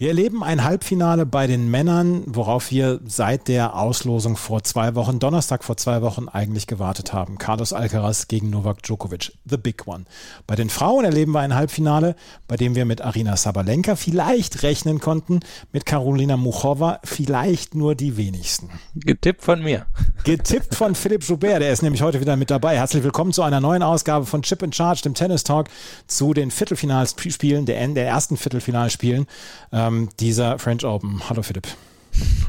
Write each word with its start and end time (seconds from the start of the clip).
Wir 0.00 0.08
erleben 0.08 0.42
ein 0.42 0.64
Halbfinale 0.64 1.26
bei 1.26 1.46
den 1.46 1.70
Männern, 1.70 2.22
worauf 2.24 2.70
wir 2.70 3.00
seit 3.04 3.48
der 3.48 3.76
Auslosung 3.76 4.38
vor 4.38 4.62
zwei 4.62 4.94
Wochen, 4.94 5.18
Donnerstag 5.18 5.62
vor 5.62 5.76
zwei 5.76 6.00
Wochen 6.00 6.26
eigentlich 6.26 6.66
gewartet 6.66 7.12
haben. 7.12 7.36
Carlos 7.36 7.74
Alcaraz 7.74 8.26
gegen 8.26 8.48
Novak 8.48 8.82
Djokovic, 8.82 9.32
the 9.44 9.58
big 9.58 9.86
one. 9.86 10.06
Bei 10.46 10.56
den 10.56 10.70
Frauen 10.70 11.04
erleben 11.04 11.32
wir 11.32 11.40
ein 11.40 11.54
Halbfinale, 11.54 12.16
bei 12.48 12.56
dem 12.56 12.76
wir 12.76 12.86
mit 12.86 13.02
Arina 13.02 13.36
Sabalenka 13.36 13.94
vielleicht 13.94 14.62
rechnen 14.62 15.00
konnten, 15.00 15.40
mit 15.70 15.84
Karolina 15.84 16.38
Muchova 16.38 17.00
vielleicht 17.04 17.74
nur 17.74 17.94
die 17.94 18.16
wenigsten. 18.16 18.70
Getippt 18.94 19.42
von 19.42 19.62
mir. 19.62 19.84
Getippt 20.24 20.74
von 20.74 20.94
Philipp 20.94 21.24
Joubert, 21.24 21.60
der 21.60 21.72
ist 21.74 21.82
nämlich 21.82 22.00
heute 22.00 22.22
wieder 22.22 22.36
mit 22.36 22.50
dabei. 22.50 22.78
Herzlich 22.78 23.04
willkommen 23.04 23.34
zu 23.34 23.42
einer 23.42 23.60
neuen 23.60 23.82
Ausgabe 23.82 24.24
von 24.24 24.40
Chip 24.40 24.62
and 24.62 24.74
Charge, 24.74 25.02
dem 25.02 25.12
Tennis 25.12 25.44
Talk, 25.44 25.68
zu 26.06 26.32
den 26.32 26.50
Viertelfinalspielen, 26.50 27.66
der, 27.66 27.86
der 27.88 28.06
ersten 28.06 28.38
Viertelfinalspielen. 28.38 29.26
Ähm, 29.72 29.89
ähm, 29.90 30.08
dieser 30.18 30.58
French 30.58 30.84
Open. 30.84 31.20
Hallo 31.28 31.42
Philipp. 31.42 31.66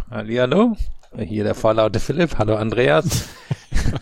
Hallo. 0.09 0.75
Hier 1.17 1.43
der 1.43 1.55
vorlaute 1.55 1.99
Philipp. 1.99 2.37
Hallo 2.37 2.55
Andreas. 2.55 3.27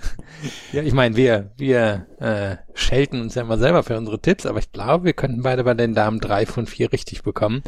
ja, 0.72 0.84
ich 0.84 0.94
meine, 0.94 1.16
wir, 1.16 1.52
wir 1.58 2.06
äh, 2.20 2.58
schelten 2.78 3.22
uns 3.22 3.36
ja 3.36 3.42
immer 3.42 3.58
selber 3.58 3.84
für 3.84 3.98
unsere 3.98 4.20
Tipps, 4.20 4.46
aber 4.46 4.60
ich 4.60 4.72
glaube, 4.72 5.06
wir 5.06 5.14
könnten 5.14 5.42
beide 5.42 5.64
bei 5.64 5.74
den 5.74 5.96
Damen 5.96 6.20
drei 6.20 6.46
von 6.46 6.68
vier 6.68 6.92
richtig 6.92 7.24
bekommen. 7.24 7.64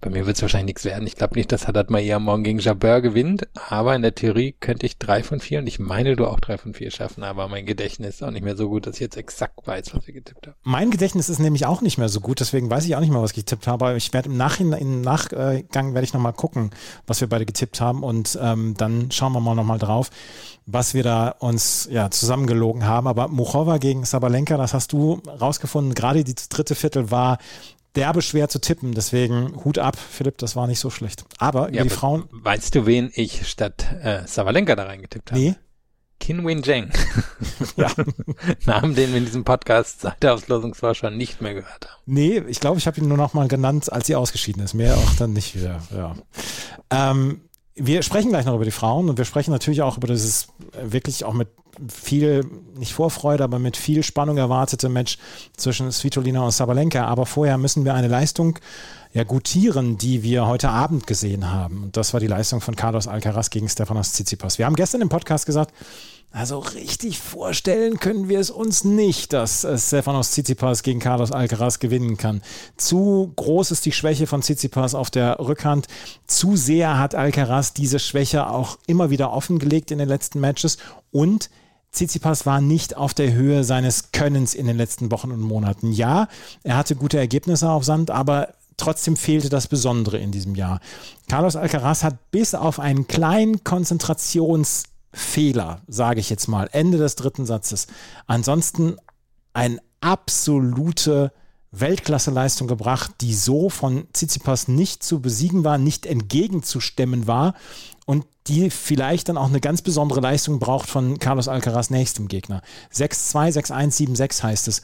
Bei 0.00 0.08
mir 0.08 0.24
wird 0.24 0.36
es 0.36 0.42
wahrscheinlich 0.42 0.66
nichts 0.74 0.84
werden. 0.86 1.06
Ich 1.06 1.16
glaube 1.16 1.34
nicht, 1.34 1.52
dass 1.52 1.68
Haddad 1.68 1.90
Maia 1.90 2.18
morgen 2.18 2.42
gegen 2.42 2.58
Jabeur 2.58 3.02
gewinnt, 3.02 3.48
aber 3.68 3.94
in 3.94 4.00
der 4.00 4.14
Theorie 4.14 4.52
könnte 4.58 4.86
ich 4.86 4.96
drei 4.96 5.22
von 5.22 5.40
vier 5.40 5.58
und 5.58 5.66
ich 5.66 5.78
meine, 5.78 6.16
du 6.16 6.26
auch 6.26 6.40
drei 6.40 6.56
von 6.56 6.72
vier 6.72 6.90
schaffen, 6.90 7.22
aber 7.22 7.48
mein 7.48 7.66
Gedächtnis 7.66 8.14
ist 8.16 8.22
auch 8.22 8.30
nicht 8.30 8.42
mehr 8.42 8.56
so 8.56 8.70
gut, 8.70 8.86
dass 8.86 8.94
ich 8.94 9.00
jetzt 9.00 9.18
exakt 9.18 9.66
weiß, 9.66 9.94
was 9.94 10.06
wir 10.06 10.14
getippt 10.14 10.46
haben. 10.46 10.56
Mein 10.62 10.90
Gedächtnis 10.90 11.28
ist 11.28 11.38
nämlich 11.38 11.66
auch 11.66 11.82
nicht 11.82 11.98
mehr 11.98 12.08
so 12.08 12.20
gut, 12.20 12.40
deswegen 12.40 12.70
weiß 12.70 12.86
ich 12.86 12.96
auch 12.96 13.00
nicht 13.00 13.10
mehr, 13.10 13.20
was 13.20 13.32
ich 13.32 13.36
getippt 13.36 13.66
habe, 13.66 13.84
aber 13.84 13.96
ich 13.96 14.10
werde 14.14 14.30
im 14.30 14.38
Nachhinein, 14.38 14.80
im 14.80 15.00
Nachgang 15.02 15.94
werde 15.94 16.04
ich 16.04 16.14
nochmal 16.14 16.32
gucken, 16.32 16.70
was 17.06 17.20
wir 17.20 17.28
beide 17.28 17.44
getippt 17.44 17.80
haben 17.82 18.02
und 18.02 18.38
ähm, 18.40 18.74
dann 18.78 19.10
schauen 19.10 19.32
wir 19.32 19.40
mal 19.40 19.54
nochmal 19.54 19.78
drauf, 19.78 20.08
was 20.64 20.94
wir 20.94 21.02
da 21.02 21.28
uns 21.28 21.88
ja 21.90 22.10
zusammengelogen 22.10 22.86
haben. 22.86 23.06
Aber 23.06 23.28
Muchova 23.28 23.76
gegen 23.76 24.04
Sabalenka, 24.04 24.56
das 24.56 24.72
hast 24.72 24.92
du 24.92 25.20
rausgefunden. 25.40 25.94
Gerade 25.94 26.24
die 26.24 26.34
dritte 26.34 26.74
Viertel 26.74 27.10
war 27.10 27.38
derbe 27.96 28.22
schwer 28.22 28.48
zu 28.48 28.60
tippen. 28.60 28.92
Deswegen 28.92 29.64
Hut 29.64 29.78
ab, 29.78 29.96
Philipp, 29.96 30.38
das 30.38 30.56
war 30.56 30.66
nicht 30.66 30.80
so 30.80 30.90
schlecht. 30.90 31.24
Aber 31.38 31.68
über 31.68 31.76
ja, 31.76 31.82
die 31.82 31.90
Frauen. 31.90 32.24
Weißt 32.30 32.74
du, 32.74 32.86
wen 32.86 33.10
ich 33.14 33.48
statt 33.48 33.86
äh, 34.02 34.26
Savalenka 34.26 34.76
da 34.76 34.84
reingetippt 34.84 35.30
habe? 35.30 35.40
Nee. 35.40 35.54
Kinwin 36.18 36.62
Zheng. 36.62 36.90
ja. 37.76 37.90
Namen, 38.66 38.94
den 38.94 39.10
wir 39.10 39.18
in 39.18 39.24
diesem 39.24 39.44
Podcast 39.44 40.02
seit 40.02 40.22
der 40.22 40.34
Auslosungsvorschau 40.34 41.10
nicht 41.10 41.40
mehr 41.40 41.54
gehört 41.54 41.88
haben. 41.88 42.02
Nee, 42.06 42.42
ich 42.46 42.60
glaube, 42.60 42.78
ich 42.78 42.86
habe 42.86 43.00
ihn 43.00 43.08
nur 43.08 43.16
noch 43.16 43.32
mal 43.32 43.48
genannt, 43.48 43.90
als 43.90 44.06
sie 44.06 44.16
ausgeschieden 44.16 44.62
ist. 44.62 44.74
Mehr 44.74 44.96
auch 44.96 45.14
dann 45.18 45.32
nicht 45.32 45.56
wieder. 45.56 45.82
Ja. 45.90 46.14
Ähm, 46.90 47.40
wir 47.74 48.02
sprechen 48.02 48.28
gleich 48.28 48.44
noch 48.44 48.54
über 48.54 48.66
die 48.66 48.70
Frauen 48.70 49.08
und 49.08 49.16
wir 49.16 49.24
sprechen 49.24 49.50
natürlich 49.50 49.80
auch 49.80 49.96
über 49.96 50.08
dieses 50.08 50.48
wirklich 50.82 51.24
auch 51.24 51.32
mit 51.32 51.48
viel, 51.88 52.44
nicht 52.76 52.92
Vorfreude, 52.92 53.44
aber 53.44 53.58
mit 53.58 53.76
viel 53.76 54.02
Spannung 54.02 54.36
erwartete 54.36 54.88
Match 54.88 55.18
zwischen 55.56 55.90
Svitolina 55.92 56.42
und 56.42 56.52
Sabalenka. 56.52 57.04
Aber 57.06 57.26
vorher 57.26 57.58
müssen 57.58 57.84
wir 57.84 57.94
eine 57.94 58.08
Leistung 58.08 58.58
ja 59.12 59.24
gutieren, 59.24 59.98
die 59.98 60.22
wir 60.22 60.46
heute 60.46 60.70
Abend 60.70 61.06
gesehen 61.06 61.50
haben. 61.50 61.84
Und 61.84 61.96
das 61.96 62.12
war 62.12 62.20
die 62.20 62.28
Leistung 62.28 62.60
von 62.60 62.76
Carlos 62.76 63.08
Alcaraz 63.08 63.50
gegen 63.50 63.68
Stefanos 63.68 64.12
Tsitsipas. 64.12 64.58
Wir 64.58 64.66
haben 64.66 64.76
gestern 64.76 65.00
im 65.00 65.08
Podcast 65.08 65.46
gesagt, 65.46 65.74
also 66.32 66.60
richtig 66.60 67.18
vorstellen 67.18 67.98
können 67.98 68.28
wir 68.28 68.38
es 68.38 68.52
uns 68.52 68.84
nicht, 68.84 69.32
dass 69.32 69.66
Stefanos 69.76 70.30
Tsitsipas 70.30 70.84
gegen 70.84 71.00
Carlos 71.00 71.32
Alcaraz 71.32 71.80
gewinnen 71.80 72.16
kann. 72.18 72.40
Zu 72.76 73.32
groß 73.34 73.72
ist 73.72 73.84
die 73.84 73.90
Schwäche 73.90 74.28
von 74.28 74.40
Tsitsipas 74.40 74.94
auf 74.94 75.10
der 75.10 75.40
Rückhand. 75.40 75.88
Zu 76.28 76.54
sehr 76.54 76.98
hat 76.98 77.16
Alcaraz 77.16 77.74
diese 77.74 77.98
Schwäche 77.98 78.48
auch 78.48 78.78
immer 78.86 79.10
wieder 79.10 79.32
offengelegt 79.32 79.90
in 79.90 79.98
den 79.98 80.08
letzten 80.08 80.38
Matches. 80.38 80.78
Und 81.10 81.50
Tsitsipas 81.92 82.46
war 82.46 82.60
nicht 82.60 82.96
auf 82.96 83.14
der 83.14 83.32
Höhe 83.32 83.64
seines 83.64 84.12
Könnens 84.12 84.54
in 84.54 84.66
den 84.66 84.76
letzten 84.76 85.10
Wochen 85.10 85.32
und 85.32 85.40
Monaten. 85.40 85.92
Ja, 85.92 86.28
er 86.62 86.76
hatte 86.76 86.94
gute 86.94 87.18
Ergebnisse 87.18 87.68
auf 87.68 87.84
Sand, 87.84 88.10
aber 88.10 88.54
trotzdem 88.76 89.16
fehlte 89.16 89.48
das 89.48 89.66
Besondere 89.66 90.18
in 90.18 90.30
diesem 90.30 90.54
Jahr. 90.54 90.80
Carlos 91.28 91.56
Alcaraz 91.56 92.02
hat 92.04 92.30
bis 92.30 92.54
auf 92.54 92.78
einen 92.78 93.06
kleinen 93.06 93.64
Konzentrations 93.64 94.84
Fehler, 95.12 95.80
sage 95.88 96.20
ich 96.20 96.30
jetzt 96.30 96.46
mal, 96.46 96.68
Ende 96.72 96.98
des 96.98 97.16
dritten 97.16 97.44
Satzes. 97.44 97.88
Ansonsten 98.26 98.96
eine 99.52 99.80
absolute 100.00 101.32
Weltklasseleistung 101.72 102.66
gebracht, 102.66 103.12
die 103.20 103.34
so 103.34 103.70
von 103.70 104.06
Tsitsipas 104.12 104.68
nicht 104.68 105.02
zu 105.02 105.20
besiegen 105.20 105.64
war, 105.64 105.78
nicht 105.78 106.04
entgegenzustemmen 106.04 107.26
war 107.26 107.54
und 108.06 108.26
die 108.48 108.70
vielleicht 108.70 109.28
dann 109.28 109.38
auch 109.38 109.48
eine 109.48 109.60
ganz 109.60 109.82
besondere 109.82 110.20
Leistung 110.20 110.58
braucht 110.58 110.88
von 110.88 111.18
Carlos 111.18 111.46
Alcaraz 111.46 111.90
nächstem 111.90 112.26
Gegner. 112.26 112.62
6-2, 112.92 113.66
6-1, 113.66 114.16
7-6 114.16 114.42
heißt 114.42 114.68
es. 114.68 114.82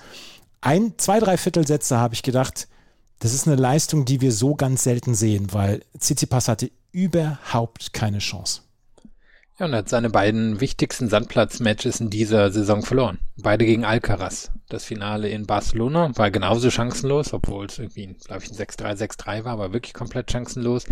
Ein, 0.60 0.94
zwei, 0.96 1.18
drei 1.18 1.36
Viertelsätze 1.36 1.98
habe 1.98 2.14
ich 2.14 2.22
gedacht, 2.22 2.68
das 3.18 3.34
ist 3.34 3.46
eine 3.46 3.56
Leistung, 3.56 4.04
die 4.04 4.20
wir 4.20 4.32
so 4.32 4.54
ganz 4.54 4.84
selten 4.84 5.14
sehen, 5.14 5.52
weil 5.52 5.82
Tsitsipas 5.98 6.48
hatte 6.48 6.70
überhaupt 6.92 7.92
keine 7.92 8.18
Chance. 8.18 8.62
Ja, 9.58 9.64
und 9.64 9.72
er 9.72 9.78
hat 9.78 9.88
seine 9.88 10.10
beiden 10.10 10.60
wichtigsten 10.60 11.08
Sandplatz-Matches 11.08 12.00
in 12.00 12.10
dieser 12.10 12.50
Saison 12.50 12.82
verloren. 12.82 13.18
Beide 13.38 13.64
gegen 13.64 13.86
Alcaraz. 13.86 14.50
Das 14.68 14.84
Finale 14.84 15.30
in 15.30 15.46
Barcelona 15.46 16.10
war 16.14 16.30
genauso 16.30 16.70
chancenlos, 16.70 17.32
obwohl 17.32 17.64
es 17.64 17.78
irgendwie, 17.78 18.14
glaube 18.26 18.42
ich, 18.42 18.50
ein 18.50 18.56
6-3, 18.56 18.98
6-3 18.98 19.44
war, 19.44 19.52
aber 19.52 19.72
wirklich 19.72 19.94
komplett 19.94 20.30
chancenlos. 20.30 20.84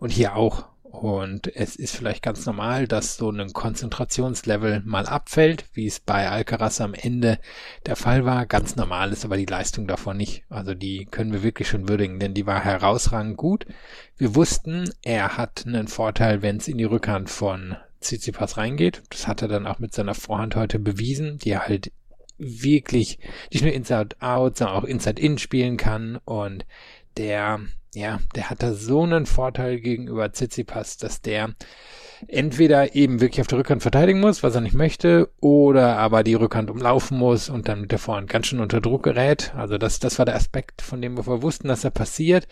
Und 0.00 0.10
hier 0.10 0.34
auch. 0.34 0.64
Und 0.82 1.54
es 1.54 1.76
ist 1.76 1.94
vielleicht 1.94 2.24
ganz 2.24 2.44
normal, 2.44 2.88
dass 2.88 3.18
so 3.18 3.30
ein 3.30 3.52
Konzentrationslevel 3.52 4.82
mal 4.84 5.06
abfällt, 5.06 5.66
wie 5.74 5.86
es 5.86 6.00
bei 6.00 6.28
Alcaraz 6.28 6.80
am 6.80 6.94
Ende 6.94 7.38
der 7.86 7.94
Fall 7.94 8.24
war. 8.24 8.46
Ganz 8.46 8.74
normal 8.74 9.12
ist 9.12 9.24
aber 9.24 9.36
die 9.36 9.46
Leistung 9.46 9.86
davon 9.86 10.16
nicht. 10.16 10.42
Also 10.48 10.74
die 10.74 11.04
können 11.04 11.32
wir 11.32 11.44
wirklich 11.44 11.68
schon 11.68 11.88
würdigen, 11.88 12.18
denn 12.18 12.34
die 12.34 12.46
war 12.46 12.64
herausragend 12.64 13.36
gut. 13.36 13.66
Wir 14.16 14.34
wussten, 14.34 14.90
er 15.02 15.36
hat 15.36 15.64
einen 15.66 15.86
Vorteil, 15.86 16.42
wenn 16.42 16.56
es 16.56 16.66
in 16.66 16.78
die 16.78 16.84
Rückhand 16.84 17.30
von 17.30 17.76
Tsitsipas 18.00 18.56
reingeht. 18.56 19.02
Das 19.10 19.26
hat 19.26 19.42
er 19.42 19.48
dann 19.48 19.66
auch 19.66 19.78
mit 19.78 19.94
seiner 19.94 20.14
Vorhand 20.14 20.56
heute 20.56 20.78
bewiesen, 20.78 21.38
die 21.38 21.50
er 21.50 21.66
halt 21.66 21.92
wirklich 22.38 23.18
nicht 23.52 23.62
nur 23.62 23.72
Inside-Out, 23.72 24.58
sondern 24.58 24.76
auch 24.76 24.84
Inside-In 24.84 25.38
spielen 25.38 25.76
kann 25.76 26.18
und 26.24 26.64
der, 27.16 27.60
ja, 27.94 28.20
der 28.36 28.48
hat 28.48 28.62
da 28.62 28.72
so 28.72 29.02
einen 29.02 29.26
Vorteil 29.26 29.80
gegenüber 29.80 30.30
Tsitsipas, 30.32 30.98
dass 30.98 31.20
der 31.20 31.54
entweder 32.26 32.94
eben 32.94 33.20
wirklich 33.20 33.40
auf 33.40 33.46
der 33.46 33.58
Rückhand 33.58 33.82
verteidigen 33.82 34.20
muss, 34.20 34.42
was 34.42 34.54
er 34.54 34.60
nicht 34.60 34.74
möchte, 34.74 35.30
oder 35.40 35.98
aber 35.98 36.24
die 36.24 36.34
Rückhand 36.34 36.70
umlaufen 36.70 37.18
muss 37.18 37.48
und 37.48 37.68
dann 37.68 37.80
mit 37.80 37.92
der 37.92 37.98
Vorhand 37.98 38.28
ganz 38.28 38.46
schön 38.46 38.60
unter 38.60 38.80
Druck 38.80 39.04
gerät. 39.04 39.52
Also 39.56 39.78
das, 39.78 39.98
das 39.98 40.18
war 40.18 40.26
der 40.26 40.36
Aspekt, 40.36 40.82
von 40.82 41.00
dem 41.00 41.16
wir 41.16 41.42
wussten, 41.42 41.68
dass 41.68 41.84
er 41.84 41.90
passiert 41.90 42.48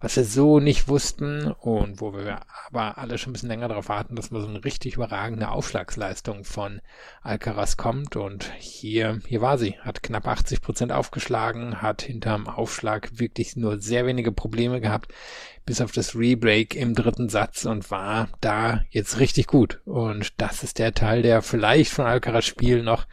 was 0.00 0.16
wir 0.16 0.24
so 0.24 0.60
nicht 0.60 0.86
wussten 0.86 1.50
und 1.50 2.00
wo 2.00 2.14
wir 2.14 2.40
aber 2.66 2.98
alle 2.98 3.18
schon 3.18 3.30
ein 3.30 3.32
bisschen 3.32 3.48
länger 3.48 3.68
darauf 3.68 3.88
warten, 3.88 4.14
dass 4.14 4.30
mal 4.30 4.40
so 4.40 4.46
eine 4.46 4.64
richtig 4.64 4.94
überragende 4.94 5.50
Aufschlagsleistung 5.50 6.44
von 6.44 6.80
Alcaraz 7.22 7.76
kommt. 7.76 8.14
Und 8.14 8.52
hier, 8.58 9.20
hier 9.26 9.40
war 9.40 9.58
sie, 9.58 9.76
hat 9.80 10.02
knapp 10.02 10.28
80 10.28 10.60
Prozent 10.60 10.92
aufgeschlagen, 10.92 11.82
hat 11.82 12.02
hinterm 12.02 12.46
Aufschlag 12.46 13.18
wirklich 13.18 13.56
nur 13.56 13.80
sehr 13.80 14.06
wenige 14.06 14.30
Probleme 14.30 14.80
gehabt, 14.80 15.12
bis 15.68 15.82
auf 15.82 15.92
das 15.92 16.16
Rebreak 16.16 16.74
im 16.74 16.94
dritten 16.94 17.28
Satz 17.28 17.66
und 17.66 17.90
war 17.90 18.28
da 18.40 18.80
jetzt 18.88 19.18
richtig 19.18 19.48
gut. 19.48 19.82
Und 19.84 20.40
das 20.40 20.62
ist 20.62 20.78
der 20.78 20.94
Teil, 20.94 21.20
der 21.20 21.42
vielleicht 21.42 21.92
von 21.92 22.06
Alcaraz 22.06 22.46
Spiel 22.46 22.82
noch, 22.82 23.06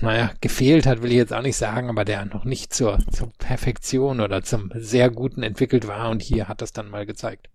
naja, 0.00 0.32
gefehlt 0.40 0.84
hat, 0.84 1.00
will 1.00 1.12
ich 1.12 1.16
jetzt 1.16 1.32
auch 1.32 1.42
nicht 1.42 1.56
sagen, 1.56 1.90
aber 1.90 2.04
der 2.04 2.24
noch 2.24 2.44
nicht 2.44 2.74
zur, 2.74 2.98
zur 3.12 3.32
Perfektion 3.38 4.20
oder 4.20 4.42
zum 4.42 4.72
sehr 4.74 5.10
guten 5.10 5.44
entwickelt 5.44 5.86
war. 5.86 6.10
Und 6.10 6.22
hier 6.22 6.48
hat 6.48 6.60
das 6.60 6.72
dann 6.72 6.90
mal 6.90 7.06
gezeigt. 7.06 7.48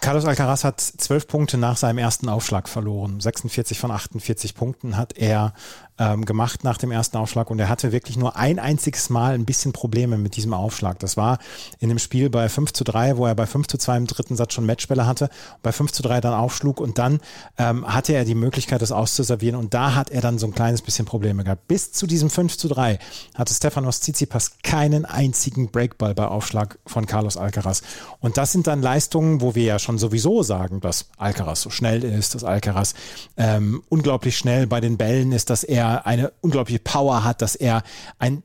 Carlos 0.00 0.24
Alcaraz 0.24 0.64
hat 0.64 0.80
zwölf 0.80 1.26
Punkte 1.26 1.58
nach 1.58 1.76
seinem 1.76 1.98
ersten 1.98 2.30
Aufschlag 2.30 2.66
verloren. 2.66 3.20
46 3.20 3.78
von 3.78 3.90
48 3.90 4.54
Punkten 4.54 4.96
hat 4.96 5.18
er 5.18 5.52
ähm, 5.98 6.24
gemacht 6.24 6.64
nach 6.64 6.78
dem 6.78 6.90
ersten 6.90 7.16
Aufschlag 7.16 7.50
und 7.50 7.58
er 7.58 7.68
hatte 7.68 7.92
wirklich 7.92 8.16
nur 8.16 8.36
ein 8.36 8.58
einziges 8.58 9.10
Mal 9.10 9.34
ein 9.34 9.44
bisschen 9.44 9.72
Probleme 9.72 10.18
mit 10.18 10.36
diesem 10.36 10.52
Aufschlag. 10.52 10.98
Das 10.98 11.16
war 11.16 11.38
in 11.78 11.88
dem 11.88 11.98
Spiel 11.98 12.28
bei 12.30 12.48
5 12.48 12.72
zu 12.72 12.84
3, 12.84 13.16
wo 13.16 13.26
er 13.26 13.34
bei 13.34 13.46
5 13.46 13.66
zu 13.66 13.78
2 13.78 13.96
im 13.96 14.06
dritten 14.06 14.36
Satz 14.36 14.52
schon 14.52 14.66
Matchbälle 14.66 15.06
hatte, 15.06 15.30
bei 15.62 15.72
5 15.72 15.92
zu 15.92 16.02
3 16.02 16.20
dann 16.20 16.34
aufschlug 16.34 16.80
und 16.80 16.98
dann 16.98 17.20
ähm, 17.58 17.86
hatte 17.86 18.12
er 18.12 18.24
die 18.24 18.34
Möglichkeit, 18.34 18.82
das 18.82 18.92
auszuservieren 18.92 19.58
und 19.58 19.72
da 19.74 19.94
hat 19.94 20.10
er 20.10 20.20
dann 20.20 20.38
so 20.38 20.46
ein 20.46 20.54
kleines 20.54 20.82
bisschen 20.82 21.06
Probleme 21.06 21.44
gehabt. 21.44 21.66
Bis 21.68 21.92
zu 21.92 22.06
diesem 22.06 22.30
5 22.30 22.56
zu 22.58 22.68
3 22.68 22.98
hatte 23.34 23.54
Stefanos 23.54 24.00
Tsitsipas 24.00 24.58
keinen 24.62 25.04
einzigen 25.04 25.70
Breakball 25.70 26.14
bei 26.14 26.26
Aufschlag 26.26 26.78
von 26.86 27.06
Carlos 27.06 27.36
Alcaraz. 27.36 27.82
Und 28.20 28.36
das 28.36 28.52
sind 28.52 28.66
dann 28.66 28.82
Leistungen, 28.82 29.40
wo 29.40 29.54
wir 29.54 29.64
ja 29.64 29.78
schon 29.78 29.98
sowieso 29.98 30.42
sagen, 30.42 30.80
dass 30.80 31.06
Alcaraz 31.16 31.62
so 31.62 31.70
schnell 31.70 32.04
ist, 32.04 32.34
dass 32.34 32.44
Alcaraz 32.44 32.94
ähm, 33.36 33.82
unglaublich 33.88 34.36
schnell 34.36 34.66
bei 34.66 34.80
den 34.80 34.96
Bällen 34.96 35.32
ist, 35.32 35.50
dass 35.50 35.64
er 35.64 35.85
eine 35.94 36.32
unglaubliche 36.40 36.78
Power 36.80 37.24
hat, 37.24 37.42
dass 37.42 37.56
er 37.56 37.82
ein 38.18 38.42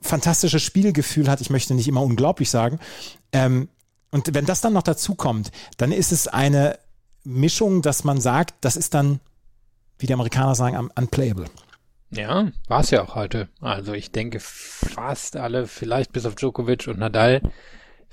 fantastisches 0.00 0.62
Spielgefühl 0.62 1.28
hat. 1.28 1.40
Ich 1.40 1.50
möchte 1.50 1.74
nicht 1.74 1.88
immer 1.88 2.02
unglaublich 2.02 2.50
sagen. 2.50 2.78
Ähm, 3.32 3.68
und 4.10 4.34
wenn 4.34 4.46
das 4.46 4.60
dann 4.60 4.74
noch 4.74 4.82
dazu 4.82 5.14
kommt, 5.14 5.50
dann 5.76 5.90
ist 5.90 6.12
es 6.12 6.28
eine 6.28 6.78
Mischung, 7.24 7.82
dass 7.82 8.04
man 8.04 8.20
sagt, 8.20 8.54
das 8.60 8.76
ist 8.76 8.94
dann, 8.94 9.20
wie 9.98 10.06
die 10.06 10.12
Amerikaner 10.12 10.54
sagen, 10.54 10.90
unplayable. 10.94 11.46
Ja, 12.10 12.48
war 12.68 12.80
es 12.80 12.90
ja 12.90 13.02
auch 13.02 13.14
heute. 13.16 13.48
Also 13.60 13.92
ich 13.92 14.12
denke 14.12 14.38
fast 14.40 15.36
alle, 15.36 15.66
vielleicht 15.66 16.12
bis 16.12 16.26
auf 16.26 16.36
Djokovic 16.36 16.86
und 16.86 16.98
Nadal, 16.98 17.40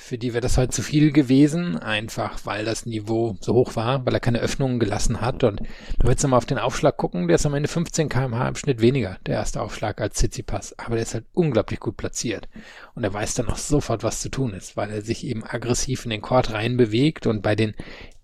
für 0.01 0.17
die 0.17 0.33
wäre 0.33 0.41
das 0.41 0.57
halt 0.57 0.73
zu 0.73 0.81
viel 0.81 1.11
gewesen, 1.11 1.77
einfach 1.77 2.39
weil 2.43 2.65
das 2.65 2.85
Niveau 2.85 3.37
so 3.39 3.53
hoch 3.53 3.75
war, 3.75 4.05
weil 4.05 4.13
er 4.13 4.19
keine 4.19 4.39
Öffnungen 4.39 4.79
gelassen 4.79 5.21
hat. 5.21 5.43
Und 5.43 5.61
wenn 5.61 6.07
wir 6.07 6.09
jetzt 6.09 6.23
nochmal 6.23 6.39
auf 6.39 6.45
den 6.45 6.57
Aufschlag 6.57 6.97
gucken, 6.97 7.27
der 7.27 7.35
ist 7.35 7.45
am 7.45 7.53
Ende 7.53 7.69
15 7.69 8.09
kmh 8.09 8.47
im 8.47 8.55
Schnitt 8.55 8.81
weniger, 8.81 9.17
der 9.27 9.35
erste 9.35 9.61
Aufschlag 9.61 10.01
als 10.01 10.15
Tsitsipas. 10.15 10.77
Aber 10.79 10.95
der 10.95 11.03
ist 11.03 11.13
halt 11.13 11.25
unglaublich 11.33 11.79
gut 11.79 11.97
platziert. 11.97 12.49
Und 12.95 13.03
er 13.03 13.13
weiß 13.13 13.35
dann 13.35 13.47
auch 13.47 13.57
sofort, 13.57 14.03
was 14.03 14.21
zu 14.21 14.29
tun 14.29 14.53
ist, 14.53 14.75
weil 14.75 14.89
er 14.89 15.01
sich 15.01 15.25
eben 15.25 15.43
aggressiv 15.45 16.03
in 16.03 16.09
den 16.09 16.21
Court 16.21 16.51
rein 16.51 16.77
bewegt 16.77 17.27
und 17.27 17.43
bei 17.43 17.55
den 17.55 17.75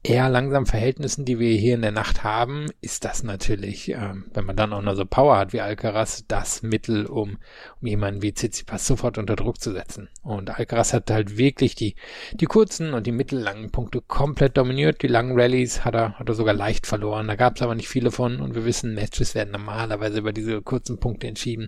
eher 0.08 0.30
langsamen 0.30 0.66
Verhältnissen, 0.66 1.26
die 1.26 1.40
wir 1.40 1.52
hier 1.58 1.76
in 1.76 1.82
der 1.82 1.92
Nacht 1.92 2.24
haben, 2.24 2.68
ist 2.82 3.04
das 3.04 3.24
natürlich, 3.24 3.90
ähm, 3.90 4.26
wenn 4.34 4.46
man 4.46 4.56
dann 4.56 4.74
auch 4.74 4.82
noch 4.82 4.96
so 4.96 5.06
Power 5.06 5.38
hat 5.38 5.54
wie 5.54 5.62
Alcaraz, 5.62 6.24
das 6.28 6.64
Mittel, 6.64 7.06
um, 7.06 7.38
um 7.82 7.88
jemanden 7.88 8.22
wie 8.22 8.34
Tsitsipas 8.34 8.88
sofort 8.88 9.18
unter 9.18 9.36
Druck 9.36 9.60
zu 9.60 9.72
setzen. 9.74 10.10
Und 10.24 10.58
Alcaraz 10.58 10.94
hat 10.94 11.12
halt 11.12 11.38
wirklich 11.38 11.76
die, 11.76 11.96
die 12.34 12.46
kurzen 12.46 12.94
und 12.94 13.06
die 13.06 13.12
mittellangen 13.12 13.72
Punkte 13.72 14.02
komplett 14.02 14.58
dominiert. 14.58 15.02
Die 15.02 15.08
langen 15.08 15.38
Rallyes 15.40 15.84
hat 15.84 15.96
er, 15.96 16.18
hat 16.18 16.30
er 16.30 16.36
sogar 16.36 16.54
leicht 16.54 16.88
verloren. 16.88 17.28
Da 17.28 17.36
gab 17.36 17.58
es 17.58 17.62
aber 17.62 17.76
nicht 17.76 17.90
viele 17.90 18.12
von 18.12 18.40
und 18.40 18.56
wir 18.56 18.66
wissen, 18.66 18.94
Matches 18.94 19.36
werden 19.36 19.52
normalerweise 19.52 20.20
über 20.20 20.34
diese 20.34 20.62
kurzen 20.62 21.00
Punkte 21.00 21.28
entschieden. 21.28 21.68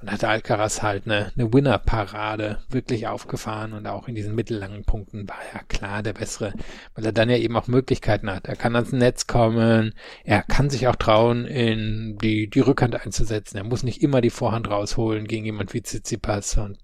Und 0.00 0.10
hat 0.10 0.24
Alcaraz 0.24 0.82
halt 0.82 1.04
eine, 1.04 1.30
eine 1.36 1.52
Winner-Parade 1.52 2.58
wirklich 2.70 3.06
aufgefahren 3.06 3.74
und 3.74 3.86
auch 3.86 4.08
in 4.08 4.14
diesen 4.14 4.34
mittellangen 4.34 4.84
Punkten 4.84 5.28
war 5.28 5.40
er 5.52 5.62
klar 5.64 6.02
der 6.02 6.14
Bessere, 6.14 6.54
weil 6.94 7.04
er 7.04 7.12
dann 7.12 7.28
ja 7.28 7.36
eben 7.36 7.56
auch 7.56 7.66
Möglichkeiten 7.66 8.30
hat. 8.30 8.48
Er 8.48 8.56
kann 8.56 8.74
ans 8.76 8.92
Netz 8.92 9.26
kommen, 9.26 9.92
er 10.24 10.42
kann 10.42 10.70
sich 10.70 10.88
auch 10.88 10.96
trauen, 10.96 11.44
in 11.44 12.16
die, 12.18 12.48
die 12.48 12.60
Rückhand 12.60 13.04
einzusetzen. 13.04 13.58
Er 13.58 13.64
muss 13.64 13.82
nicht 13.82 14.02
immer 14.02 14.22
die 14.22 14.30
Vorhand 14.30 14.70
rausholen 14.70 15.26
gegen 15.26 15.44
jemand 15.44 15.74
wie 15.74 15.82
Tsitsipas 15.82 16.56
und 16.56 16.78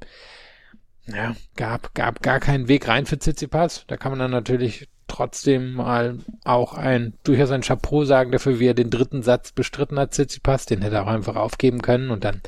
ja, 1.06 1.36
gab, 1.54 1.94
gab 1.94 2.22
gar 2.22 2.40
keinen 2.40 2.68
Weg 2.68 2.88
rein 2.88 3.06
für 3.06 3.18
Tsitsipas. 3.18 3.84
Da 3.86 3.96
kann 3.96 4.12
man 4.12 4.18
dann 4.18 4.30
natürlich 4.32 4.88
trotzdem 5.08 5.74
mal 5.74 6.18
auch 6.44 6.74
ein, 6.74 7.14
durchaus 7.22 7.50
ein 7.50 7.62
Chapeau 7.62 8.04
sagen 8.04 8.32
dafür, 8.32 8.58
wie 8.58 8.66
er 8.66 8.74
den 8.74 8.90
dritten 8.90 9.22
Satz 9.22 9.52
bestritten 9.52 9.98
hat, 9.98 10.12
Tsitsipas. 10.12 10.66
Den 10.66 10.82
hätte 10.82 10.96
er 10.96 11.04
auch 11.04 11.08
einfach 11.10 11.36
aufgeben 11.36 11.80
können 11.80 12.10
und 12.10 12.24
dann 12.24 12.42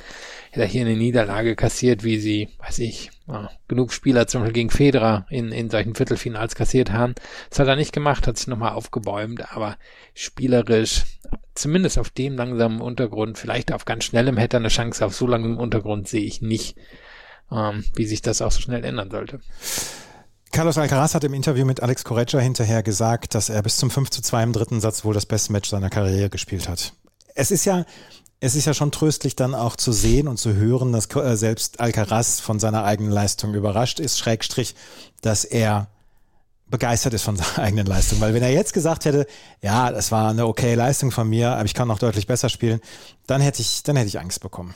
er 0.59 0.67
hier 0.67 0.83
eine 0.83 0.97
Niederlage 0.97 1.57
kassiert, 1.57 2.05
wie 2.05 2.19
sie, 2.19 2.49
weiß 2.59 2.79
ich, 2.81 3.11
ja, 3.27 3.51
genug 3.69 3.93
Spieler 3.93 4.27
zum 4.27 4.41
Beispiel 4.41 4.55
gegen 4.55 4.71
Federer 4.71 5.27
in, 5.31 5.53
in 5.53 5.71
solchen 5.71 5.95
Viertelfinals 5.95 6.55
kassiert 6.55 6.93
haben. 6.93 7.15
Das 7.51 7.59
hat 7.59 7.69
er 7.69 7.77
nicht 7.77 7.93
gemacht, 7.93 8.27
hat 8.27 8.37
sich 8.37 8.47
nochmal 8.47 8.73
aufgebäumt, 8.73 9.53
aber 9.53 9.77
spielerisch, 10.15 11.05
zumindest 11.55 11.99
auf 11.99 12.11
dem 12.11 12.37
langsamen 12.37 12.81
Untergrund, 12.81 13.39
vielleicht 13.39 13.73
auf 13.73 13.85
ganz 13.85 14.05
schnellem 14.05 14.37
hätte 14.37 14.57
er 14.57 14.61
eine 14.61 14.69
Chance, 14.69 15.05
auf 15.05 15.15
so 15.15 15.27
langem 15.27 15.59
Untergrund 15.59 16.09
sehe 16.09 16.25
ich 16.25 16.41
nicht, 16.41 16.77
ähm, 17.53 17.85
wie 17.95 18.07
sich 18.07 18.23
das 18.23 18.43
auch 18.43 18.53
so 18.53 18.61
schnell 18.61 18.85
ändern 18.85 19.11
sollte. 19.11 19.41
Carlos 20.51 20.79
Alcaraz 20.79 21.15
hat 21.15 21.25
im 21.25 21.35
Interview 21.35 21.67
mit 21.67 21.83
Alex 21.83 22.05
Correggia 22.05 22.41
hinterher 22.41 22.83
gesagt, 22.83 23.35
dass 23.35 23.51
er 23.51 23.63
bis 23.63 23.77
zum 23.77 23.91
5 23.91 24.11
zu 24.11 24.23
2 24.23 24.43
im 24.45 24.53
dritten 24.53 24.81
Satz 24.81 25.05
wohl 25.05 25.15
das 25.15 25.27
beste 25.27 25.53
Match 25.53 25.69
seiner 25.69 25.91
Karriere 25.91 26.31
gespielt 26.31 26.69
hat. 26.69 26.95
Es 27.35 27.51
ist 27.51 27.65
ja, 27.67 27.85
es 28.41 28.55
ist 28.55 28.67
ja 28.67 28.75
schon 28.75 28.93
tröstlich 28.93 29.37
dann 29.37 29.55
auch 29.55 29.77
zu 29.77 29.93
sehen 29.93 30.29
und 30.29 30.39
zu 30.39 30.55
hören, 30.55 30.93
dass 30.93 31.15
äh, 31.17 31.37
selbst 31.37 31.81
Alcaraz 31.81 32.41
von 32.41 32.61
seiner 32.61 32.85
eigenen 32.85 33.11
Leistung 33.11 33.55
überrascht 33.55 33.99
ist, 34.01 34.19
Schrägstrich, 34.19 34.75
dass 35.23 35.45
er 35.45 35.89
begeistert 36.71 37.15
ist 37.15 37.23
von 37.23 37.37
seiner 37.37 37.59
eigenen 37.65 37.87
Leistung. 37.87 38.21
Weil 38.21 38.35
wenn 38.35 38.43
er 38.43 38.53
jetzt 38.53 38.73
gesagt 38.73 39.05
hätte, 39.05 39.27
ja, 39.61 39.91
das 39.91 40.13
war 40.13 40.31
eine 40.31 40.47
okay 40.47 40.75
Leistung 40.75 41.11
von 41.11 41.29
mir, 41.29 41.53
aber 41.53 41.65
ich 41.65 41.75
kann 41.75 41.89
noch 41.89 41.99
deutlich 41.99 42.27
besser 42.27 42.49
spielen, 42.49 42.81
dann 43.27 43.41
hätte 43.41 43.61
ich, 43.61 43.83
dann 43.83 43.97
hätte 43.97 44.09
ich 44.09 44.21
Angst 44.21 44.41
bekommen. 44.41 44.75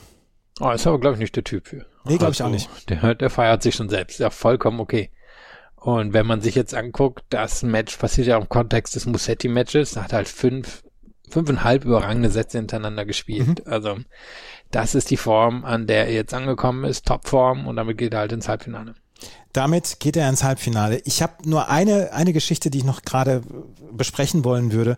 Oh, 0.61 0.71
ist 0.71 0.87
aber, 0.87 0.99
glaube 0.99 1.15
ich, 1.15 1.21
nicht 1.21 1.37
der 1.37 1.45
Typ 1.45 1.69
für. 1.69 1.87
Nee, 2.05 2.19
glaube 2.19 2.33
ich 2.33 2.43
auch 2.43 2.47
also, 2.47 2.55
nicht. 2.55 2.91
Der, 2.91 3.15
der 3.15 3.31
feiert 3.31 3.63
sich 3.63 3.75
schon 3.75 3.89
selbst. 3.89 4.19
Ja, 4.19 4.31
vollkommen 4.31 4.81
okay. 4.81 5.11
Und 5.77 6.13
wenn 6.13 6.27
man 6.27 6.41
sich 6.41 6.55
jetzt 6.55 6.75
anguckt, 6.75 7.25
das 7.31 7.63
Match 7.63 7.97
passiert 7.97 8.29
ja 8.29 8.39
im 8.39 8.49
Kontext 8.49 8.95
des 8.95 9.07
Musetti-Matches, 9.07 9.97
hat 9.97 10.13
halt 10.13 10.29
fünf, 10.29 10.85
fünfeinhalb 11.33 11.85
überragende 11.85 12.31
Sätze 12.31 12.59
hintereinander 12.59 13.05
gespielt. 13.05 13.67
Mhm. 13.67 13.73
Also 13.73 13.97
das 14.71 14.95
ist 14.95 15.11
die 15.11 15.17
Form, 15.17 15.65
an 15.65 15.87
der 15.87 16.07
er 16.07 16.13
jetzt 16.13 16.35
angekommen 16.35 16.85
ist, 16.85 17.07
Topform 17.07 17.67
und 17.67 17.77
damit 17.77 17.99
geht 17.99 18.13
er 18.13 18.21
halt 18.21 18.33
ins 18.33 18.49
Halbfinale. 18.49 18.95
Damit 19.53 20.01
geht 20.01 20.17
er 20.17 20.29
ins 20.29 20.43
Halbfinale. 20.43 21.01
Ich 21.05 21.23
habe 21.23 21.49
nur 21.49 21.69
eine, 21.69 22.13
eine 22.13 22.33
Geschichte, 22.33 22.71
die 22.71 22.79
ich 22.79 22.85
noch 22.85 23.03
gerade 23.03 23.43
besprechen 23.93 24.45
wollen 24.45 24.73
würde. 24.73 24.97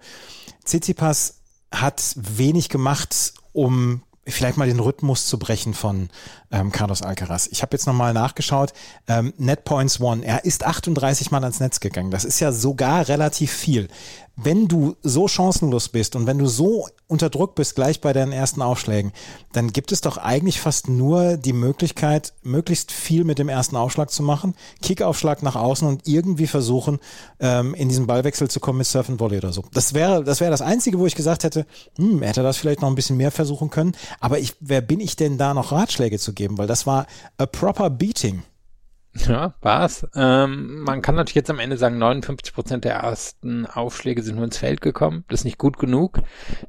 Tsitsipas 0.64 1.40
hat 1.72 2.14
wenig 2.16 2.68
gemacht, 2.68 3.34
um 3.52 4.02
vielleicht 4.26 4.56
mal 4.56 4.68
den 4.68 4.80
Rhythmus 4.80 5.26
zu 5.26 5.38
brechen 5.38 5.74
von 5.74 6.08
ähm, 6.50 6.72
Carlos 6.72 7.02
Alcaraz. 7.02 7.48
Ich 7.50 7.62
habe 7.62 7.74
jetzt 7.74 7.86
nochmal 7.86 8.14
nachgeschaut. 8.14 8.72
Ähm, 9.06 9.34
Net 9.36 9.64
Points 9.64 10.00
One. 10.00 10.24
Er 10.24 10.44
ist 10.44 10.64
38 10.64 11.30
Mal 11.30 11.42
ans 11.42 11.60
Netz 11.60 11.80
gegangen. 11.80 12.10
Das 12.10 12.24
ist 12.24 12.40
ja 12.40 12.52
sogar 12.52 13.08
relativ 13.08 13.52
viel 13.52 13.88
wenn 14.36 14.66
du 14.68 14.96
so 15.02 15.28
chancenlos 15.28 15.88
bist 15.88 16.16
und 16.16 16.26
wenn 16.26 16.38
du 16.38 16.46
so 16.46 16.86
unter 17.06 17.30
Druck 17.30 17.54
bist 17.54 17.74
gleich 17.76 18.00
bei 18.00 18.12
deinen 18.12 18.32
ersten 18.32 18.62
Aufschlägen, 18.62 19.12
dann 19.52 19.72
gibt 19.72 19.92
es 19.92 20.00
doch 20.00 20.16
eigentlich 20.16 20.60
fast 20.60 20.88
nur 20.88 21.36
die 21.36 21.52
Möglichkeit, 21.52 22.32
möglichst 22.42 22.90
viel 22.90 23.24
mit 23.24 23.38
dem 23.38 23.48
ersten 23.48 23.76
Aufschlag 23.76 24.10
zu 24.10 24.22
machen, 24.22 24.54
Kickaufschlag 24.82 25.42
nach 25.42 25.54
außen 25.54 25.86
und 25.86 26.08
irgendwie 26.08 26.46
versuchen, 26.46 26.98
ähm, 27.38 27.74
in 27.74 27.88
diesen 27.88 28.06
Ballwechsel 28.06 28.48
zu 28.48 28.58
kommen 28.58 28.78
mit 28.78 28.86
Surf 28.86 29.08
and 29.08 29.20
Volley 29.20 29.38
oder 29.38 29.52
so. 29.52 29.64
Das 29.72 29.94
wäre 29.94 30.24
das 30.24 30.40
wäre 30.40 30.50
das 30.50 30.62
Einzige, 30.62 30.98
wo 30.98 31.06
ich 31.06 31.14
gesagt 31.14 31.44
hätte, 31.44 31.66
hm, 31.96 32.22
hätte 32.22 32.42
das 32.42 32.56
vielleicht 32.56 32.82
noch 32.82 32.88
ein 32.88 32.94
bisschen 32.94 33.16
mehr 33.16 33.30
versuchen 33.30 33.70
können. 33.70 33.92
Aber 34.20 34.38
ich, 34.38 34.54
wer 34.60 34.80
bin 34.80 35.00
ich 35.00 35.16
denn 35.16 35.38
da 35.38 35.54
noch 35.54 35.72
Ratschläge 35.72 36.18
zu 36.18 36.32
geben? 36.32 36.58
Weil 36.58 36.66
das 36.66 36.86
war 36.86 37.06
a 37.38 37.46
proper 37.46 37.90
beating. 37.90 38.42
Ja, 39.16 39.54
war's. 39.60 40.06
Ähm, 40.16 40.80
man 40.80 41.00
kann 41.00 41.14
natürlich 41.14 41.36
jetzt 41.36 41.50
am 41.50 41.60
Ende 41.60 41.76
sagen, 41.76 41.98
59 41.98 42.52
Prozent 42.52 42.84
der 42.84 42.94
ersten 42.94 43.64
Aufschläge 43.64 44.22
sind 44.22 44.34
nur 44.34 44.44
ins 44.44 44.58
Feld 44.58 44.80
gekommen. 44.80 45.24
Das 45.28 45.40
ist 45.40 45.44
nicht 45.44 45.58
gut 45.58 45.78
genug. 45.78 46.20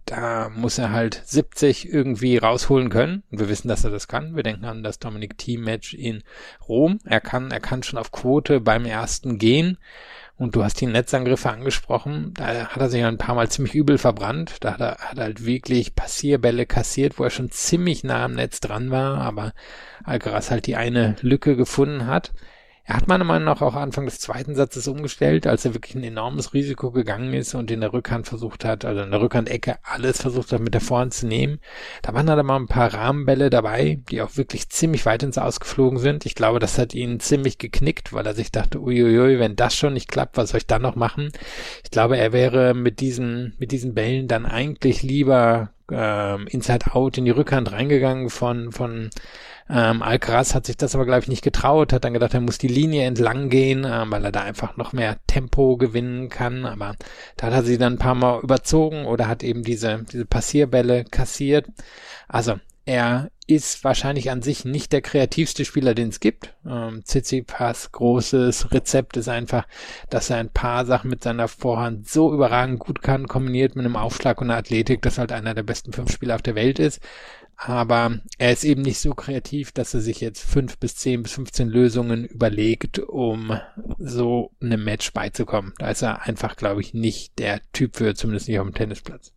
Da 0.06 0.50
muss 0.56 0.78
er 0.78 0.92
halt 0.92 1.22
70 1.26 1.92
irgendwie 1.92 2.38
rausholen 2.38 2.90
können. 2.90 3.24
Und 3.32 3.40
wir 3.40 3.50
wissen, 3.50 3.68
dass 3.68 3.84
er 3.84 3.90
das 3.90 4.08
kann. 4.08 4.36
Wir 4.36 4.44
denken 4.44 4.66
an 4.66 4.84
das 4.84 5.00
Dominic 5.00 5.38
Team 5.38 5.62
Match 5.62 5.96
in 5.96 6.24
Rom. 6.68 7.00
Er 7.04 7.20
kann, 7.20 7.50
er 7.50 7.60
kann 7.60 7.82
schon 7.82 7.98
auf 7.98 8.12
Quote 8.12 8.62
beim 8.62 8.86
ersten 8.86 9.40
gehen. 9.40 9.80
Und 10.38 10.56
du 10.56 10.64
hast 10.64 10.82
die 10.82 10.86
Netzangriffe 10.86 11.50
angesprochen. 11.50 12.34
Da 12.36 12.68
hat 12.68 12.82
er 12.82 12.90
sich 12.90 13.04
ein 13.04 13.18
paar 13.18 13.36
Mal 13.36 13.50
ziemlich 13.50 13.74
übel 13.74 13.98
verbrannt. 13.98 14.58
Da 14.60 14.74
hat 14.74 14.82
er, 14.82 14.98
hat 14.98 15.18
halt 15.18 15.46
wirklich 15.46 15.96
Passierbälle 15.96 16.66
kassiert, 16.66 17.18
wo 17.18 17.24
er 17.24 17.30
schon 17.30 17.52
ziemlich 17.52 18.04
nah 18.04 18.26
am 18.26 18.34
Netz 18.34 18.60
dran 18.60 18.92
war, 18.92 19.20
aber 19.20 19.54
Alcaraz 20.04 20.52
halt 20.52 20.68
die 20.68 20.76
eine 20.76 21.16
Lücke 21.22 21.56
gefunden 21.56 22.08
hat. 22.08 22.34
Er 22.88 22.98
hat 22.98 23.08
meiner 23.08 23.24
Meinung 23.24 23.46
nach 23.46 23.64
auch 23.64 23.74
Anfang 23.74 24.06
des 24.06 24.20
zweiten 24.20 24.54
Satzes 24.54 24.88
umgestellt, 24.88 25.48
als 25.48 25.66
er 25.66 25.74
wirklich 25.74 25.96
ein 25.96 26.04
enormes 26.04 26.54
Risiko 26.54 26.92
gegangen 26.92 27.34
ist 27.34 27.56
und 27.56 27.72
in 27.72 27.82
der 27.82 27.94
Rückhand 27.94 28.28
versucht 28.28 28.64
hat, 28.64 28.86
also 28.86 29.02
in 29.02 29.10
der 29.10 29.22
Rückhandecke 29.22 29.78
alles 29.82 30.22
versucht 30.22 30.52
hat, 30.52 30.62
mit 30.62 30.76
der 30.76 30.82
Vorhand 30.82 31.16
zu 31.16 31.26
nehmen. 31.26 31.60
Da 32.04 32.14
waren 32.14 32.28
da 32.28 32.42
mal 32.44 32.58
ein 32.58 32.68
paar 32.68 32.94
Rahmenbälle 32.94 33.50
dabei, 33.50 34.00
die 34.12 34.22
auch 34.22 34.38
wirklich 34.38 34.70
ziemlich 34.70 35.04
weit 35.08 35.24
ins 35.24 35.40
Ausgeflogen 35.40 35.98
sind. 35.98 36.28
Ich 36.28 36.36
glaube, 36.36 36.60
das 36.60 36.78
hat 36.78 36.94
ihn 36.94 37.20
ziemlich 37.20 37.58
geknickt, 37.58 38.14
weil 38.14 38.28
er 38.28 38.36
sich 38.36 38.52
dachte, 38.52 38.80
uiuiui, 38.80 39.40
wenn 39.40 39.56
das 39.56 39.76
schon 39.76 39.94
nicht 39.94 40.08
klappt, 40.08 40.38
was 40.38 40.52
soll 40.52 40.60
ich 40.60 40.68
dann 40.68 40.84
noch 40.84 40.96
machen? 40.96 41.32
Ich 41.84 41.90
glaube, 41.90 42.18
er 42.18 42.34
wäre 42.34 42.76
mit 42.76 43.00
diesen, 43.00 43.56
mit 43.58 43.72
diesen 43.72 43.96
Bällen 43.96 44.28
dann 44.28 44.46
eigentlich 44.46 45.02
lieber 45.02 45.72
ähm, 45.92 46.46
Inside 46.48 46.94
Out 46.94 47.18
in 47.18 47.26
die 47.26 47.32
Rückhand 47.32 47.72
reingegangen 47.72 48.30
von, 48.30 48.72
von 48.72 49.10
Ähm, 49.68 50.04
Alcaraz 50.04 50.54
hat 50.54 50.68
sich 50.68 50.78
das 50.78 50.94
aber, 50.94 51.06
glaube 51.06 51.22
ich, 51.22 51.28
nicht 51.28 51.44
getraut, 51.44 51.92
hat 51.92 52.04
dann 52.04 52.14
gedacht, 52.14 52.34
er 52.34 52.42
muss 52.42 52.60
die 52.60 52.68
Linie 52.68 53.04
entlang 53.06 53.50
gehen, 53.50 53.84
äh, 53.84 54.04
weil 54.08 54.24
er 54.24 54.32
da 54.32 54.42
einfach 54.42 54.78
noch 54.78 54.94
mehr 54.94 55.18
Tempo 55.28 55.78
gewinnen 55.78 56.30
kann. 56.30 56.66
Aber 56.66 56.96
da 57.38 57.48
hat 57.48 57.54
er 57.54 57.64
sie 57.64 57.78
dann 57.78 57.94
ein 57.94 58.00
paar 58.00 58.16
Mal 58.16 58.42
überzogen 58.42 59.06
oder 59.06 59.28
hat 59.28 59.44
eben 59.44 59.64
diese, 59.64 60.04
diese 60.12 60.26
Passierbälle 60.26 61.04
kassiert. 61.06 61.66
Also 62.28 62.60
er 62.86 63.32
ist 63.48 63.84
wahrscheinlich 63.84 64.30
an 64.30 64.44
sich 64.44 64.66
nicht 64.66 64.92
der 64.94 65.02
kreativste 65.02 65.66
Spieler, 65.66 65.96
den 65.96 66.10
es 66.10 66.20
gibt. 66.20 66.54
Ähm, 66.68 67.04
Tsitsipas 67.04 67.92
großes 67.92 68.72
Rezept 68.72 69.18
ist 69.18 69.28
einfach, 69.28 69.68
dass 70.10 70.30
er 70.30 70.38
ein 70.38 70.50
paar 70.50 70.86
Sachen 70.86 71.10
mit 71.10 71.24
seiner 71.24 71.48
Vorhand 71.48 72.08
so 72.08 72.34
überragend 72.34 72.80
gut 72.80 73.02
kann, 73.02 73.28
kombiniert 73.28 73.76
mit 73.76 73.86
einem 73.86 73.96
Aufschlag 73.96 74.42
und 74.42 74.50
einer 74.50 74.60
Athletik, 74.60 75.02
dass 75.02 75.18
halt 75.18 75.32
einer 75.32 75.56
der 75.56 75.64
besten 75.64 75.94
fünf 75.94 76.12
Spieler 76.12 76.36
auf 76.36 76.42
der 76.44 76.56
Welt 76.56 76.78
ist. 76.80 77.00
Aber 77.58 78.20
er 78.38 78.52
ist 78.52 78.64
eben 78.64 78.82
nicht 78.82 79.00
so 79.00 79.14
kreativ, 79.14 79.72
dass 79.72 79.94
er 79.94 80.02
sich 80.02 80.20
jetzt 80.22 80.42
fünf 80.42 80.78
bis 80.78 80.96
zehn 80.96 81.24
bis 81.24 81.34
15 81.34 81.70
Lösungen 81.70 82.26
überlegt, 82.26 83.00
um 83.00 83.60
so 83.98 84.52
einem 84.62 84.84
Match 84.84 85.14
beizukommen. 85.14 85.74
Da 85.78 85.90
ist 85.90 86.02
er 86.02 86.24
einfach, 86.24 86.58
glaube 86.58 86.82
ich, 86.82 86.94
nicht 86.94 87.40
der 87.40 87.62
Typ 87.72 87.96
für, 87.96 88.14
zumindest 88.14 88.48
nicht 88.48 88.60
auf 88.60 88.68
dem 88.68 88.76
Tennisplatz. 88.76 89.35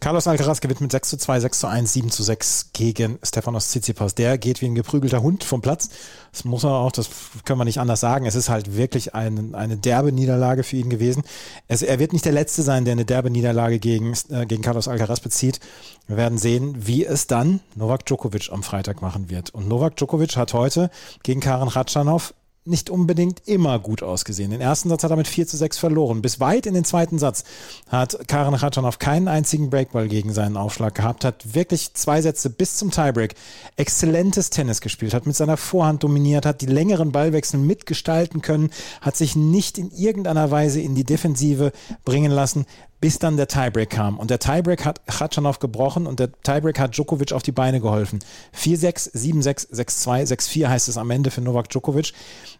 Carlos 0.00 0.26
Alcaraz 0.26 0.60
gewinnt 0.60 0.80
mit 0.80 0.92
6 0.92 1.10
zu 1.10 1.16
2, 1.16 1.40
6 1.40 1.60
zu 1.60 1.66
1, 1.66 1.92
7 1.92 2.10
zu 2.10 2.22
6 2.22 2.70
gegen 2.72 3.18
Stefanos 3.22 3.68
Tsitsipas. 3.68 4.14
Der 4.14 4.38
geht 4.38 4.60
wie 4.60 4.66
ein 4.66 4.74
geprügelter 4.74 5.22
Hund 5.22 5.44
vom 5.44 5.62
Platz. 5.62 5.88
Das 6.32 6.44
muss 6.44 6.64
er 6.64 6.72
auch, 6.72 6.92
das 6.92 7.08
können 7.44 7.58
wir 7.58 7.64
nicht 7.64 7.78
anders 7.78 8.00
sagen. 8.00 8.26
Es 8.26 8.34
ist 8.34 8.48
halt 8.48 8.76
wirklich 8.76 9.14
ein, 9.14 9.54
eine 9.54 9.76
derbe 9.76 10.12
Niederlage 10.12 10.62
für 10.62 10.76
ihn 10.76 10.90
gewesen. 10.90 11.22
Es, 11.68 11.82
er 11.82 11.98
wird 11.98 12.12
nicht 12.12 12.24
der 12.24 12.32
Letzte 12.32 12.62
sein, 12.62 12.84
der 12.84 12.92
eine 12.92 13.04
derbe 13.04 13.30
Niederlage 13.30 13.78
gegen, 13.78 14.14
äh, 14.30 14.46
gegen 14.46 14.62
Carlos 14.62 14.88
Alcaraz 14.88 15.20
bezieht. 15.20 15.60
Wir 16.06 16.16
werden 16.16 16.38
sehen, 16.38 16.86
wie 16.86 17.04
es 17.04 17.26
dann 17.26 17.60
Novak 17.74 18.04
Djokovic 18.04 18.50
am 18.52 18.62
Freitag 18.62 19.00
machen 19.00 19.30
wird. 19.30 19.50
Und 19.50 19.68
Novak 19.68 19.96
Djokovic 19.96 20.36
hat 20.36 20.52
heute 20.52 20.90
gegen 21.22 21.40
Karen 21.40 21.68
Ratschanow 21.68 22.34
nicht 22.66 22.88
unbedingt 22.88 23.46
immer 23.46 23.78
gut 23.78 24.02
ausgesehen. 24.02 24.50
Den 24.50 24.62
ersten 24.62 24.88
Satz 24.88 25.04
hat 25.04 25.10
er 25.10 25.16
mit 25.16 25.28
4 25.28 25.46
zu 25.46 25.56
6 25.56 25.76
verloren. 25.76 26.22
Bis 26.22 26.40
weit 26.40 26.64
in 26.64 26.72
den 26.72 26.84
zweiten 26.84 27.18
Satz 27.18 27.44
hat 27.88 28.26
Karen 28.26 28.56
Khachanov 28.56 28.98
keinen 28.98 29.28
einzigen 29.28 29.68
Breakball 29.68 30.08
gegen 30.08 30.32
seinen 30.32 30.56
Aufschlag 30.56 30.94
gehabt, 30.94 31.26
hat 31.26 31.54
wirklich 31.54 31.92
zwei 31.92 32.22
Sätze 32.22 32.48
bis 32.48 32.76
zum 32.76 32.90
Tiebreak 32.90 33.34
exzellentes 33.76 34.48
Tennis 34.48 34.80
gespielt, 34.80 35.12
hat 35.12 35.26
mit 35.26 35.36
seiner 35.36 35.58
Vorhand 35.58 36.02
dominiert, 36.02 36.46
hat 36.46 36.62
die 36.62 36.66
längeren 36.66 37.12
Ballwechsel 37.12 37.60
mitgestalten 37.60 38.40
können, 38.40 38.70
hat 39.02 39.16
sich 39.16 39.36
nicht 39.36 39.76
in 39.76 39.90
irgendeiner 39.90 40.50
Weise 40.50 40.80
in 40.80 40.94
die 40.94 41.04
Defensive 41.04 41.72
bringen 42.04 42.32
lassen, 42.32 42.64
bis 43.00 43.18
dann 43.18 43.36
der 43.36 43.48
Tiebreak 43.48 43.90
kam. 43.90 44.18
Und 44.18 44.30
der 44.30 44.38
Tiebreak 44.38 44.84
hat 44.84 45.06
Khachanov 45.06 45.58
gebrochen 45.58 46.06
und 46.06 46.20
der 46.20 46.32
Tiebreak 46.42 46.78
hat 46.78 46.96
Djokovic 46.96 47.32
auf 47.32 47.42
die 47.42 47.52
Beine 47.52 47.80
geholfen. 47.80 48.20
4-6, 48.56 49.14
7-6, 49.14 49.74
6-2, 49.74 50.34
6-4 50.34 50.68
heißt 50.68 50.88
es 50.88 50.96
am 50.96 51.10
Ende 51.10 51.30
für 51.30 51.40
Novak 51.40 51.68
Djokovic, 51.68 52.12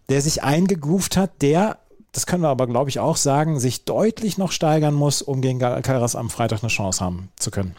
der 0.09 0.21
sich 0.21 0.43
eingegroovt 0.43 1.17
hat, 1.17 1.43
der 1.43 1.79
das 2.14 2.26
können 2.26 2.45
wir 2.45 2.49
aber, 2.49 2.69
glaube 2.69 2.91
ich, 2.91 3.00
auch 3.00 3.17
sagen, 3.17 3.59
sich 3.59 3.85
deutlich 3.85 4.38
noch 4.38 4.53
steigern 4.53 4.95
muss, 4.95 5.21
um 5.21 5.41
gegen 5.41 5.62
Alcaraz 5.62 6.14
am 6.14 6.31
Freitag 6.31 6.62
eine 6.62 6.71
Chance 6.71 7.05
haben 7.05 7.31
zu 7.35 7.50
können. 7.50 7.75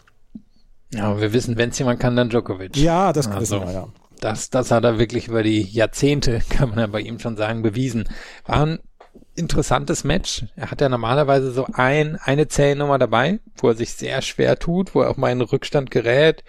Ja, 0.93 1.19
wir 1.19 1.31
wissen, 1.33 1.57
wenn 1.57 1.69
es 1.69 1.79
jemand 1.79 2.01
kann, 2.01 2.15
dann 2.17 2.29
Djokovic. 2.29 2.75
Ja, 2.75 3.13
das 3.13 3.27
also, 3.27 3.61
wissen 3.61 3.67
wir, 3.67 3.73
ja. 3.73 3.87
Das, 4.19 4.49
das 4.49 4.71
hat 4.71 4.83
er 4.83 4.97
wirklich 4.97 5.27
über 5.27 5.41
die 5.41 5.61
Jahrzehnte, 5.61 6.41
kann 6.49 6.69
man 6.69 6.79
ja 6.79 6.87
bei 6.87 6.99
ihm 6.99 7.19
schon 7.19 7.37
sagen, 7.37 7.61
bewiesen. 7.61 8.09
War 8.45 8.65
ein 8.65 8.79
interessantes 9.35 10.03
Match. 10.03 10.45
Er 10.55 10.71
hat 10.71 10.81
ja 10.81 10.89
normalerweise 10.89 11.51
so 11.51 11.67
ein, 11.73 12.17
eine 12.23 12.47
Zählnummer 12.47 12.97
dabei, 12.97 13.39
wo 13.57 13.69
er 13.69 13.75
sich 13.75 13.93
sehr 13.93 14.21
schwer 14.21 14.57
tut, 14.57 14.95
wo 14.95 15.01
er 15.01 15.09
auch 15.09 15.17
mal 15.17 15.31
in 15.31 15.41
Rückstand 15.41 15.91
gerät, 15.91 16.43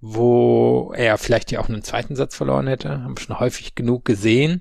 wo 0.00 0.92
er 0.96 1.16
vielleicht 1.18 1.50
ja 1.52 1.60
auch 1.60 1.68
einen 1.68 1.82
zweiten 1.82 2.16
Satz 2.16 2.36
verloren 2.36 2.66
hätte. 2.66 2.90
Haben 2.90 3.16
wir 3.16 3.22
schon 3.22 3.40
häufig 3.40 3.74
genug 3.74 4.04
gesehen. 4.04 4.60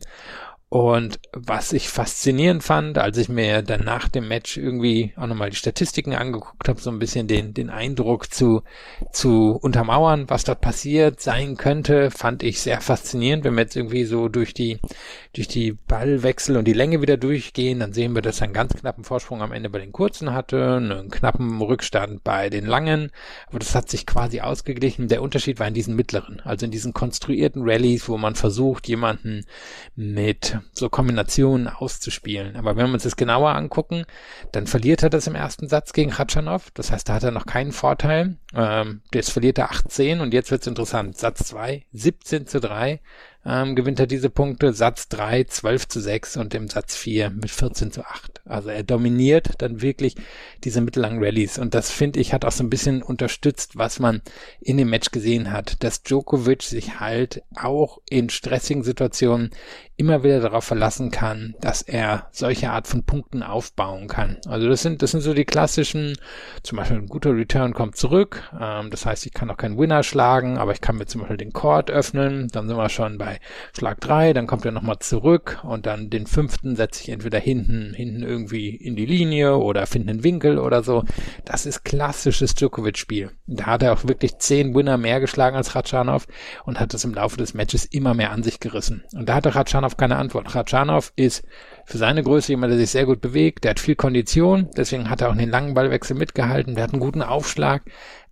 Und 0.74 1.20
was 1.34 1.72
ich 1.72 1.88
faszinierend 1.88 2.64
fand, 2.64 2.98
als 2.98 3.20
ich 3.20 3.30
mir 3.30 3.62
dann 3.62 3.84
nach 3.84 4.10
dem 4.10 4.28
Match 4.28 4.58
irgendwie 4.58 5.14
auch 5.16 5.28
nochmal 5.28 5.52
die 5.52 5.56
Statistiken 5.56 6.16
angeguckt 6.16 6.68
habe, 6.68 6.82
so 6.82 6.90
ein 6.90 6.98
bisschen 6.98 7.28
den, 7.28 7.54
den 7.54 7.70
Eindruck 7.70 8.34
zu, 8.34 8.64
zu 9.12 9.52
untermauern, 9.62 10.32
was 10.32 10.46
dort 10.46 10.62
passiert 10.62 11.22
sein 11.22 11.58
könnte, 11.58 12.10
fand 12.10 12.42
ich 12.42 12.60
sehr 12.60 12.82
faszinierend. 12.82 13.44
Wenn 13.44 13.54
wir 13.54 13.62
jetzt 13.62 13.76
irgendwie 13.76 14.06
so 14.06 14.30
durch 14.30 14.56
die, 14.56 14.80
durch 15.34 15.48
die 15.48 15.74
Ballwechsel 15.74 16.58
und 16.58 16.66
die 16.68 16.74
Länge 16.74 17.04
wieder 17.04 17.18
durchgehen, 17.18 17.80
dann 17.80 17.94
sehen 17.94 18.16
wir, 18.16 18.24
dass 18.24 18.42
er 18.42 18.46
einen 18.46 18.54
ganz 18.54 18.74
knappen 18.74 19.04
Vorsprung 19.04 19.44
am 19.44 19.52
Ende 19.52 19.70
bei 19.70 19.78
den 19.78 19.92
kurzen 19.92 20.34
hatte, 20.34 20.78
einen 20.78 21.12
knappen 21.12 21.62
Rückstand 21.62 22.24
bei 22.24 22.50
den 22.50 22.66
langen. 22.66 23.12
Aber 23.46 23.60
das 23.60 23.76
hat 23.76 23.92
sich 23.92 24.08
quasi 24.08 24.42
ausgeglichen. 24.42 25.08
Der 25.08 25.22
Unterschied 25.22 25.60
war 25.60 25.68
in 25.68 25.76
diesen 25.76 25.96
mittleren, 25.96 26.40
also 26.44 26.66
in 26.66 26.72
diesen 26.72 26.94
konstruierten 26.94 27.62
Rallyes, 27.64 28.10
wo 28.10 28.18
man 28.18 28.34
versucht, 28.34 28.88
jemanden 28.88 29.46
mit 29.96 30.58
so 30.74 30.90
Kombinationen 30.90 31.68
auszuspielen. 31.68 32.56
Aber 32.56 32.76
wenn 32.76 32.88
wir 32.88 32.94
uns 32.94 33.04
das 33.04 33.16
genauer 33.16 33.56
angucken, 33.56 34.06
dann 34.52 34.68
verliert 34.68 35.04
er 35.04 35.10
das 35.10 35.28
im 35.28 35.36
ersten 35.36 35.68
Satz 35.68 35.94
gegen 35.94 36.12
Ratschanow. 36.12 36.70
Das 36.74 36.92
heißt, 36.92 37.10
da 37.10 37.14
hat 37.14 37.24
er 37.24 37.32
noch 37.32 37.46
keinen 37.46 37.72
Vorteil. 37.72 38.38
Ähm, 38.56 39.02
jetzt 39.14 39.32
verliert 39.32 39.58
er 39.58 39.72
18 39.72 40.22
und 40.22 40.34
jetzt 40.34 40.52
wird's 40.52 40.68
interessant. 40.68 41.18
Satz 41.18 41.48
2, 41.48 41.86
17 41.92 42.48
zu 42.48 42.60
3 42.60 43.02
ähm, 43.46 43.76
gewinnt 43.76 44.00
er 44.00 44.08
diese 44.08 44.30
Punkte. 44.30 44.74
Satz 44.74 45.10
3 45.10 45.44
12 45.46 45.88
zu 45.88 46.00
6 46.00 46.38
und 46.38 46.54
im 46.54 46.70
Satz 46.70 46.96
4 46.96 47.30
mit 47.30 47.52
14 47.52 47.92
zu 47.92 48.06
8. 48.06 48.33
Also 48.46 48.70
er 48.70 48.84
dominiert 48.84 49.62
dann 49.62 49.82
wirklich 49.82 50.16
diese 50.64 50.82
mittellangen 50.82 51.24
Rallyes. 51.24 51.58
Und 51.58 51.74
das 51.74 51.92
finde 51.92 52.20
ich 52.20 52.34
hat 52.34 52.44
auch 52.44 52.52
so 52.52 52.64
ein 52.64 52.70
bisschen 52.70 53.02
unterstützt, 53.02 53.78
was 53.78 54.00
man 54.00 54.22
in 54.60 54.78
dem 54.78 54.90
Match 54.90 55.12
gesehen 55.12 55.52
hat, 55.52 55.82
dass 55.84 56.04
Djokovic 56.04 56.64
sich 56.64 57.00
halt 57.00 57.44
auch 57.56 58.00
in 58.10 58.30
stressigen 58.30 58.84
Situationen 58.84 59.52
immer 59.96 60.24
wieder 60.24 60.40
darauf 60.40 60.64
verlassen 60.64 61.12
kann, 61.12 61.56
dass 61.62 61.84
er 61.84 62.28
solche 62.32 62.72
Art 62.72 62.88
von 62.88 63.04
Punkten 63.04 63.44
aufbauen 63.44 64.08
kann. 64.08 64.38
Also 64.48 64.68
das 64.68 64.82
sind, 64.82 65.02
das 65.02 65.12
sind 65.12 65.22
so 65.22 65.34
die 65.34 65.46
klassischen, 65.46 66.18
zum 66.64 66.78
Beispiel 66.78 66.98
ein 66.98 67.08
guter 67.08 67.36
Return 67.36 67.74
kommt 67.74 67.96
zurück, 67.96 68.42
ähm, 68.60 68.90
das 68.90 69.06
heißt, 69.06 69.26
ich 69.26 69.34
kann 69.34 69.52
auch 69.52 69.58
keinen 69.58 69.78
Winner 69.78 70.02
schlagen, 70.02 70.58
aber 70.58 70.72
ich 70.72 70.82
kann 70.82 70.98
mir 70.98 71.06
zum 71.06 71.22
Beispiel 71.22 71.38
den 71.38 71.54
Court 71.54 71.92
öffnen, 71.92 72.48
dann 72.52 72.68
sind 72.68 72.76
wir 72.76 72.90
schon 72.90 73.20
bei 73.20 73.40
Schlag 73.78 74.02
drei, 74.02 74.34
dann 74.34 74.48
kommt 74.48 74.66
er 74.66 74.72
nochmal 74.72 75.00
zurück 75.00 75.60
und 75.64 75.86
dann 75.86 76.10
den 76.10 76.26
fünften 76.26 76.76
setze 76.76 77.04
ich 77.04 77.10
entweder 77.10 77.40
hinten, 77.40 77.94
hinten 77.94 78.24
irgendwie 78.34 78.76
in 78.76 78.96
die 78.96 79.06
Linie 79.06 79.58
oder 79.58 79.86
finde 79.86 80.12
einen 80.12 80.24
Winkel 80.24 80.58
oder 80.58 80.84
so. 80.84 81.04
Das 81.46 81.66
ist 81.66 81.86
klassisches 81.86 82.56
Djokovic-Spiel. 82.56 83.32
Da 83.48 83.68
hat 83.68 83.84
er 83.84 83.94
auch 83.94 84.08
wirklich 84.08 84.38
zehn 84.38 84.76
Winner 84.76 84.98
mehr 84.98 85.20
geschlagen 85.20 85.56
als 85.56 85.76
Ratschanow 85.76 86.26
und 86.66 86.80
hat 86.80 86.94
das 86.94 87.04
im 87.04 87.14
Laufe 87.14 87.38
des 87.38 87.54
Matches 87.54 87.86
immer 87.86 88.14
mehr 88.14 88.32
an 88.32 88.44
sich 88.44 88.60
gerissen. 88.60 89.04
Und 89.14 89.30
da 89.30 89.36
hatte 89.36 89.56
Ratschanow 89.56 89.96
keine 89.96 90.18
Antwort. 90.18 90.54
Ratschanow 90.54 91.14
ist 91.16 91.44
für 91.86 91.98
seine 91.98 92.24
Größe 92.24 92.54
jemand, 92.54 92.72
der 92.72 92.80
sich 92.80 92.92
sehr 92.92 93.06
gut 93.06 93.22
bewegt, 93.22 93.64
der 93.64 93.72
hat 93.72 93.80
viel 93.80 93.96
Kondition, 93.96 94.70
deswegen 94.78 95.10
hat 95.10 95.22
er 95.22 95.30
auch 95.30 95.36
den 95.36 95.50
langen 95.50 95.74
Ballwechsel 95.74 96.16
mitgehalten, 96.16 96.76
der 96.76 96.86
hat 96.86 96.94
einen 96.94 97.02
guten 97.02 97.22
Aufschlag, 97.22 97.84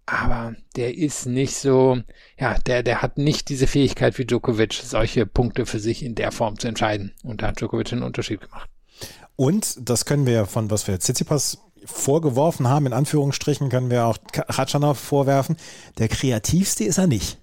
aber 0.05 0.55
der 0.75 0.97
ist 0.97 1.25
nicht 1.25 1.55
so, 1.55 1.99
ja, 2.37 2.57
der, 2.65 2.83
der 2.83 3.01
hat 3.01 3.17
nicht 3.17 3.49
diese 3.49 3.67
Fähigkeit 3.67 4.17
wie 4.17 4.25
Djokovic, 4.25 4.73
solche 4.73 5.25
Punkte 5.25 5.65
für 5.65 5.79
sich 5.79 6.03
in 6.03 6.15
der 6.15 6.31
Form 6.31 6.59
zu 6.59 6.67
entscheiden. 6.67 7.13
Und 7.23 7.41
da 7.41 7.47
hat 7.47 7.59
Djokovic 7.59 7.93
einen 7.93 8.03
Unterschied 8.03 8.41
gemacht. 8.41 8.69
Und 9.41 9.89
das 9.89 10.05
können 10.05 10.27
wir 10.27 10.45
von 10.45 10.69
was 10.69 10.87
wir 10.87 10.99
Tsitsipas 10.99 11.57
vorgeworfen 11.83 12.67
haben, 12.67 12.85
in 12.85 12.93
Anführungsstrichen, 12.93 13.69
können 13.69 13.89
wir 13.89 14.05
auch 14.05 14.19
Ratschanow 14.35 14.95
vorwerfen. 14.95 15.57
Der 15.97 16.09
kreativste 16.09 16.83
ist 16.83 16.99
er 16.99 17.07
nicht. 17.07 17.39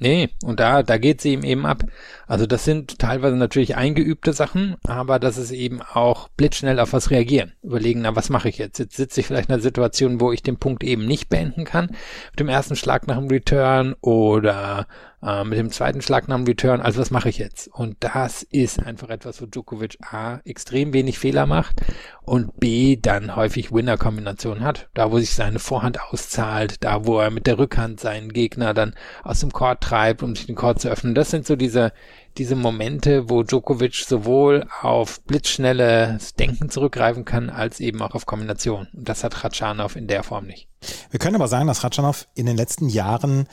Nee, 0.00 0.30
und 0.42 0.58
da, 0.58 0.82
da 0.82 0.98
geht 0.98 1.20
sie 1.20 1.34
ihm 1.34 1.44
eben 1.44 1.64
ab. 1.64 1.84
Also 2.26 2.46
das 2.46 2.64
sind 2.64 2.98
teilweise 2.98 3.36
natürlich 3.36 3.76
eingeübte 3.76 4.32
Sachen, 4.32 4.74
aber 4.84 5.20
das 5.20 5.38
ist 5.38 5.52
eben 5.52 5.80
auch 5.80 6.26
blitzschnell 6.30 6.80
auf 6.80 6.92
was 6.92 7.10
reagieren. 7.10 7.52
Überlegen, 7.62 8.00
na, 8.00 8.16
was 8.16 8.30
mache 8.30 8.48
ich 8.48 8.58
jetzt? 8.58 8.80
Jetzt 8.80 8.96
sitze 8.96 9.20
ich 9.20 9.26
vielleicht 9.28 9.48
in 9.48 9.54
einer 9.54 9.62
Situation, 9.62 10.20
wo 10.20 10.32
ich 10.32 10.42
den 10.42 10.58
Punkt 10.58 10.82
eben 10.82 11.06
nicht 11.06 11.28
beenden 11.28 11.64
kann, 11.64 11.86
mit 12.32 12.40
dem 12.40 12.48
ersten 12.48 12.74
Schlag 12.74 13.06
nach 13.06 13.16
dem 13.16 13.28
Return 13.28 13.94
oder 14.00 14.88
äh, 15.22 15.44
mit 15.44 15.58
dem 15.58 15.70
zweiten 15.70 16.02
Schlag 16.02 16.26
dem 16.26 16.44
Return. 16.44 16.80
Also 16.80 17.00
was 17.00 17.10
mache 17.10 17.28
ich 17.28 17.38
jetzt? 17.38 17.68
Und 17.68 17.96
das 18.00 18.42
ist 18.42 18.80
einfach 18.80 19.08
etwas, 19.08 19.40
wo 19.42 19.46
Djokovic 19.46 19.98
A 20.00 20.40
extrem 20.44 20.92
wenig 20.92 21.18
Fehler 21.18 21.46
macht 21.46 21.80
und 22.22 22.58
B 22.60 22.96
dann 22.96 23.34
häufig 23.34 23.72
Winner-Kombinationen 23.72 24.62
hat. 24.62 24.88
Da, 24.94 25.10
wo 25.10 25.18
sich 25.18 25.34
seine 25.34 25.58
Vorhand 25.58 26.00
auszahlt, 26.00 26.84
da, 26.84 27.06
wo 27.06 27.18
er 27.18 27.30
mit 27.30 27.46
der 27.46 27.58
Rückhand 27.58 28.00
seinen 28.00 28.32
Gegner 28.32 28.74
dann 28.74 28.94
aus 29.24 29.40
dem 29.40 29.52
Court 29.52 29.80
treibt, 29.80 30.22
um 30.22 30.36
sich 30.36 30.46
den 30.46 30.56
Court 30.56 30.80
zu 30.80 30.88
öffnen. 30.88 31.14
Das 31.14 31.30
sind 31.30 31.46
so 31.46 31.56
diese, 31.56 31.92
diese 32.36 32.54
Momente, 32.54 33.28
wo 33.28 33.42
Djokovic 33.42 33.94
sowohl 33.94 34.66
auf 34.82 35.22
blitzschnelles 35.22 36.34
Denken 36.34 36.70
zurückgreifen 36.70 37.24
kann, 37.24 37.50
als 37.50 37.80
eben 37.80 38.00
auch 38.02 38.14
auf 38.14 38.26
Kombination. 38.26 38.88
Und 38.92 39.08
das 39.08 39.24
hat 39.24 39.42
Ratschanow 39.42 39.96
in 39.96 40.06
der 40.06 40.22
Form 40.22 40.46
nicht. 40.46 40.68
Wir 41.10 41.18
können 41.18 41.34
aber 41.34 41.48
sagen, 41.48 41.66
dass 41.66 41.82
Ratschanow 41.82 42.28
in 42.34 42.46
den 42.46 42.56
letzten 42.56 42.88
Jahren 42.88 43.48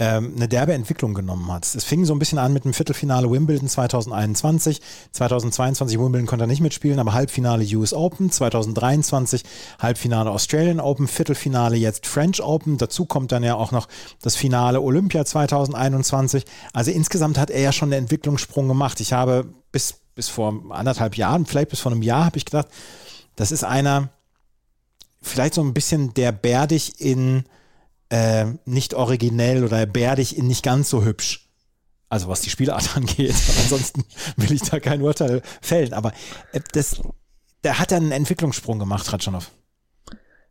ähm, 0.00 0.32
eine 0.34 0.48
derbe 0.48 0.72
Entwicklung 0.72 1.12
genommen 1.12 1.52
hat. 1.52 1.66
Es 1.74 1.84
fing 1.84 2.06
so 2.06 2.14
ein 2.14 2.18
bisschen 2.18 2.38
an 2.38 2.54
mit 2.54 2.64
dem 2.64 2.72
Viertelfinale 2.72 3.30
Wimbledon 3.30 3.68
2021. 3.68 4.80
2022 5.12 5.98
Wimbledon 5.98 6.26
konnte 6.26 6.44
er 6.44 6.48
nicht 6.48 6.62
mitspielen, 6.62 6.98
aber 6.98 7.12
Halbfinale 7.12 7.64
US 7.76 7.92
Open. 7.92 8.30
2023 8.30 9.44
Halbfinale 9.78 10.30
Australian 10.30 10.80
Open, 10.80 11.06
Viertelfinale 11.06 11.76
jetzt 11.76 12.06
French 12.06 12.42
Open. 12.42 12.78
Dazu 12.78 13.04
kommt 13.04 13.30
dann 13.30 13.42
ja 13.42 13.56
auch 13.56 13.72
noch 13.72 13.88
das 14.22 14.36
Finale 14.36 14.80
Olympia 14.80 15.26
2021. 15.26 16.46
Also 16.72 16.90
insgesamt 16.90 17.36
hat 17.36 17.50
er 17.50 17.60
ja 17.60 17.70
schon 17.70 17.92
einen 17.92 18.04
Entwicklungssprung 18.04 18.68
gemacht. 18.68 19.00
Ich 19.00 19.12
habe 19.12 19.52
bis, 19.70 19.96
bis 20.14 20.30
vor 20.30 20.62
anderthalb 20.70 21.18
Jahren, 21.18 21.44
vielleicht 21.44 21.68
bis 21.68 21.80
vor 21.80 21.92
einem 21.92 22.00
Jahr, 22.00 22.24
habe 22.24 22.38
ich 22.38 22.46
gedacht, 22.46 22.68
das 23.36 23.52
ist 23.52 23.64
einer, 23.64 24.08
vielleicht 25.20 25.52
so 25.52 25.62
ein 25.62 25.74
bisschen 25.74 26.14
der 26.14 26.32
Bärdig 26.32 27.02
in 27.02 27.44
äh, 28.10 28.46
nicht 28.64 28.94
originell 28.94 29.64
oder 29.64 29.86
bärdig 29.86 30.38
nicht 30.38 30.62
ganz 30.62 30.90
so 30.90 31.04
hübsch. 31.04 31.48
Also 32.08 32.28
was 32.28 32.40
die 32.40 32.50
Spielart 32.50 32.96
angeht. 32.96 33.34
ansonsten 33.62 34.04
will 34.36 34.52
ich 34.52 34.62
da 34.62 34.80
kein 34.80 35.00
Urteil 35.00 35.42
fällen. 35.60 35.92
Aber 35.92 36.12
äh, 36.52 36.60
das, 36.72 37.00
der 37.64 37.78
hat 37.78 37.92
einen 37.92 38.12
Entwicklungssprung 38.12 38.78
gemacht, 38.78 39.12
Ratschanow. 39.12 39.50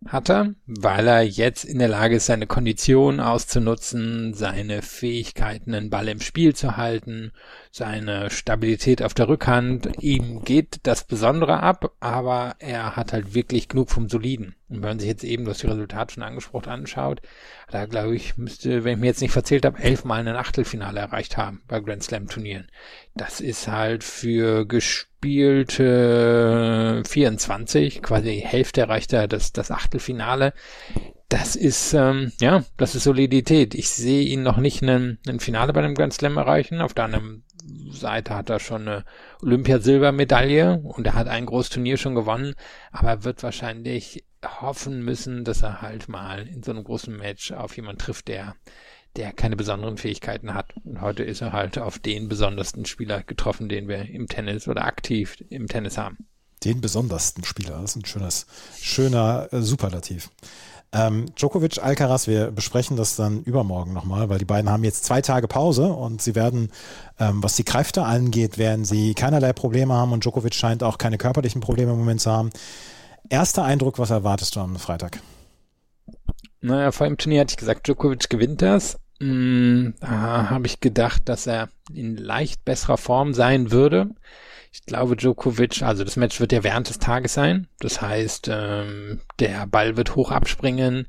Hat 0.07 0.29
er, 0.29 0.55
weil 0.65 1.07
er 1.07 1.23
jetzt 1.23 1.65
in 1.65 1.77
der 1.77 1.89
Lage 1.89 2.15
ist, 2.15 2.27
seine 2.27 2.47
Kondition 2.47 3.19
auszunutzen, 3.19 4.33
seine 4.33 4.81
Fähigkeiten, 4.81 5.75
einen 5.75 5.89
Ball 5.89 6.07
im 6.07 6.21
Spiel 6.21 6.55
zu 6.55 6.77
halten, 6.77 7.33
seine 7.71 8.29
Stabilität 8.31 9.03
auf 9.03 9.13
der 9.13 9.27
Rückhand. 9.27 10.01
Ihm 10.01 10.43
geht 10.43 10.79
das 10.83 11.03
Besondere 11.03 11.61
ab, 11.61 11.91
aber 11.99 12.55
er 12.59 12.95
hat 12.95 13.13
halt 13.13 13.35
wirklich 13.35 13.67
genug 13.67 13.91
vom 13.91 14.09
Soliden. 14.09 14.55
Und 14.69 14.77
wenn 14.77 14.89
man 14.89 14.99
sich 14.99 15.07
jetzt 15.07 15.23
eben, 15.23 15.45
das 15.45 15.63
Resultat 15.63 16.11
schon 16.11 16.23
angesprochen, 16.23 16.69
anschaut, 16.69 17.21
da 17.69 17.85
glaube 17.85 18.15
ich, 18.15 18.37
müsste, 18.37 18.83
wenn 18.83 18.93
ich 18.93 18.99
mir 18.99 19.05
jetzt 19.07 19.21
nicht 19.21 19.31
verzählt 19.31 19.65
habe, 19.65 19.79
elfmal 19.79 20.27
ein 20.27 20.35
Achtelfinale 20.35 20.99
erreicht 20.99 21.37
haben 21.37 21.61
bei 21.67 21.79
Grand 21.79 22.03
Slam 22.03 22.27
Turnieren. 22.27 22.67
Das 23.15 23.39
ist 23.39 23.67
halt 23.67 24.03
für 24.03 24.65
gespielte 24.65 25.83
24, 27.07 28.01
quasi 28.01 28.31
die 28.31 28.39
Hälfte 28.39 28.81
erreicht 28.81 29.13
er 29.13 29.27
das, 29.27 29.53
das 29.53 29.69
Achtelfinale. 29.69 30.53
Das 31.29 31.55
ist, 31.55 31.93
ähm, 31.93 32.31
ja, 32.41 32.63
das 32.77 32.95
ist 32.95 33.03
Solidität. 33.03 33.75
Ich 33.75 33.89
sehe 33.89 34.23
ihn 34.23 34.41
noch 34.41 34.57
nicht 34.57 34.81
ein 34.81 35.19
Finale 35.39 35.73
bei 35.73 35.81
einem 35.81 35.93
Grand 35.93 36.13
Slam 36.13 36.37
erreichen. 36.37 36.81
Auf 36.81 36.95
der 36.95 37.05
anderen 37.05 37.43
Seite 37.91 38.35
hat 38.35 38.49
er 38.49 38.59
schon 38.59 38.87
eine 38.87 39.05
Olympiasilbermedaille 39.43 40.79
und 40.79 41.05
er 41.05 41.13
hat 41.13 41.27
ein 41.27 41.45
großes 41.45 41.69
Turnier 41.69 41.97
schon 41.97 42.15
gewonnen, 42.15 42.55
aber 42.91 43.09
er 43.09 43.23
wird 43.23 43.43
wahrscheinlich 43.43 44.25
hoffen 44.43 45.03
müssen, 45.03 45.43
dass 45.43 45.61
er 45.61 45.81
halt 45.81 46.09
mal 46.09 46.47
in 46.47 46.63
so 46.63 46.71
einem 46.71 46.83
großen 46.83 47.15
Match 47.15 47.51
auf 47.51 47.75
jemanden 47.75 47.99
trifft, 47.99 48.27
der 48.27 48.55
der 49.15 49.33
keine 49.33 49.55
besonderen 49.55 49.97
Fähigkeiten 49.97 50.53
hat. 50.53 50.75
Und 50.83 51.01
heute 51.01 51.23
ist 51.23 51.41
er 51.41 51.51
halt 51.51 51.79
auf 51.79 51.97
den 51.97 52.29
besondersten 52.29 52.85
Spieler 52.85 53.23
getroffen, 53.23 53.67
den 53.67 53.87
wir 53.87 54.07
im 54.07 54.27
Tennis 54.27 54.67
oder 54.67 54.85
aktiv 54.85 55.43
im 55.49 55.67
Tennis 55.67 55.97
haben. 55.97 56.27
Den 56.63 56.79
besondersten 56.79 57.43
Spieler, 57.43 57.81
das 57.81 57.91
ist 57.91 57.95
ein 57.95 58.05
schönes, 58.05 58.45
schöner 58.79 59.47
äh, 59.51 59.61
Superlativ. 59.61 60.29
Ähm, 60.91 61.27
Djokovic, 61.35 61.83
Alcaraz, 61.83 62.27
wir 62.27 62.49
besprechen 62.49 62.97
das 62.97 63.15
dann 63.15 63.43
übermorgen 63.43 63.93
nochmal, 63.93 64.29
weil 64.29 64.39
die 64.39 64.45
beiden 64.45 64.71
haben 64.71 64.83
jetzt 64.83 65.05
zwei 65.05 65.21
Tage 65.21 65.47
Pause 65.47 65.93
und 65.93 66.21
sie 66.21 66.33
werden, 66.33 66.71
ähm, 67.19 67.43
was 67.43 67.55
die 67.55 67.63
Kräfte 67.63 68.03
angeht, 68.03 68.57
werden 68.57 68.85
sie 68.85 69.13
keinerlei 69.13 69.53
Probleme 69.53 69.93
haben 69.93 70.13
und 70.13 70.23
Djokovic 70.23 70.55
scheint 70.55 70.81
auch 70.81 70.97
keine 70.97 71.19
körperlichen 71.19 71.61
Probleme 71.61 71.91
im 71.91 71.99
Moment 71.99 72.21
zu 72.21 72.31
haben. 72.31 72.49
Erster 73.29 73.63
Eindruck, 73.63 73.99
was 73.99 74.09
erwartest 74.09 74.55
du 74.55 74.61
am 74.61 74.77
Freitag? 74.77 75.19
Naja, 76.61 76.91
vor 76.91 77.07
dem 77.07 77.17
Turnier 77.17 77.41
hatte 77.41 77.51
ich 77.51 77.57
gesagt, 77.57 77.87
Djokovic 77.87 78.27
gewinnt 78.29 78.63
das. 78.63 78.97
Hm, 79.19 79.93
da 79.99 80.49
habe 80.49 80.65
ich 80.65 80.79
gedacht, 80.79 81.23
dass 81.25 81.45
er 81.45 81.69
in 81.93 82.17
leicht 82.17 82.65
besserer 82.65 82.97
Form 82.97 83.33
sein 83.35 83.71
würde. 83.71 84.09
Ich 84.71 84.85
glaube, 84.85 85.15
Djokovic, 85.15 85.81
also 85.81 86.03
das 86.03 86.15
Match 86.15 86.39
wird 86.39 86.51
ja 86.51 86.63
während 86.63 86.89
des 86.89 86.99
Tages 86.99 87.33
sein. 87.33 87.67
Das 87.79 88.01
heißt, 88.01 88.49
ähm, 88.51 89.21
der 89.39 89.65
Ball 89.65 89.97
wird 89.97 90.15
hoch 90.15 90.31
abspringen. 90.31 91.07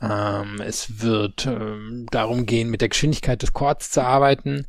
Ähm, 0.00 0.60
es 0.60 1.00
wird 1.00 1.46
ähm, 1.46 2.06
darum 2.10 2.46
gehen, 2.46 2.68
mit 2.68 2.80
der 2.80 2.88
Geschwindigkeit 2.88 3.42
des 3.42 3.52
Courts 3.52 3.90
zu 3.90 4.02
arbeiten. 4.02 4.66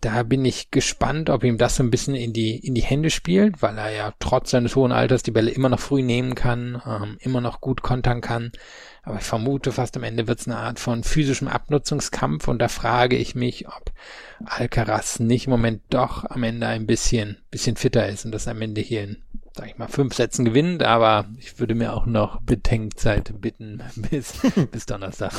Da 0.00 0.22
bin 0.22 0.44
ich 0.44 0.70
gespannt, 0.70 1.28
ob 1.28 1.42
ihm 1.42 1.58
das 1.58 1.76
so 1.76 1.82
ein 1.82 1.90
bisschen 1.90 2.14
in 2.14 2.32
die, 2.32 2.56
in 2.56 2.74
die 2.74 2.82
Hände 2.82 3.10
spielt, 3.10 3.62
weil 3.62 3.76
er 3.78 3.90
ja 3.90 4.14
trotz 4.20 4.50
seines 4.50 4.76
hohen 4.76 4.92
Alters 4.92 5.24
die 5.24 5.32
Bälle 5.32 5.50
immer 5.50 5.68
noch 5.68 5.80
früh 5.80 6.02
nehmen 6.02 6.36
kann, 6.36 6.80
ähm, 6.86 7.16
immer 7.20 7.40
noch 7.40 7.60
gut 7.60 7.82
kontern 7.82 8.20
kann. 8.20 8.52
Aber 9.02 9.16
ich 9.16 9.24
vermute 9.24 9.72
fast 9.72 9.96
am 9.96 10.04
Ende 10.04 10.28
wird 10.28 10.40
es 10.40 10.46
eine 10.46 10.58
Art 10.58 10.78
von 10.78 11.02
physischem 11.02 11.48
Abnutzungskampf 11.48 12.46
und 12.46 12.60
da 12.60 12.68
frage 12.68 13.16
ich 13.16 13.34
mich, 13.34 13.66
ob 13.66 13.90
Alcaraz 14.44 15.18
nicht 15.18 15.46
im 15.46 15.50
Moment 15.50 15.82
doch 15.90 16.24
am 16.24 16.42
Ende 16.44 16.66
ein 16.66 16.86
bisschen, 16.86 17.38
bisschen 17.50 17.76
fitter 17.76 18.06
ist 18.06 18.24
und 18.24 18.32
das 18.32 18.46
am 18.46 18.62
Ende 18.62 18.80
hier 18.80 19.02
in 19.02 19.16
sag 19.56 19.68
ich 19.68 19.78
mal, 19.78 19.88
fünf 19.88 20.14
Sätzen 20.14 20.44
gewinnt, 20.44 20.82
aber 20.82 21.24
ich 21.38 21.58
würde 21.58 21.74
mir 21.74 21.94
auch 21.94 22.06
noch 22.06 22.40
Bedenkzeit 22.42 23.40
bitten 23.40 23.82
bis, 24.10 24.34
bis 24.70 24.86
Donnerstag. 24.86 25.32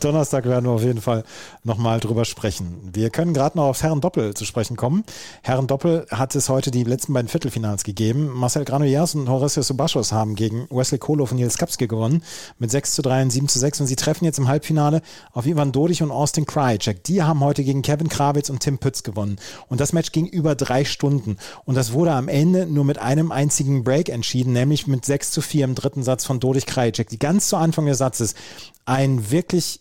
Donnerstag 0.00 0.44
werden 0.44 0.64
wir 0.66 0.72
auf 0.72 0.82
jeden 0.82 1.00
Fall 1.00 1.24
nochmal 1.64 2.00
drüber 2.00 2.24
sprechen. 2.24 2.90
Wir 2.92 3.10
können 3.10 3.34
gerade 3.34 3.58
noch 3.58 3.64
aufs 3.64 3.82
Herren-Doppel 3.82 4.34
zu 4.34 4.44
sprechen 4.44 4.76
kommen. 4.76 5.04
Herren-Doppel 5.42 6.06
hat 6.10 6.34
es 6.34 6.48
heute 6.48 6.70
die 6.70 6.84
letzten 6.84 7.12
beiden 7.12 7.28
Viertelfinals 7.28 7.84
gegeben. 7.84 8.28
Marcel 8.28 8.64
Granollers 8.64 9.14
und 9.14 9.28
Horacio 9.28 9.62
Subashos 9.62 10.12
haben 10.12 10.34
gegen 10.34 10.66
Wesley 10.70 10.98
Koloff 10.98 11.32
und 11.32 11.38
Nils 11.38 11.58
Kapski 11.58 11.86
gewonnen 11.86 12.22
mit 12.58 12.70
6 12.70 12.94
zu 12.94 13.02
3 13.02 13.22
und 13.22 13.30
7 13.30 13.48
zu 13.48 13.58
6 13.58 13.80
und 13.80 13.86
sie 13.86 13.96
treffen 13.96 14.24
jetzt 14.24 14.38
im 14.38 14.48
Halbfinale 14.48 15.02
auf 15.32 15.46
Ivan 15.46 15.72
Dodig 15.72 16.02
und 16.02 16.10
Austin 16.10 16.46
Krajicek. 16.46 17.04
Die 17.04 17.22
haben 17.22 17.40
heute 17.40 17.64
gegen 17.64 17.82
Kevin 17.82 18.08
Krawitz 18.08 18.50
und 18.50 18.60
Tim 18.60 18.78
Pütz 18.78 19.02
gewonnen 19.02 19.36
und 19.68 19.80
das 19.80 19.92
Match 19.92 20.12
ging 20.12 20.26
über 20.26 20.54
drei 20.54 20.84
Stunden 20.84 21.36
und 21.64 21.74
das 21.74 21.92
wurde 21.92 22.12
am 22.12 22.28
Ende 22.28 22.66
nur 22.66 22.84
mit 22.84 22.98
einem 22.98 23.31
einzigen 23.32 23.84
Break 23.84 24.08
entschieden, 24.08 24.52
nämlich 24.52 24.86
mit 24.86 25.04
6 25.04 25.30
zu 25.30 25.40
4 25.40 25.64
im 25.64 25.74
dritten 25.74 26.02
Satz 26.02 26.24
von 26.24 26.40
Dodich 26.40 26.66
Krajicek, 26.66 27.08
die 27.08 27.18
ganz 27.18 27.48
zu 27.48 27.56
Anfang 27.56 27.86
des 27.86 27.98
Satzes 27.98 28.34
ein 28.84 29.30
wirklich 29.30 29.80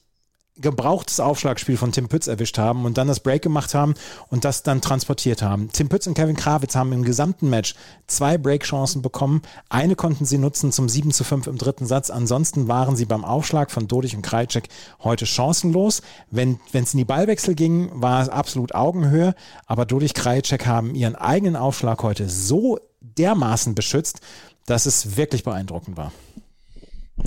gebrauchtes 0.57 1.19
Aufschlagspiel 1.19 1.77
von 1.77 1.91
Tim 1.91 2.07
Pütz 2.07 2.27
erwischt 2.27 2.57
haben 2.57 2.85
und 2.85 2.97
dann 2.97 3.07
das 3.07 3.21
Break 3.21 3.41
gemacht 3.41 3.73
haben 3.73 3.93
und 4.29 4.43
das 4.43 4.63
dann 4.63 4.81
transportiert 4.81 5.41
haben. 5.41 5.69
Tim 5.71 5.89
Pütz 5.89 6.07
und 6.07 6.13
Kevin 6.13 6.35
Krawitz 6.35 6.75
haben 6.75 6.91
im 6.91 7.03
gesamten 7.03 7.49
Match 7.49 7.73
zwei 8.07 8.37
Breakchancen 8.37 9.01
bekommen. 9.01 9.41
Eine 9.69 9.95
konnten 9.95 10.25
sie 10.25 10.37
nutzen 10.37 10.71
zum 10.71 10.89
7 10.89 11.11
zu 11.11 11.23
5 11.23 11.47
im 11.47 11.57
dritten 11.57 11.85
Satz. 11.85 12.09
Ansonsten 12.09 12.67
waren 12.67 12.95
sie 12.95 13.05
beim 13.05 13.23
Aufschlag 13.23 13.71
von 13.71 13.87
Dodich 13.87 14.15
und 14.15 14.23
Krajcek 14.23 14.67
heute 15.03 15.25
chancenlos. 15.25 16.01
Wenn 16.29 16.59
es 16.73 16.93
in 16.93 16.97
die 16.97 17.05
Ballwechsel 17.05 17.55
ging, 17.55 17.89
war 17.93 18.21
es 18.21 18.29
absolut 18.29 18.75
Augenhöhe, 18.75 19.33
aber 19.65 19.85
Dodich 19.85 20.13
Krajcek 20.13 20.65
haben 20.65 20.95
ihren 20.95 21.15
eigenen 21.15 21.55
Aufschlag 21.55 22.03
heute 22.03 22.29
so 22.29 22.79
dermaßen 22.99 23.73
beschützt, 23.73 24.19
dass 24.65 24.85
es 24.85 25.17
wirklich 25.17 25.43
beeindruckend 25.43 25.97
war. 25.97 26.11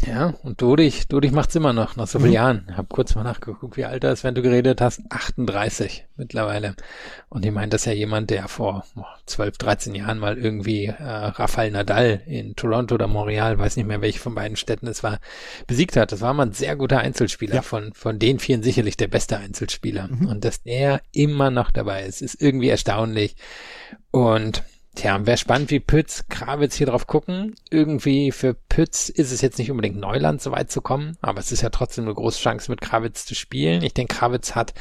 Ja, 0.06 0.34
und 0.42 0.60
Dodich, 0.60 1.08
Dodich 1.08 1.32
macht's 1.32 1.54
immer 1.54 1.72
noch, 1.72 1.96
nach 1.96 2.06
so 2.06 2.18
vielen 2.18 2.30
mhm. 2.30 2.34
Jahren. 2.34 2.76
Hab 2.76 2.88
kurz 2.88 3.14
mal 3.14 3.22
nachgeguckt, 3.22 3.76
wie 3.76 3.84
alt 3.84 4.04
er 4.04 4.12
ist, 4.12 4.24
wenn 4.24 4.34
du 4.34 4.42
geredet 4.42 4.80
hast. 4.80 5.02
38 5.08 6.06
mittlerweile. 6.16 6.74
Und 7.28 7.44
ich 7.44 7.52
meine, 7.52 7.68
das 7.68 7.82
ist 7.82 7.86
ja 7.86 7.92
jemand, 7.92 8.30
der 8.30 8.48
vor 8.48 8.84
12, 9.26 9.58
13 9.58 9.94
Jahren 9.94 10.18
mal 10.18 10.38
irgendwie 10.38 10.86
äh, 10.86 10.94
Rafael 10.98 11.70
Nadal 11.70 12.22
in 12.26 12.54
Toronto 12.56 12.94
oder 12.94 13.06
Montreal, 13.06 13.58
weiß 13.58 13.76
nicht 13.76 13.86
mehr, 13.86 14.00
welche 14.00 14.18
von 14.18 14.34
beiden 14.34 14.56
Städten 14.56 14.86
es 14.86 15.02
war, 15.02 15.18
besiegt 15.66 15.96
hat. 15.96 16.12
Das 16.12 16.20
war 16.20 16.34
mal 16.34 16.46
ein 16.46 16.52
sehr 16.52 16.76
guter 16.76 16.98
Einzelspieler. 16.98 17.56
Ja. 17.56 17.62
Von, 17.62 17.92
von 17.94 18.18
den 18.18 18.38
vielen 18.38 18.62
sicherlich 18.62 18.96
der 18.96 19.08
beste 19.08 19.38
Einzelspieler. 19.38 20.08
Mhm. 20.08 20.28
Und 20.28 20.44
dass 20.44 20.60
er 20.64 21.00
immer 21.12 21.50
noch 21.50 21.70
dabei 21.70 22.04
ist, 22.04 22.22
ist 22.22 22.40
irgendwie 22.40 22.68
erstaunlich. 22.68 23.36
Und 24.10 24.62
Tja, 24.94 25.26
wäre 25.26 25.37
spannend, 25.37 25.70
wie 25.70 25.80
Pütz, 25.80 26.24
Krawitz 26.28 26.76
hier 26.76 26.87
drauf 26.87 27.07
gucken. 27.07 27.57
Irgendwie 27.68 28.30
für 28.30 28.54
Pütz 28.54 29.09
ist 29.09 29.33
es 29.33 29.40
jetzt 29.40 29.59
nicht 29.59 29.70
unbedingt 29.70 29.96
Neuland, 29.96 30.40
so 30.40 30.52
weit 30.52 30.70
zu 30.70 30.80
kommen, 30.83 31.16
aber 31.20 31.40
es 31.40 31.50
ist 31.50 31.62
ja 31.62 31.70
trotzdem 31.70 32.04
eine 32.04 32.14
große 32.14 32.40
Chance, 32.40 32.70
mit 32.70 32.80
Krawitz 32.80 33.26
zu 33.26 33.35
spielen. 33.35 33.83
Ich 33.83 33.94
denke, 33.94 34.14
Krawitz 34.14 34.54
hat 34.54 34.72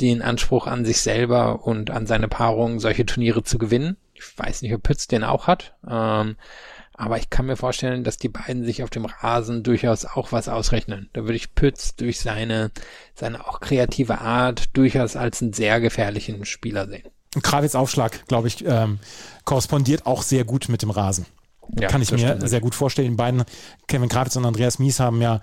den 0.00 0.20
Anspruch 0.20 0.66
an 0.66 0.84
sich 0.84 1.00
selber 1.00 1.66
und 1.66 1.90
an 1.90 2.06
seine 2.06 2.28
Paarung, 2.28 2.80
solche 2.80 3.06
Turniere 3.06 3.44
zu 3.44 3.56
gewinnen. 3.56 3.96
Ich 4.12 4.38
weiß 4.38 4.60
nicht, 4.60 4.74
ob 4.74 4.82
Pütz 4.82 5.06
den 5.06 5.24
auch 5.24 5.46
hat. 5.46 5.74
Ähm, 5.88 6.36
aber 6.98 7.18
ich 7.18 7.30
kann 7.30 7.46
mir 7.46 7.56
vorstellen, 7.56 8.04
dass 8.04 8.16
die 8.18 8.28
beiden 8.28 8.64
sich 8.64 8.82
auf 8.82 8.90
dem 8.90 9.04
Rasen 9.04 9.62
durchaus 9.62 10.04
auch 10.04 10.32
was 10.32 10.48
ausrechnen. 10.48 11.10
Da 11.12 11.22
würde 11.22 11.36
ich 11.36 11.54
Pütz 11.54 11.94
durch 11.94 12.20
seine, 12.20 12.70
seine 13.14 13.46
auch 13.46 13.60
kreative 13.60 14.20
Art 14.20 14.76
durchaus 14.76 15.16
als 15.16 15.42
einen 15.42 15.52
sehr 15.52 15.80
gefährlichen 15.80 16.44
Spieler 16.44 16.86
sehen. 16.88 17.08
Krawitz 17.42 17.74
Aufschlag, 17.74 18.26
glaube 18.28 18.48
ich, 18.48 18.64
ähm, 18.66 18.98
korrespondiert 19.44 20.06
auch 20.06 20.22
sehr 20.22 20.44
gut 20.44 20.68
mit 20.68 20.82
dem 20.82 20.90
Rasen. 20.90 21.26
Ja, 21.78 21.88
Kann 21.88 22.02
ich 22.02 22.12
mir 22.12 22.18
stimmt. 22.18 22.48
sehr 22.48 22.60
gut 22.60 22.74
vorstellen. 22.74 23.10
Die 23.10 23.16
beiden, 23.16 23.42
Kevin 23.88 24.08
Krawitz 24.08 24.36
und 24.36 24.44
Andreas 24.44 24.78
Mies, 24.78 25.00
haben 25.00 25.20
ja, 25.20 25.40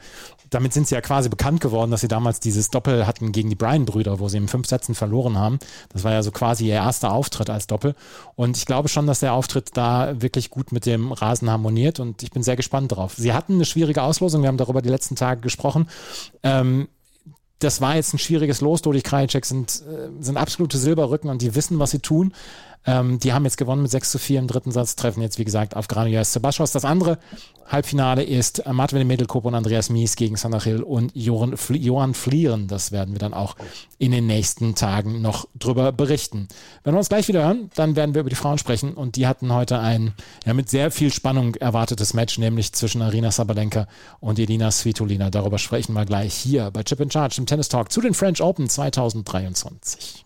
damit 0.50 0.72
sind 0.72 0.88
sie 0.88 0.96
ja 0.96 1.02
quasi 1.02 1.30
bekannt 1.30 1.60
geworden, 1.60 1.92
dass 1.92 2.02
sie 2.02 2.08
damals 2.08 2.40
dieses 2.40 2.70
Doppel 2.70 3.06
hatten 3.06 3.32
gegen 3.32 3.50
die 3.50 3.56
Bryan-Brüder, 3.56 4.20
wo 4.20 4.30
sie 4.30 4.38
in 4.38 4.48
fünf 4.48 4.68
Sätzen 4.68 4.96
verloren 4.96 5.38
haben. 5.38 5.60
Das 5.90 6.04
war 6.04 6.12
ja 6.12 6.24
so 6.24 6.32
quasi 6.32 6.68
ihr 6.68 6.76
erster 6.76 7.12
Auftritt 7.12 7.50
als 7.50 7.68
Doppel. 7.68 7.96
Und 8.36 8.56
ich 8.56 8.66
glaube 8.66 8.88
schon, 8.88 9.08
dass 9.08 9.20
der 9.20 9.34
Auftritt 9.34 9.72
da 9.74 10.22
wirklich 10.22 10.50
gut 10.50 10.72
mit 10.72 10.86
dem 10.86 11.12
Rasen 11.12 11.50
harmoniert 11.50 12.00
und 12.00 12.24
ich 12.24 12.32
bin 12.32 12.44
sehr 12.44 12.56
gespannt 12.56 12.92
drauf. 12.94 13.16
Sie 13.18 13.34
hatten 13.34 13.56
eine 13.56 13.66
schwierige 13.66 14.04
Auslosung, 14.04 14.44
wir 14.44 14.48
haben 14.48 14.58
darüber 14.58 14.82
die 14.82 14.90
letzten 14.90 15.16
Tage 15.16 15.42
gesprochen. 15.42 15.90
Ähm, 16.44 16.88
das 17.64 17.82
war 17.82 17.96
jetzt 17.96 18.14
ein 18.14 18.20
schwieriges 18.20 18.62
Los. 18.62 18.82
Dodi 18.82 19.02
Krajicek 19.02 19.46
sind, 19.46 19.84
äh, 19.88 20.10
sind 20.24 20.38
absolute 20.38 20.78
Silberrücken 20.78 21.30
und 21.30 21.42
die 21.42 21.56
wissen, 21.56 21.80
was 21.80 21.92
sie 21.92 22.00
tun. 22.00 22.34
Ähm, 22.86 23.20
die 23.20 23.34
haben 23.34 23.46
jetzt 23.46 23.58
gewonnen 23.58 23.82
mit 23.82 23.92
6 23.92 24.12
zu 24.12 24.20
4 24.20 24.40
im 24.40 24.48
dritten 24.48 24.72
Satz, 24.72 24.96
treffen 24.96 25.22
jetzt, 25.22 25.40
wie 25.40 25.46
gesagt, 25.46 25.76
auf 25.76 25.88
Granujas 25.88 26.34
Sebastios. 26.34 26.72
Das 26.72 26.86
andere 26.86 27.18
Halbfinale 27.68 28.24
ist 28.24 28.60
äh, 28.60 28.74
Martin 28.74 29.08
Medelkop 29.08 29.46
und 29.46 29.56
Andreas 29.56 29.90
Mies 29.90 30.16
gegen 30.16 30.36
Sanachil 30.36 30.84
und 30.84 31.12
Johann, 31.16 31.56
Fl 31.56 31.78
Johann 31.78 32.14
Flieren. 32.14 32.68
Das 32.68 32.92
werden 32.92 33.14
wir 33.14 33.20
dann 33.20 33.34
auch 33.34 33.56
in 33.98 34.12
den 34.12 34.28
nächsten 34.28 34.76
Tagen 34.76 35.22
noch 35.22 35.48
drüber 35.58 35.92
berichten. 35.92 36.48
Wenn 36.84 36.94
wir 36.94 36.98
uns 36.98 37.10
gleich 37.10 37.28
wieder 37.28 37.44
hören, 37.44 37.70
dann 37.76 37.96
werden 37.96 38.14
wir 38.16 38.22
über 38.22 38.30
die 38.30 38.36
Frauen 38.36 38.58
sprechen 38.58 38.94
und 38.94 39.16
die 39.16 39.28
hatten 39.28 39.54
heute 39.54 39.80
ein 39.80 40.14
ja, 40.46 40.54
mit 40.54 40.70
sehr 40.70 40.92
viel 40.92 41.12
Spannung 41.12 41.56
erwartetes 41.56 42.14
Match, 42.14 42.38
nämlich 42.38 42.74
zwischen 42.74 43.02
Arina 43.02 43.32
Sabalenka 43.32 43.88
und 44.20 44.40
Elina 44.40 44.72
Svitolina. 44.72 45.30
Darüber 45.30 45.58
sprechen 45.58 45.94
wir 45.94 46.06
gleich 46.06 46.34
hier 46.34 46.70
bei 46.72 46.84
Chip 46.84 47.00
in 47.00 47.12
Charge 47.12 47.36
im 47.38 47.46
Tennis 47.46 47.70
Talk 47.70 47.92
zu 47.92 48.02
den 48.02 48.14
French 48.14 48.42
Open 48.42 48.68
2023. 48.70 50.26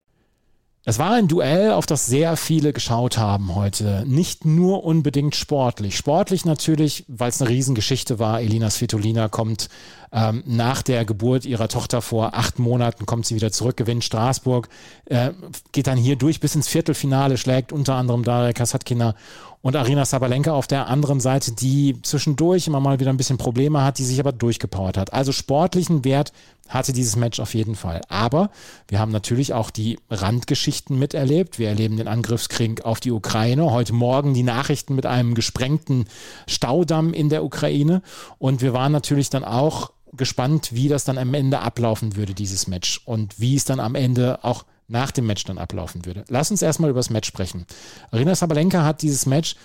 Es 0.83 0.97
war 0.97 1.11
ein 1.11 1.27
Duell, 1.27 1.73
auf 1.73 1.85
das 1.85 2.07
sehr 2.07 2.35
viele 2.35 2.73
geschaut 2.73 3.19
haben 3.19 3.53
heute. 3.53 4.03
Nicht 4.07 4.45
nur 4.45 4.83
unbedingt 4.83 5.35
sportlich. 5.35 5.95
Sportlich 5.95 6.43
natürlich, 6.43 7.05
weil 7.07 7.29
es 7.29 7.39
eine 7.39 7.51
Riesengeschichte 7.51 8.17
war. 8.17 8.41
Elina 8.41 8.71
Svitolina 8.71 9.29
kommt 9.29 9.69
ähm, 10.11 10.43
nach 10.45 10.81
der 10.81 11.05
Geburt 11.05 11.45
ihrer 11.45 11.67
Tochter 11.67 12.01
vor 12.01 12.35
acht 12.35 12.59
Monaten, 12.59 13.05
kommt 13.05 13.25
sie 13.25 13.35
wieder 13.35 13.51
zurück, 13.51 13.77
gewinnt 13.77 14.03
Straßburg, 14.03 14.67
äh, 15.05 15.31
geht 15.71 15.87
dann 15.87 15.97
hier 15.97 16.15
durch 16.15 16.39
bis 16.39 16.55
ins 16.55 16.67
Viertelfinale, 16.67 17.37
schlägt 17.37 17.71
unter 17.71 17.95
anderem 17.95 18.23
Daria 18.23 18.53
Kasatkina 18.53 19.15
und 19.61 19.75
Arina 19.75 20.05
Sabalenka 20.05 20.51
auf 20.51 20.67
der 20.67 20.87
anderen 20.87 21.19
Seite, 21.19 21.51
die 21.51 22.01
zwischendurch 22.01 22.67
immer 22.67 22.79
mal 22.79 22.99
wieder 22.99 23.11
ein 23.11 23.17
bisschen 23.17 23.37
Probleme 23.37 23.83
hat, 23.83 23.99
die 23.99 24.03
sich 24.03 24.19
aber 24.19 24.31
durchgepowert 24.31 24.97
hat. 24.97 25.13
Also 25.13 25.31
sportlichen 25.31 26.03
Wert 26.03 26.33
hatte 26.67 26.93
dieses 26.93 27.15
Match 27.15 27.39
auf 27.39 27.53
jeden 27.53 27.75
Fall. 27.75 28.01
Aber 28.07 28.49
wir 28.87 28.99
haben 28.99 29.11
natürlich 29.11 29.53
auch 29.53 29.69
die 29.69 29.99
Randgeschichten 30.09 30.97
miterlebt. 30.97 31.59
Wir 31.59 31.67
erleben 31.67 31.97
den 31.97 32.07
Angriffskrieg 32.07 32.85
auf 32.85 32.99
die 32.99 33.11
Ukraine. 33.11 33.71
Heute 33.71 33.93
Morgen 33.93 34.33
die 34.33 34.43
Nachrichten 34.43 34.95
mit 34.95 35.05
einem 35.05 35.35
gesprengten 35.35 36.05
Staudamm 36.47 37.13
in 37.13 37.29
der 37.29 37.43
Ukraine. 37.43 38.01
Und 38.39 38.61
wir 38.61 38.73
waren 38.73 38.91
natürlich 38.91 39.29
dann 39.29 39.43
auch 39.43 39.91
gespannt, 40.13 40.73
wie 40.73 40.87
das 40.87 41.05
dann 41.05 41.17
am 41.17 41.33
Ende 41.33 41.59
ablaufen 41.59 42.15
würde, 42.15 42.33
dieses 42.33 42.67
Match. 42.67 43.01
Und 43.05 43.39
wie 43.39 43.55
es 43.55 43.65
dann 43.65 43.79
am 43.79 43.95
Ende 43.95 44.43
auch 44.43 44.65
nach 44.87 45.11
dem 45.11 45.25
Match 45.25 45.45
dann 45.45 45.57
ablaufen 45.57 46.05
würde. 46.05 46.25
Lass 46.27 46.51
uns 46.51 46.61
erstmal 46.61 46.89
über 46.89 46.99
das 46.99 47.09
Match 47.09 47.27
sprechen. 47.27 47.65
Arina 48.11 48.35
Sabalenka 48.35 48.83
hat 48.83 49.01
dieses 49.01 49.25
Match, 49.25 49.55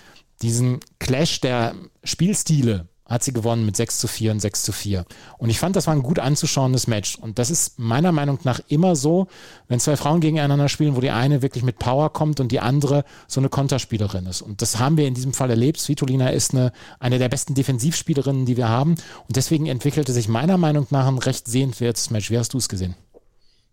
diesen 0.41 0.79
Clash 0.99 1.41
der 1.41 1.75
Spielstile, 2.03 2.87
hat 3.07 3.23
sie 3.23 3.33
gewonnen 3.33 3.65
mit 3.65 3.75
6 3.75 3.99
zu 3.99 4.07
4 4.07 4.31
und 4.31 4.39
6 4.39 4.63
zu 4.63 4.71
4. 4.71 5.05
Und 5.37 5.49
ich 5.49 5.59
fand, 5.59 5.75
das 5.75 5.87
war 5.87 5.93
ein 5.93 6.03
gut 6.03 6.19
anzuschauendes 6.19 6.87
Match. 6.87 7.17
Und 7.17 7.39
das 7.39 7.49
ist 7.49 7.79
meiner 7.79 8.11
Meinung 8.11 8.39
nach 8.43 8.59
immer 8.67 8.95
so, 8.95 9.27
wenn 9.67 9.79
zwei 9.79 9.97
Frauen 9.97 10.19
gegeneinander 10.19 10.69
spielen, 10.69 10.95
wo 10.95 11.01
die 11.01 11.11
eine 11.11 11.41
wirklich 11.41 11.63
mit 11.63 11.79
Power 11.79 12.11
kommt 12.11 12.39
und 12.39 12.51
die 12.51 12.59
andere 12.59 13.03
so 13.27 13.39
eine 13.39 13.49
Konterspielerin 13.49 14.25
ist. 14.25 14.41
Und 14.41 14.61
das 14.61 14.79
haben 14.79 14.97
wir 14.97 15.07
in 15.07 15.13
diesem 15.13 15.33
Fall 15.33 15.49
erlebt. 15.49 15.79
Svitolina 15.79 16.29
ist 16.29 16.53
eine, 16.53 16.71
eine 16.99 17.19
der 17.19 17.29
besten 17.29 17.53
Defensivspielerinnen, 17.53 18.45
die 18.45 18.57
wir 18.57 18.69
haben. 18.69 18.91
Und 18.91 19.35
deswegen 19.35 19.67
entwickelte 19.67 20.11
sich 20.13 20.27
meiner 20.27 20.57
Meinung 20.57 20.87
nach 20.89 21.07
ein 21.07 21.17
recht 21.17 21.47
sehenswertes 21.47 22.09
Match. 22.09 22.29
Wie 22.29 22.37
hast 22.37 22.53
du 22.53 22.57
es 22.57 22.69
gesehen? 22.69 22.95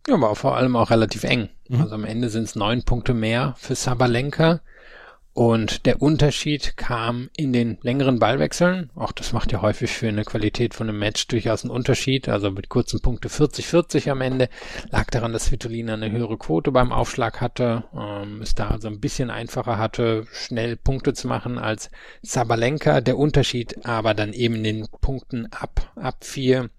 Ja, 0.07 0.15
aber 0.15 0.35
vor 0.35 0.57
allem 0.57 0.77
auch 0.77 0.91
relativ 0.91 1.25
eng. 1.25 1.49
Mhm. 1.69 1.81
Also 1.81 1.95
am 1.95 2.05
Ende 2.05 2.29
sind 2.29 2.45
es 2.45 2.57
neun 2.57 2.83
Punkte 2.83 3.15
mehr 3.15 3.55
für 3.59 3.75
Sabalenka. 3.75 4.61
Und 5.35 5.85
der 5.85 6.01
Unterschied 6.01 6.77
kam 6.77 7.29
in 7.37 7.53
den 7.53 7.77
längeren 7.83 8.21
Ballwechseln. 8.21 8.91
Auch 8.95 9.11
das 9.11 9.33
macht 9.33 9.51
ja 9.51 9.63
häufig 9.63 9.91
für 9.91 10.07
eine 10.07 10.25
Qualität 10.25 10.75
von 10.75 10.89
einem 10.89 11.01
Match 11.01 11.27
durchaus 11.27 11.65
einen 11.65 11.73
Unterschied. 11.73 12.29
Also 12.29 12.53
mit 12.53 12.69
kurzen 12.69 13.01
Punkte 13.01 13.29
40-40 13.29 14.11
am 14.11 14.21
Ende. 14.21 14.49
Lag 14.91 15.11
daran, 15.11 15.33
dass 15.33 15.51
Vitolina 15.51 15.95
eine 15.95 16.13
höhere 16.13 16.39
Quote 16.39 16.71
beim 16.71 16.93
Aufschlag 16.93 17.41
hatte. 17.41 17.83
Ähm, 17.93 18.43
es 18.43 18.55
da 18.55 18.69
also 18.69 18.87
ein 18.87 19.01
bisschen 19.01 19.31
einfacher 19.31 19.77
hatte, 19.77 20.25
schnell 20.33 20.77
Punkte 20.77 21.15
zu 21.15 21.27
machen 21.27 21.59
als 21.59 21.91
Sabalenka. 22.23 23.01
Der 23.01 23.19
Unterschied 23.19 23.85
aber 23.85 24.15
dann 24.15 24.33
eben 24.33 24.55
in 24.55 24.63
den 24.63 24.89
Punkten 25.01 25.47
ab, 25.47 25.93
ab 25.97 26.25
vier 26.25 26.71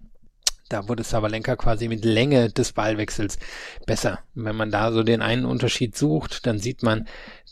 da 0.68 0.88
wurde 0.88 1.02
Savalenka 1.02 1.56
quasi 1.56 1.88
mit 1.88 2.04
Länge 2.04 2.50
des 2.50 2.72
Ballwechsels 2.72 3.38
besser. 3.86 4.20
Wenn 4.34 4.56
man 4.56 4.70
da 4.70 4.92
so 4.92 5.02
den 5.02 5.22
einen 5.22 5.44
Unterschied 5.44 5.96
sucht, 5.96 6.46
dann 6.46 6.58
sieht 6.58 6.82
man, 6.82 7.06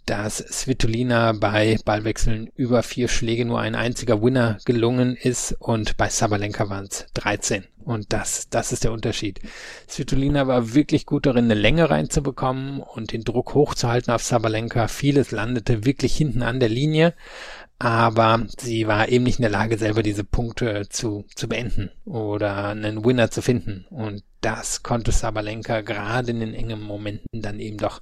dass 0.07 0.39
Svitolina 0.39 1.33
bei 1.33 1.79
Ballwechseln 1.85 2.51
über 2.57 2.83
vier 2.83 3.09
Schläge 3.09 3.45
nur 3.45 3.61
ein 3.61 3.75
einziger 3.75 4.23
Winner 4.23 4.59
gelungen 4.65 5.17
ist 5.17 5.57
und 5.59 5.97
bei 5.97 6.09
Sabalenka 6.09 6.69
waren 6.69 6.87
es 6.91 7.07
13. 7.15 7.65
Und 7.85 8.13
das, 8.13 8.49
das 8.49 8.73
ist 8.73 8.85
der 8.85 8.93
Unterschied. 8.93 9.41
Svitolina 9.89 10.47
war 10.47 10.75
wirklich 10.75 11.05
gut 11.05 11.27
darin, 11.27 11.45
eine 11.45 11.55
Länge 11.55 11.91
reinzubekommen 11.91 12.81
und 12.81 13.13
den 13.13 13.25
Druck 13.25 13.55
hochzuhalten 13.55 14.13
auf 14.13 14.23
Sabalenka. 14.23 14.89
Vieles 14.89 15.31
landete 15.31 15.85
wirklich 15.85 16.17
hinten 16.17 16.43
an 16.43 16.61
der 16.61 16.71
Linie 16.71 17.15
aber 17.79 18.47
sie 18.59 18.87
war 18.87 19.09
eben 19.09 19.25
nicht 19.25 19.39
in 19.39 19.43
der 19.43 19.51
Lage, 19.51 19.77
selber 19.79 20.03
diese 20.03 20.25
Punkte 20.25 20.89
zu, 20.89 21.25
zu 21.35 21.49
beenden 21.49 21.91
oder 22.05 22.69
einen 22.69 23.05
Winner 23.05 23.31
zu 23.31 23.43
finden. 23.43 23.87
Und 23.91 24.23
das 24.41 24.83
konnte 24.83 25.13
Sabalenka 25.13 25.81
gerade 25.81 26.31
in 26.31 26.41
den 26.41 26.55
engen 26.55 26.81
Momenten 26.81 27.43
dann 27.43 27.59
eben 27.59 27.79
doch. 27.79 28.01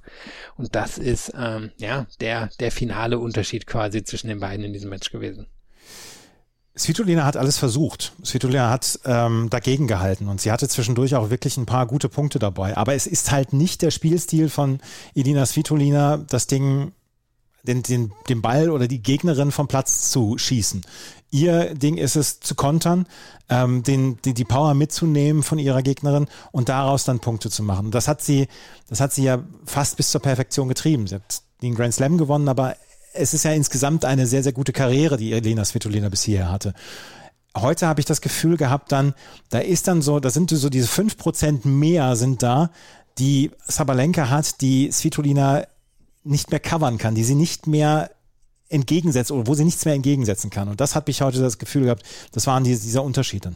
Und 0.57 0.75
das 0.75 0.97
ist 0.97 1.33
ähm, 1.37 1.71
ja 1.77 2.05
der, 2.19 2.49
der 2.59 2.71
finale 2.71 3.17
Unterschied 3.19 3.65
quasi 3.65 4.03
zwischen 4.03 4.27
den 4.27 4.39
beiden 4.39 4.65
in 4.65 4.73
diesem 4.73 4.89
Match 4.89 5.11
gewesen. 5.11 5.47
Svitolina 6.75 7.23
hat 7.23 7.37
alles 7.37 7.57
versucht. 7.57 8.13
Svitolina 8.23 8.69
hat 8.69 8.99
ähm, 9.05 9.49
dagegen 9.49 9.87
gehalten 9.87 10.27
und 10.27 10.41
sie 10.41 10.51
hatte 10.51 10.67
zwischendurch 10.67 11.15
auch 11.15 11.29
wirklich 11.29 11.57
ein 11.57 11.67
paar 11.67 11.85
gute 11.85 12.09
Punkte 12.09 12.39
dabei. 12.39 12.75
Aber 12.77 12.95
es 12.95 13.05
ist 13.05 13.31
halt 13.31 13.53
nicht 13.53 13.81
der 13.83 13.91
Spielstil 13.91 14.49
von 14.49 14.79
Edina 15.13 15.45
Svitolina, 15.45 16.17
das 16.17 16.47
Ding 16.47 16.93
den, 17.63 17.83
den, 17.83 18.11
den 18.29 18.41
Ball 18.41 18.69
oder 18.69 18.87
die 18.87 19.01
Gegnerin 19.01 19.51
vom 19.51 19.67
Platz 19.67 20.09
zu 20.11 20.37
schießen. 20.37 20.81
Ihr 21.31 21.73
Ding 21.73 21.97
ist 21.97 22.15
es 22.15 22.39
zu 22.41 22.53
kontern, 22.53 23.07
ähm, 23.49 23.81
den, 23.81 24.19
die, 24.23 24.33
die 24.33 24.43
Power 24.43 24.75
mitzunehmen 24.75 25.41
von 25.41 25.57
ihrer 25.57 25.81
Gegnerin 25.81 26.27
und 26.51 26.69
daraus 26.69 27.05
dann 27.05 27.19
Punkte 27.19 27.49
zu 27.49 27.63
machen. 27.63 27.89
Das 27.89 28.07
hat 28.07 28.21
sie, 28.21 28.47
das 28.87 28.99
hat 28.99 29.13
sie 29.13 29.23
ja 29.23 29.43
fast 29.65 29.97
bis 29.97 30.11
zur 30.11 30.21
Perfektion 30.21 30.67
getrieben. 30.67 31.07
Sie 31.07 31.15
hat 31.15 31.41
den 31.61 31.73
Grand 31.73 31.93
Slam 31.93 32.17
gewonnen, 32.17 32.49
aber 32.49 32.75
es 33.13 33.33
ist 33.33 33.43
ja 33.43 33.51
insgesamt 33.51 34.05
eine 34.05 34.27
sehr, 34.27 34.43
sehr 34.43 34.51
gute 34.51 34.73
Karriere, 34.73 35.17
die 35.17 35.33
Elena 35.33 35.65
Svitolina 35.65 36.09
bis 36.09 36.23
hierher 36.23 36.51
hatte. 36.51 36.73
Heute 37.55 37.87
habe 37.87 37.99
ich 37.99 38.05
das 38.05 38.21
Gefühl 38.21 38.57
gehabt, 38.57 38.91
dann, 38.91 39.13
da 39.49 39.59
ist 39.59 39.87
dann 39.87 40.01
so, 40.01 40.19
da 40.19 40.29
sind 40.29 40.49
so 40.49 40.69
diese 40.69 40.87
fünf 40.87 41.17
Prozent 41.17 41.65
mehr 41.65 42.15
sind 42.15 42.41
da, 42.41 42.71
die 43.19 43.51
Sabalenka 43.65 44.29
hat, 44.29 44.61
die 44.61 44.91
Svitolina 44.91 45.63
nicht 46.23 46.51
mehr 46.51 46.59
covern 46.59 46.97
kann, 46.97 47.15
die 47.15 47.23
sie 47.23 47.35
nicht 47.35 47.67
mehr 47.67 48.11
entgegensetzt 48.69 49.31
oder 49.31 49.47
wo 49.47 49.53
sie 49.53 49.65
nichts 49.65 49.85
mehr 49.85 49.93
entgegensetzen 49.93 50.49
kann. 50.49 50.67
Und 50.69 50.81
das 50.81 50.95
hat 50.95 51.07
mich 51.07 51.21
heute 51.21 51.39
das 51.39 51.57
Gefühl 51.57 51.83
gehabt, 51.83 52.03
das 52.31 52.47
waren 52.47 52.63
die, 52.63 52.71
dieser 52.71 53.03
Unterschied 53.03 53.45
dann. 53.45 53.55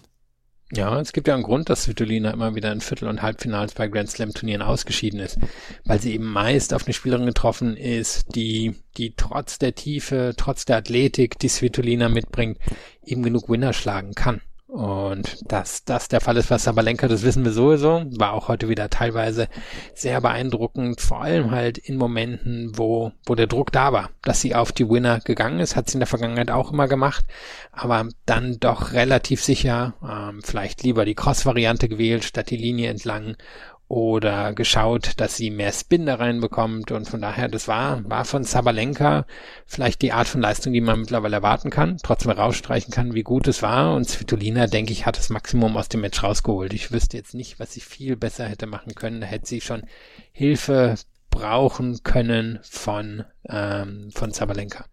Ja, 0.74 1.00
es 1.00 1.14
gibt 1.14 1.30
ja 1.30 1.34
einen 1.34 1.44
Grund, 1.44 1.70
dass 1.70 1.84
Svitolina 1.84 2.32
immer 2.32 2.54
wieder 2.54 2.74
in 2.74 2.82
Viertel- 2.82 3.08
und 3.08 3.22
Halbfinals 3.22 3.74
bei 3.74 3.88
Grand 3.88 4.12
Slam 4.12 4.34
Turnieren 4.34 4.62
ausgeschieden 4.62 5.22
ist, 5.22 5.40
weil 5.86 6.02
sie 6.02 6.14
eben 6.14 6.26
meist 6.26 6.74
auf 6.74 6.86
eine 6.86 6.94
Spielerin 6.94 7.26
getroffen 7.26 7.78
ist, 7.78 8.36
die, 8.36 8.76
die 8.98 9.14
trotz 9.16 9.60
der 9.60 9.76
Tiefe, 9.76 10.34
trotz 10.36 10.66
der 10.66 10.78
Athletik, 10.78 11.40
die 11.40 11.48
Svitolina 11.48 12.10
mitbringt, 12.10 12.58
eben 13.06 13.24
genug 13.24 13.48
Winner 13.48 13.72
schlagen 13.72 14.14
kann. 14.14 14.42
Und 14.68 15.50
dass 15.50 15.86
das 15.86 16.10
der 16.10 16.20
Fall 16.20 16.36
ist 16.36 16.52
was 16.52 16.66
Sabalenka, 16.66 17.08
das 17.08 17.24
wissen 17.24 17.46
wir 17.46 17.54
sowieso. 17.54 18.04
War 18.18 18.34
auch 18.34 18.50
heute 18.50 18.68
wieder 18.68 18.90
teilweise 18.90 19.48
sehr 19.96 20.20
beeindruckend, 20.20 21.00
vor 21.00 21.22
allem 21.22 21.52
halt 21.52 21.78
in 21.78 21.96
Momenten, 21.96 22.78
wo, 22.78 23.14
wo 23.26 23.36
der 23.36 23.48
Druck 23.48 23.72
da 23.72 23.94
war, 23.94 24.10
dass 24.24 24.42
sie 24.42 24.56
auf 24.56 24.74
die 24.74 24.90
Winner 24.90 25.22
gegangen 25.22 25.60
ist, 25.60 25.78
hat 25.78 25.90
sie 25.90 25.96
in 25.96 26.02
der 26.02 26.08
Vergangenheit 26.08 26.52
auch 26.52 26.74
immer 26.74 26.90
gemacht, 26.90 27.24
aber 27.72 28.10
dann 28.26 28.60
doch 28.60 28.92
relativ 28.92 29.42
sicher, 29.42 29.94
ähm, 30.04 30.42
vielleicht 30.44 30.84
lieber 30.84 31.06
die 31.06 31.16
Cross-Variante 31.16 31.88
gewählt, 31.88 32.26
statt 32.26 32.50
die 32.50 32.58
Linie 32.58 32.90
entlang 32.90 33.38
oder 33.90 34.54
geschaut, 34.54 35.14
dass 35.18 35.38
sie 35.38 35.50
mehr 35.50 35.72
Spin 35.72 36.06
da 36.06 36.16
reinbekommt 36.16 36.92
und 36.92 37.08
von 37.08 37.22
daher, 37.22 37.48
das 37.48 37.68
war, 37.68 38.08
war 38.10 38.26
von 38.26 38.44
Sabalenka 38.44 39.26
vielleicht 39.66 40.02
die 40.02 40.12
Art 40.12 40.28
von 40.28 40.42
Leistung, 40.42 40.74
die 40.74 40.82
man 40.82 41.00
mittlerweile 41.00 41.38
erwarten 41.38 41.70
kann, 41.70 41.98
trotzdem 42.04 42.32
rausstreichen 42.32 42.92
kann, 42.92 43.14
wie 43.14 43.24
gut 43.24 43.48
es 43.48 43.62
war 43.62 43.96
und 43.96 44.08
Svitolina, 44.08 44.68
denke 44.68 44.92
ich, 44.92 45.06
hat 45.06 45.18
das 45.18 45.30
Maximum 45.30 45.78
aus 45.78 45.88
dem 45.88 46.02
Match 46.02 46.22
rausgeholt. 46.22 46.74
Ich 46.74 46.92
wüsste 46.92 47.16
jetzt 47.16 47.34
nicht, 47.34 47.60
was 47.60 47.74
sie 47.74 47.82
viel 47.82 48.18
besser 48.18 48.46
hätte 48.46 48.68
machen 48.68 48.94
können, 48.94 49.22
da 49.22 49.28
hätte 49.28 49.48
sie 49.48 49.62
schon 49.62 49.84
Hilfe 50.34 50.96
brauchen 51.30 52.04
können 52.04 52.60
von, 52.64 53.24
ähm, 53.48 54.10
von 54.14 54.32
Sabalenka. 54.32 54.86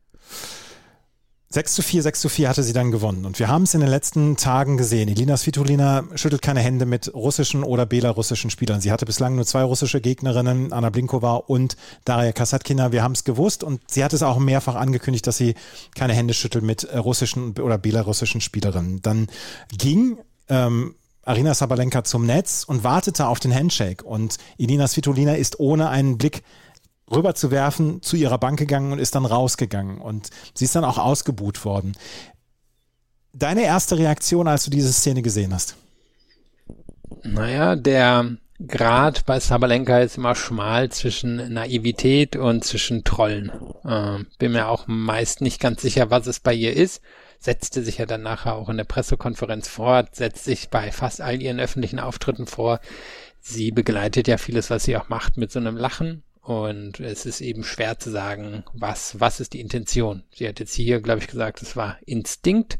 6 1.54 1.74
zu 1.74 1.82
4, 1.82 2.02
6 2.02 2.20
zu 2.20 2.28
4 2.28 2.48
hatte 2.48 2.64
sie 2.64 2.72
dann 2.72 2.90
gewonnen. 2.90 3.24
Und 3.24 3.38
wir 3.38 3.46
haben 3.46 3.62
es 3.62 3.74
in 3.74 3.80
den 3.80 3.88
letzten 3.88 4.36
Tagen 4.36 4.76
gesehen. 4.76 5.08
Elina 5.08 5.36
Svitolina 5.36 6.02
schüttelt 6.16 6.42
keine 6.42 6.58
Hände 6.58 6.84
mit 6.84 7.14
russischen 7.14 7.62
oder 7.62 7.86
belarussischen 7.86 8.50
Spielern. 8.50 8.80
Sie 8.80 8.90
hatte 8.90 9.06
bislang 9.06 9.36
nur 9.36 9.46
zwei 9.46 9.62
russische 9.62 10.00
Gegnerinnen, 10.00 10.72
Anna 10.72 10.90
Blinkova 10.90 11.36
und 11.36 11.76
Daria 12.04 12.32
Kasatkina. 12.32 12.90
Wir 12.90 13.04
haben 13.04 13.12
es 13.12 13.22
gewusst 13.22 13.62
und 13.62 13.80
sie 13.88 14.02
hat 14.02 14.12
es 14.12 14.24
auch 14.24 14.40
mehrfach 14.40 14.74
angekündigt, 14.74 15.28
dass 15.28 15.36
sie 15.36 15.54
keine 15.94 16.12
Hände 16.12 16.34
schüttelt 16.34 16.64
mit 16.64 16.92
russischen 16.92 17.56
oder 17.60 17.78
belarussischen 17.78 18.40
Spielerinnen. 18.40 19.00
Dann 19.02 19.28
ging 19.70 20.18
ähm, 20.48 20.96
Arina 21.22 21.54
Sabalenka 21.54 22.02
zum 22.02 22.26
Netz 22.26 22.64
und 22.66 22.82
wartete 22.82 23.28
auf 23.28 23.38
den 23.38 23.54
Handshake. 23.54 24.04
Und 24.04 24.38
Elina 24.58 24.88
Svitolina 24.88 25.34
ist 25.36 25.60
ohne 25.60 25.88
einen 25.88 26.18
Blick 26.18 26.42
rüberzuwerfen, 27.10 28.02
zu 28.02 28.16
ihrer 28.16 28.38
Bank 28.38 28.58
gegangen 28.58 28.92
und 28.92 28.98
ist 28.98 29.14
dann 29.14 29.26
rausgegangen. 29.26 29.98
Und 29.98 30.30
sie 30.54 30.64
ist 30.64 30.74
dann 30.74 30.84
auch 30.84 30.98
ausgebuht 30.98 31.64
worden. 31.64 31.92
Deine 33.32 33.64
erste 33.64 33.98
Reaktion, 33.98 34.48
als 34.48 34.64
du 34.64 34.70
diese 34.70 34.92
Szene 34.92 35.22
gesehen 35.22 35.52
hast? 35.52 35.76
Naja, 37.24 37.74
der 37.76 38.36
Grad 38.66 39.26
bei 39.26 39.40
Sabalenka 39.40 40.00
ist 40.00 40.16
immer 40.16 40.34
schmal 40.34 40.90
zwischen 40.90 41.52
Naivität 41.52 42.36
und 42.36 42.64
zwischen 42.64 43.02
Trollen. 43.02 43.50
Ähm, 43.84 44.26
bin 44.38 44.52
mir 44.52 44.68
auch 44.68 44.86
meist 44.86 45.40
nicht 45.40 45.60
ganz 45.60 45.82
sicher, 45.82 46.10
was 46.10 46.26
es 46.26 46.38
bei 46.38 46.54
ihr 46.54 46.74
ist. 46.74 47.02
Setzte 47.40 47.82
sich 47.82 47.98
ja 47.98 48.06
dann 48.06 48.22
nachher 48.22 48.54
auch 48.54 48.68
in 48.68 48.76
der 48.76 48.84
Pressekonferenz 48.84 49.68
fort, 49.68 50.14
setzt 50.14 50.44
sich 50.44 50.70
bei 50.70 50.92
fast 50.92 51.20
all 51.20 51.42
ihren 51.42 51.60
öffentlichen 51.60 51.98
Auftritten 51.98 52.46
vor. 52.46 52.80
Sie 53.40 53.72
begleitet 53.72 54.28
ja 54.28 54.38
vieles, 54.38 54.70
was 54.70 54.84
sie 54.84 54.96
auch 54.96 55.08
macht, 55.08 55.36
mit 55.36 55.50
so 55.50 55.58
einem 55.58 55.76
Lachen 55.76 56.22
und 56.44 57.00
es 57.00 57.24
ist 57.24 57.40
eben 57.40 57.64
schwer 57.64 57.98
zu 57.98 58.10
sagen, 58.10 58.64
was, 58.74 59.18
was 59.18 59.40
ist 59.40 59.54
die 59.54 59.60
Intention. 59.60 60.24
Sie 60.30 60.46
hat 60.46 60.60
jetzt 60.60 60.74
hier, 60.74 61.00
glaube 61.00 61.20
ich, 61.20 61.26
gesagt, 61.26 61.62
es 61.62 61.74
war 61.74 61.96
Instinkt. 62.04 62.78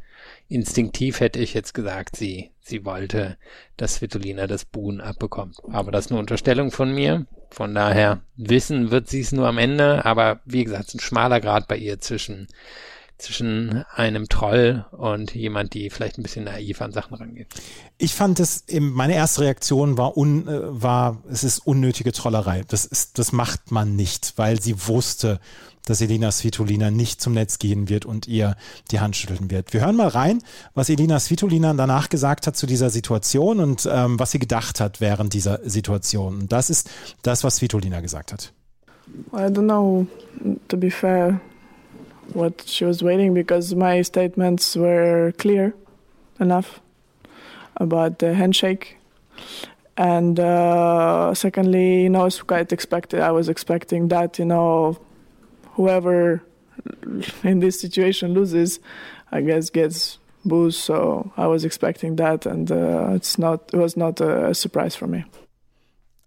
Instinktiv 0.49 1.21
hätte 1.21 1.39
ich 1.39 1.55
jetzt 1.55 1.73
gesagt, 1.73 2.15
sie, 2.15 2.51
sie 2.61 2.85
wollte, 2.85 3.39
dass 3.79 3.97
Svitolina 3.97 4.47
das 4.47 4.67
Buhn 4.67 5.01
abbekommt. 5.01 5.57
Aber 5.73 5.91
das 5.91 6.07
ist 6.07 6.13
eine 6.13 6.21
Unterstellung 6.21 6.73
von 6.73 6.93
mir. 6.93 7.27
Von 7.51 7.75
daher 7.75 8.21
wissen 8.37 8.91
wird 8.91 9.09
sie 9.09 9.21
es 9.21 9.33
nur 9.33 9.49
am 9.49 9.57
Ende. 9.57 10.05
Aber 10.05 10.41
wie 10.45 10.65
gesagt, 10.65 10.89
es 10.89 10.89
ist 10.89 10.95
ein 10.97 11.01
schmaler 11.01 11.41
Grad 11.41 11.67
bei 11.67 11.79
ihr 11.79 11.99
zwischen 12.01 12.49
zwischen 13.19 13.85
einem 13.95 14.29
Troll 14.29 14.85
und 14.91 15.35
jemand, 15.35 15.75
die 15.75 15.91
vielleicht 15.91 16.19
ein 16.19 16.23
bisschen 16.23 16.45
naiv 16.45 16.81
an 16.83 16.93
Sachen 16.93 17.15
rangeht. 17.15 17.47
Ich 17.97 18.15
fand 18.15 18.41
es, 18.41 18.65
meine 18.79 19.15
erste 19.15 19.43
Reaktion 19.43 19.97
war, 19.97 20.17
un, 20.17 20.49
äh, 20.49 20.83
war, 20.83 21.23
es 21.31 21.45
ist 21.45 21.61
unnötige 21.61 22.13
Trollerei. 22.13 22.63
Das 22.69 22.85
ist, 22.85 23.19
das 23.19 23.33
macht 23.33 23.71
man 23.71 23.97
nicht, 23.97 24.35
weil 24.37 24.61
sie 24.61 24.89
wusste, 24.89 25.41
dass 25.87 26.01
Elina 26.01 26.33
Svitolina 26.33 26.91
nicht 26.91 27.21
zum 27.21 27.35
Netz 27.35 27.59
gehen 27.59 27.89
wird 27.89 28.07
und 28.07 28.27
ihr 28.27 28.57
die 28.91 29.01
Hand 29.01 29.17
schütteln 29.17 29.51
wird. 29.51 29.73
Wir 29.73 29.83
hören 29.83 29.97
mal 29.97 30.09
rein, 30.09 30.43
was 30.75 30.89
Elina 30.89 31.21
Svitolina 31.21 31.75
danach 31.75 32.09
gesagt 32.09 32.47
hat 32.47 32.57
zu 32.57 32.67
dieser 32.67 32.91
Situation 32.91 33.61
und 33.61 33.89
ähm, 33.91 34.19
was 34.19 34.31
sie 34.31 34.39
gedacht 34.39 34.81
hat 34.81 35.01
während 35.01 35.35
dieser 35.35 35.61
Situation. 35.69 36.41
Und 36.43 36.53
das 36.53 36.71
ist 36.71 36.91
das, 37.23 37.45
was 37.45 37.57
Svitolina 37.57 38.01
gesagt 38.01 38.33
hat. 38.33 38.53
I 39.33 39.51
don't 39.51 39.65
know, 39.65 40.07
to 40.69 40.77
be 40.77 40.91
fair. 40.91 41.41
What 42.33 42.63
she 42.67 42.85
was 42.85 43.03
waiting 43.03 43.35
because 43.35 43.75
my 43.75 44.03
statements 44.03 44.77
were 44.77 45.33
clear 45.39 45.75
enough 46.41 46.81
about 47.77 48.19
the 48.19 48.35
handshake. 48.35 48.97
And 49.97 50.41
uh, 50.41 51.35
secondly, 51.35 52.03
you 52.03 52.11
know, 52.11 52.23
I 52.23 52.25
was 52.25 52.43
quite 52.43 52.73
expected. 52.73 53.21
I 53.21 53.31
was 53.31 53.49
expecting 53.49 54.09
that, 54.09 54.39
you 54.39 54.45
know, 54.45 54.99
whoever 55.73 56.43
in 57.43 57.61
this 57.61 57.81
situation 57.81 58.35
loses, 58.35 58.81
I 59.31 59.41
guess 59.41 59.71
gets 59.71 60.19
booze. 60.45 60.77
So 60.77 61.33
I 61.37 61.47
was 61.47 61.65
expecting 61.65 62.17
that, 62.17 62.47
and 62.47 62.71
uh, 62.71 63.13
it's 63.15 63.39
not. 63.39 63.71
It 63.73 63.79
was 63.79 63.97
not 63.97 64.21
a 64.21 64.55
surprise 64.55 64.97
for 64.97 65.07
me. 65.07 65.25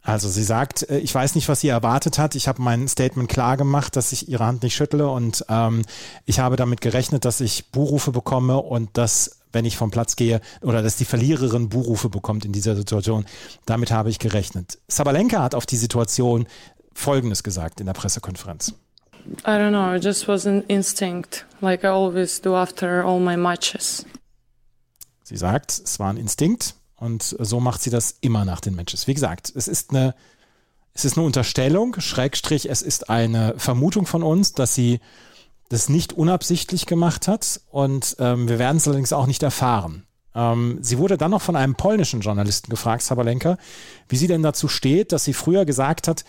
Also 0.08 0.30
sie 0.30 0.44
sagt, 0.44 0.90
äh, 0.90 1.00
ich 1.00 1.14
weiß 1.14 1.36
nicht, 1.36 1.50
was 1.50 1.60
sie 1.60 1.68
erwartet 1.68 2.18
hat. 2.18 2.36
Ich 2.36 2.48
habe 2.48 2.62
mein 2.62 2.88
Statement 2.88 3.28
klar 3.28 3.58
gemacht, 3.58 3.98
dass 3.98 4.14
ich 4.14 4.30
ihre 4.30 4.46
Hand 4.46 4.64
nicht 4.64 4.74
schüttle 4.74 5.10
und 5.10 5.44
ähm, 5.50 5.82
ich 6.26 6.40
habe 6.40 6.56
damit 6.56 6.80
gerechnet, 6.80 7.26
dass 7.26 7.42
ich 7.42 7.72
Buhrufe 7.72 8.14
bekomme 8.14 8.58
und 8.58 8.98
dass, 8.98 9.42
wenn 9.52 9.66
ich 9.66 9.76
vom 9.76 9.92
Platz 9.92 10.16
gehe, 10.16 10.40
oder 10.62 10.82
dass 10.82 10.96
die 10.96 11.04
Verliererin 11.04 11.68
Buhrufe 11.68 12.08
bekommt 12.08 12.46
in 12.46 12.54
dieser 12.54 12.78
Situation. 12.78 13.26
Damit 13.66 13.92
habe 13.92 14.10
ich 14.10 14.18
gerechnet. 14.18 14.80
Sabalenka 14.88 15.44
hat 15.44 15.54
auf 15.54 15.66
die 15.66 15.76
Situation 15.76 16.48
Folgendes 16.94 17.44
gesagt 17.44 17.82
in 17.82 17.86
der 17.86 17.94
Pressekonferenz. 17.94 18.74
I 19.46 19.50
don't 19.50 19.72
know, 19.72 19.94
it 19.94 20.06
just 20.06 20.30
was 20.30 20.48
an 20.48 20.64
instinct, 20.70 21.46
like 21.60 21.84
I 21.84 21.88
always 21.88 22.42
do 22.42 22.56
after 22.56 23.04
all 23.04 23.20
my 23.20 23.36
matches. 23.36 24.06
Sie 25.24 25.36
sagt, 25.36 25.72
es 25.72 26.00
war 26.00 26.12
ein 26.12 26.16
Instinkt, 26.16 26.77
und 26.98 27.36
so 27.40 27.60
macht 27.60 27.82
sie 27.82 27.90
das 27.90 28.18
immer 28.22 28.46
nach 28.46 28.60
den 28.60 28.76
Matches. 28.76 29.08
Wie 29.08 29.14
gesagt, 29.14 29.52
es 29.56 29.68
ist 29.68 29.92
eine, 29.92 30.16
es 30.94 31.06
ist 31.06 31.18
eine 31.18 31.26
Unterstellung, 31.26 32.00
Schrägstrich, 32.00 32.70
es 32.70 32.82
ist 32.82 33.10
eine 33.10 33.54
Vermutung 33.58 34.06
von 34.06 34.24
uns, 34.24 34.54
dass 34.54 34.76
sie 34.76 35.00
das 35.70 35.90
nicht 35.90 36.14
unabsichtlich 36.14 36.86
gemacht 36.86 37.28
hat 37.28 37.62
und 37.70 38.16
ähm, 38.20 38.48
wir 38.48 38.58
werden 38.60 38.78
es 38.78 38.88
allerdings 38.88 39.14
auch 39.14 39.28
nicht 39.28 39.44
erfahren. 39.44 40.06
Ähm, 40.34 40.80
sie 40.82 40.98
wurde 40.98 41.18
dann 41.18 41.32
noch 41.32 41.42
von 41.42 41.56
einem 41.56 41.76
polnischen 41.76 42.22
Journalisten 42.22 42.70
gefragt, 42.70 43.04
Sabalenka, 43.04 43.58
wie 44.08 44.18
sie 44.18 44.28
denn 44.28 44.44
dazu 44.44 44.68
steht, 44.68 45.12
dass 45.12 45.24
sie 45.24 45.34
früher 45.34 45.66
gesagt 45.66 46.08
hat, 46.08 46.24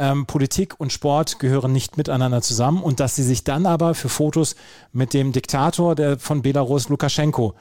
ähm, 0.00 0.24
Politik 0.24 0.80
und 0.80 0.92
Sport 0.92 1.38
gehören 1.38 1.72
nicht 1.72 1.98
miteinander 1.98 2.40
zusammen 2.40 2.82
und 2.82 3.00
dass 3.00 3.16
sie 3.16 3.22
sich 3.22 3.44
dann 3.44 3.66
aber 3.66 3.94
für 3.94 4.08
Fotos 4.08 4.56
mit 4.92 5.12
dem 5.12 5.32
Diktator 5.32 5.94
der 5.94 6.18
von 6.18 6.40
Belarus, 6.40 6.88
Lukaschenko, 6.88 7.54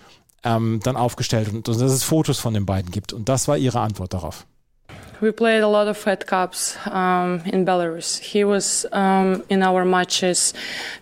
ähm, 0.43 0.79
dann 0.83 0.95
aufgestellt 0.95 1.49
und, 1.49 1.67
und 1.67 1.81
dass 1.81 1.91
es 1.91 2.03
Fotos 2.03 2.39
von 2.39 2.53
den 2.53 2.65
beiden 2.65 2.91
gibt. 2.91 3.13
Und 3.13 3.29
das 3.29 3.47
war 3.47 3.57
ihre 3.57 3.79
Antwort 3.79 4.13
darauf. 4.13 4.45
We 5.21 5.33
played 5.33 5.63
a 5.63 5.67
lot 5.67 5.89
of 5.89 5.97
Fed 5.97 6.25
Cups 6.27 6.77
um, 6.85 7.41
in 7.45 7.65
Belarus. 7.65 8.19
He 8.19 8.45
was 8.45 8.87
um, 8.93 9.43
in 9.49 9.61
our 9.61 9.83
matches, 9.83 10.53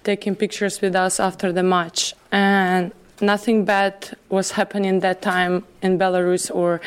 taking 0.04 0.36
pictures 0.36 0.82
with 0.82 0.96
us 0.96 1.20
after 1.20 1.54
the 1.54 1.62
match, 1.62 2.16
and 2.32 2.92
nothing 3.22 3.64
bad 3.64 4.18
was 4.30 4.58
happening 4.58 5.02
that 5.02 5.22
time 5.22 5.64
in 5.84 6.00
Belarus 6.00 6.50
or 6.50 6.82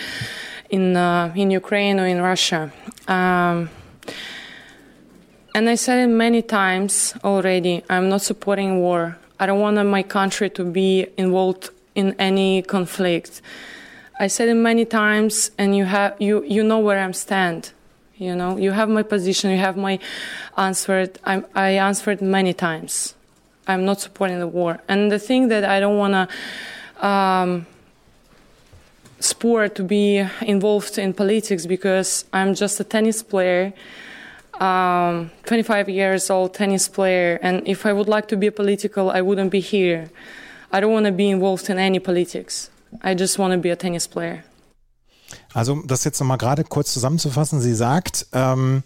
in 0.70 0.96
uh, 0.96 1.32
in 1.36 1.52
Ukraine 1.52 2.00
or 2.00 2.06
in 2.06 2.20
Russia. 2.20 2.72
Um, 3.06 3.70
and 5.54 5.68
I 5.68 5.76
said 5.76 6.00
it 6.00 6.08
many 6.08 6.42
times 6.42 7.14
already. 7.22 7.84
I'm 7.88 8.08
not 8.08 8.22
supporting 8.22 8.80
war. 8.80 9.16
I 9.38 9.46
don't 9.46 9.60
want 9.60 9.84
my 9.86 10.02
country 10.02 10.50
to 10.50 10.64
be 10.64 11.06
involved 11.16 11.70
in 11.94 12.14
any 12.18 12.62
conflict. 12.62 13.42
I 14.18 14.26
said 14.26 14.48
it 14.48 14.54
many 14.54 14.84
times, 14.84 15.50
and 15.56 15.76
you 15.76 15.84
have 15.84 16.14
you 16.20 16.44
you 16.44 16.62
know 16.62 16.78
where 16.78 16.98
I'm 16.98 17.14
stand. 17.14 17.72
You 18.16 18.36
know, 18.36 18.58
you 18.58 18.72
have 18.72 18.90
my 18.90 19.02
position, 19.02 19.50
you 19.50 19.56
have 19.56 19.78
my 19.78 19.98
answer. 20.58 21.08
I, 21.24 21.42
I 21.54 21.70
answered 21.70 22.20
many 22.20 22.52
times. 22.52 23.14
I'm 23.66 23.84
not 23.86 24.00
supporting 24.00 24.38
the 24.38 24.46
war, 24.46 24.80
and 24.88 25.10
the 25.10 25.18
thing 25.18 25.48
that 25.48 25.64
I 25.64 25.80
don't 25.80 25.96
want 25.96 26.14
to. 26.14 27.06
Um, 27.06 27.66
sport 29.20 29.74
to 29.74 29.84
be 29.84 30.26
involved 30.42 30.98
in 30.98 31.12
politics 31.12 31.66
because 31.66 32.24
I'm 32.32 32.54
just 32.54 32.80
a 32.80 32.84
tennis 32.84 33.22
player, 33.22 33.72
um, 34.54 35.30
25 35.44 35.88
years 35.88 36.30
old 36.30 36.54
tennis 36.54 36.88
player, 36.88 37.38
and 37.42 37.66
if 37.68 37.86
I 37.86 37.92
would 37.92 38.08
like 38.08 38.28
to 38.28 38.36
be 38.36 38.50
political, 38.50 39.10
I 39.10 39.20
wouldn't 39.20 39.50
be 39.50 39.60
here. 39.60 40.10
I 40.72 40.80
don't 40.80 40.92
want 40.92 41.06
to 41.06 41.12
be 41.12 41.30
involved 41.30 41.68
in 41.68 41.78
any 41.78 42.00
politics. 42.00 42.70
I 43.02 43.14
just 43.14 43.38
want 43.38 43.52
to 43.54 43.60
be 43.60 43.72
a 43.72 43.76
tennis 43.76 44.06
player. 44.08 44.44
Also, 45.52 45.82
das 45.86 46.04
jetzt 46.04 46.20
nochmal 46.20 46.38
gerade 46.38 46.64
kurz 46.64 46.92
zusammenzufassen. 46.92 47.60
Sie 47.60 47.74
sagt, 47.74 48.26
ähm, 48.32 48.82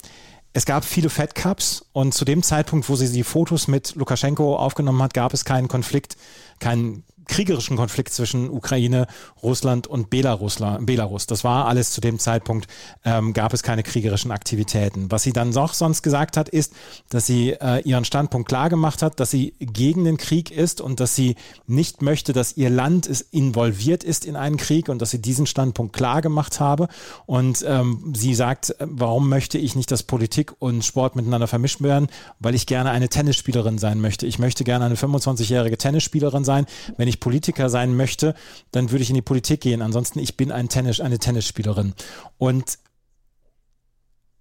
es 0.52 0.66
gab 0.66 0.84
viele 0.84 1.10
Fed 1.10 1.34
Cups 1.34 1.84
und 1.92 2.14
zu 2.14 2.24
dem 2.24 2.42
Zeitpunkt, 2.42 2.88
wo 2.88 2.96
sie 2.96 3.10
die 3.12 3.24
Fotos 3.24 3.66
mit 3.66 3.96
Lukaschenko 3.96 4.56
aufgenommen 4.56 5.02
hat, 5.02 5.12
gab 5.12 5.34
es 5.34 5.44
keinen 5.44 5.68
Konflikt, 5.68 6.16
keinen 6.60 7.04
kriegerischen 7.26 7.76
Konflikt 7.76 8.12
zwischen 8.12 8.50
Ukraine, 8.50 9.06
Russland 9.42 9.86
und 9.86 10.10
Belarus. 10.10 11.26
Das 11.26 11.44
war 11.44 11.66
alles 11.66 11.90
zu 11.90 12.00
dem 12.00 12.18
Zeitpunkt, 12.18 12.68
ähm, 13.04 13.32
gab 13.32 13.52
es 13.52 13.62
keine 13.62 13.82
kriegerischen 13.82 14.30
Aktivitäten. 14.30 15.10
Was 15.10 15.22
sie 15.22 15.32
dann 15.32 15.50
noch 15.50 15.74
sonst 15.74 16.02
gesagt 16.02 16.36
hat, 16.36 16.48
ist, 16.48 16.72
dass 17.10 17.26
sie 17.26 17.50
äh, 17.50 17.80
ihren 17.80 18.04
Standpunkt 18.04 18.48
klar 18.48 18.68
gemacht 18.68 19.02
hat, 19.02 19.20
dass 19.20 19.30
sie 19.30 19.54
gegen 19.60 20.04
den 20.04 20.16
Krieg 20.16 20.50
ist 20.50 20.80
und 20.80 21.00
dass 21.00 21.14
sie 21.14 21.36
nicht 21.66 22.02
möchte, 22.02 22.32
dass 22.32 22.56
ihr 22.56 22.70
Land 22.70 23.06
ist, 23.06 23.22
involviert 23.32 24.04
ist 24.04 24.24
in 24.24 24.36
einen 24.36 24.56
Krieg 24.56 24.88
und 24.88 25.00
dass 25.00 25.10
sie 25.10 25.20
diesen 25.20 25.46
Standpunkt 25.46 25.94
klar 25.94 26.22
gemacht 26.22 26.60
habe. 26.60 26.88
Und 27.26 27.64
ähm, 27.66 28.12
sie 28.16 28.34
sagt, 28.34 28.74
warum 28.78 29.28
möchte 29.28 29.58
ich 29.58 29.76
nicht, 29.76 29.90
dass 29.90 30.02
Politik 30.02 30.52
und 30.58 30.84
Sport 30.84 31.16
miteinander 31.16 31.46
vermischt 31.46 31.82
werden? 31.82 32.08
Weil 32.38 32.54
ich 32.54 32.66
gerne 32.66 32.90
eine 32.90 33.08
Tennisspielerin 33.08 33.78
sein 33.78 34.00
möchte. 34.00 34.26
Ich 34.26 34.38
möchte 34.38 34.64
gerne 34.64 34.84
eine 34.84 34.96
25-jährige 34.96 35.78
Tennisspielerin 35.78 36.44
sein. 36.44 36.66
Wenn 36.96 37.08
ich 37.08 37.13
Politiker 37.20 37.68
sein 37.70 37.96
möchte, 37.96 38.34
dann 38.70 38.90
würde 38.90 39.02
ich 39.02 39.10
in 39.10 39.16
die 39.16 39.22
Politik 39.22 39.60
gehen. 39.60 39.82
Ansonsten, 39.82 40.18
ich 40.18 40.36
bin 40.36 40.52
ein 40.52 40.68
Tennis, 40.68 41.00
eine 41.00 41.18
Tennisspielerin. 41.18 41.94
Und 42.38 42.78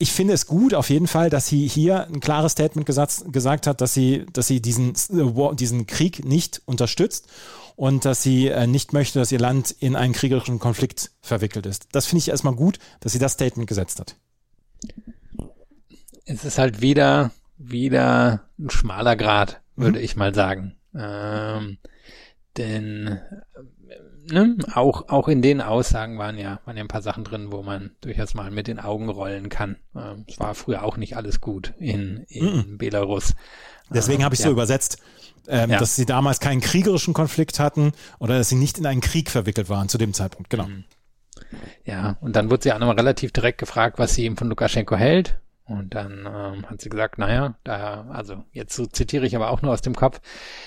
ich 0.03 0.11
finde 0.11 0.33
es 0.33 0.47
gut 0.47 0.73
auf 0.73 0.89
jeden 0.89 1.07
Fall, 1.07 1.29
dass 1.29 1.47
sie 1.47 1.67
hier 1.67 2.07
ein 2.07 2.19
klares 2.19 2.53
Statement 2.53 2.85
gesagt, 2.85 3.23
gesagt 3.31 3.67
hat, 3.67 3.79
dass 3.79 3.93
sie, 3.93 4.25
dass 4.33 4.47
sie 4.47 4.61
diesen, 4.61 4.89
äh, 4.89 5.55
diesen 5.55 5.87
Krieg 5.87 6.25
nicht 6.25 6.61
unterstützt 6.65 7.27
und 7.75 8.03
dass 8.03 8.21
sie 8.21 8.47
äh, 8.47 8.67
nicht 8.67 8.93
möchte, 8.93 9.19
dass 9.19 9.31
ihr 9.31 9.39
Land 9.39 9.71
in 9.71 9.95
einen 9.95 10.13
kriegerischen 10.13 10.59
Konflikt 10.59 11.11
verwickelt 11.21 11.65
ist. 11.65 11.87
Das 11.93 12.05
finde 12.05 12.19
ich 12.19 12.29
erstmal 12.29 12.55
gut, 12.55 12.79
dass 12.99 13.13
sie 13.13 13.19
das 13.19 13.33
Statement 13.33 13.69
gesetzt 13.69 13.99
hat. 13.99 14.15
Es 16.25 16.43
ist 16.43 16.57
halt 16.57 16.81
wieder, 16.81 17.31
wieder 17.57 18.41
ein 18.59 18.69
schmaler 18.69 19.15
Grad, 19.15 19.61
würde 19.75 19.99
mhm. 19.99 20.05
ich 20.05 20.15
mal 20.15 20.33
sagen. 20.35 20.75
Ähm, 20.95 21.77
denn 22.57 23.19
ne, 24.31 24.57
auch, 24.73 25.09
auch 25.09 25.27
in 25.27 25.41
den 25.41 25.61
Aussagen 25.61 26.17
waren 26.17 26.37
ja, 26.37 26.59
waren 26.65 26.77
ja 26.77 26.83
ein 26.83 26.87
paar 26.87 27.01
Sachen 27.01 27.23
drin, 27.23 27.51
wo 27.51 27.63
man 27.63 27.91
durchaus 28.01 28.33
mal 28.33 28.51
mit 28.51 28.67
den 28.67 28.79
Augen 28.79 29.09
rollen 29.09 29.49
kann. 29.49 29.77
Ähm, 29.95 30.25
es 30.27 30.39
war 30.39 30.55
früher 30.55 30.83
auch 30.83 30.97
nicht 30.97 31.17
alles 31.17 31.41
gut 31.41 31.73
in, 31.77 32.25
in 32.29 32.45
mm 32.45 32.77
Belarus. 32.77 33.35
Deswegen 33.89 34.21
ähm, 34.21 34.25
habe 34.25 34.35
ich 34.35 34.39
ja. 34.39 34.45
so 34.45 34.51
übersetzt, 34.51 34.97
ähm, 35.47 35.71
ja. 35.71 35.79
dass 35.79 35.95
sie 35.95 36.05
damals 36.05 36.39
keinen 36.39 36.61
kriegerischen 36.61 37.13
Konflikt 37.13 37.59
hatten 37.59 37.91
oder 38.19 38.37
dass 38.37 38.49
sie 38.49 38.55
nicht 38.55 38.77
in 38.77 38.85
einen 38.85 39.01
Krieg 39.01 39.29
verwickelt 39.29 39.69
waren 39.69 39.89
zu 39.89 39.97
dem 39.97 40.13
Zeitpunkt. 40.13 40.49
Genau. 40.49 40.67
Mhm. 40.67 40.85
Ja, 41.85 42.17
und 42.21 42.35
dann 42.35 42.49
wurde 42.49 42.63
sie 42.63 42.73
auch 42.73 42.79
nochmal 42.79 42.95
relativ 42.95 43.31
direkt 43.31 43.57
gefragt, 43.57 43.99
was 43.99 44.15
sie 44.15 44.23
eben 44.23 44.37
von 44.37 44.49
Lukaschenko 44.49 44.95
hält. 44.95 45.39
Und 45.65 45.95
dann 45.95 46.27
ähm, 46.27 46.69
hat 46.69 46.81
sie 46.81 46.89
gesagt, 46.89 47.17
naja, 47.17 47.55
da, 47.63 48.05
also 48.11 48.43
jetzt 48.51 48.75
so 48.75 48.85
zitiere 48.85 49.25
ich 49.25 49.35
aber 49.35 49.49
auch 49.49 49.61
nur 49.61 49.71
aus 49.71 49.81
dem 49.81 49.95
Kopf, 49.95 50.19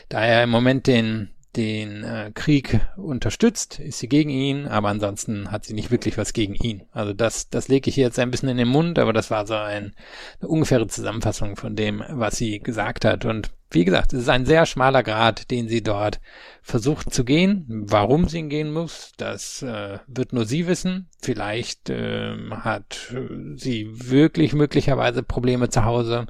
da 0.08 0.24
er 0.24 0.42
im 0.42 0.50
Moment 0.50 0.86
den 0.86 1.30
den 1.56 2.04
äh, 2.04 2.30
Krieg 2.34 2.80
unterstützt, 2.96 3.78
ist 3.78 3.98
sie 3.98 4.08
gegen 4.08 4.30
ihn, 4.30 4.66
aber 4.66 4.88
ansonsten 4.88 5.50
hat 5.50 5.64
sie 5.64 5.74
nicht 5.74 5.90
wirklich 5.90 6.18
was 6.18 6.32
gegen 6.32 6.54
ihn. 6.54 6.82
Also 6.92 7.12
das, 7.12 7.48
das 7.48 7.68
lege 7.68 7.88
ich 7.88 7.96
jetzt 7.96 8.18
ein 8.18 8.30
bisschen 8.30 8.48
in 8.48 8.58
den 8.58 8.68
Mund, 8.68 8.98
aber 8.98 9.12
das 9.12 9.30
war 9.30 9.46
so 9.46 9.54
ein, 9.54 9.94
eine 10.40 10.48
ungefähre 10.48 10.86
Zusammenfassung 10.86 11.56
von 11.56 11.74
dem, 11.74 12.02
was 12.08 12.36
sie 12.36 12.58
gesagt 12.58 13.04
hat. 13.04 13.24
Und 13.24 13.50
wie 13.70 13.84
gesagt, 13.84 14.12
es 14.12 14.22
ist 14.22 14.28
ein 14.28 14.46
sehr 14.46 14.64
schmaler 14.64 15.02
Grad, 15.02 15.50
den 15.50 15.68
sie 15.68 15.82
dort 15.82 16.20
versucht 16.62 17.12
zu 17.12 17.24
gehen. 17.24 17.66
Warum 17.68 18.28
sie 18.28 18.38
ihn 18.38 18.48
gehen 18.48 18.72
muss, 18.72 19.12
das 19.16 19.62
äh, 19.62 19.98
wird 20.06 20.32
nur 20.32 20.46
sie 20.46 20.66
wissen. 20.66 21.08
Vielleicht 21.20 21.90
äh, 21.90 22.36
hat 22.50 23.14
sie 23.56 23.88
wirklich 23.90 24.52
möglicherweise 24.52 25.22
Probleme 25.22 25.68
zu 25.68 25.84
Hause, 25.84 26.26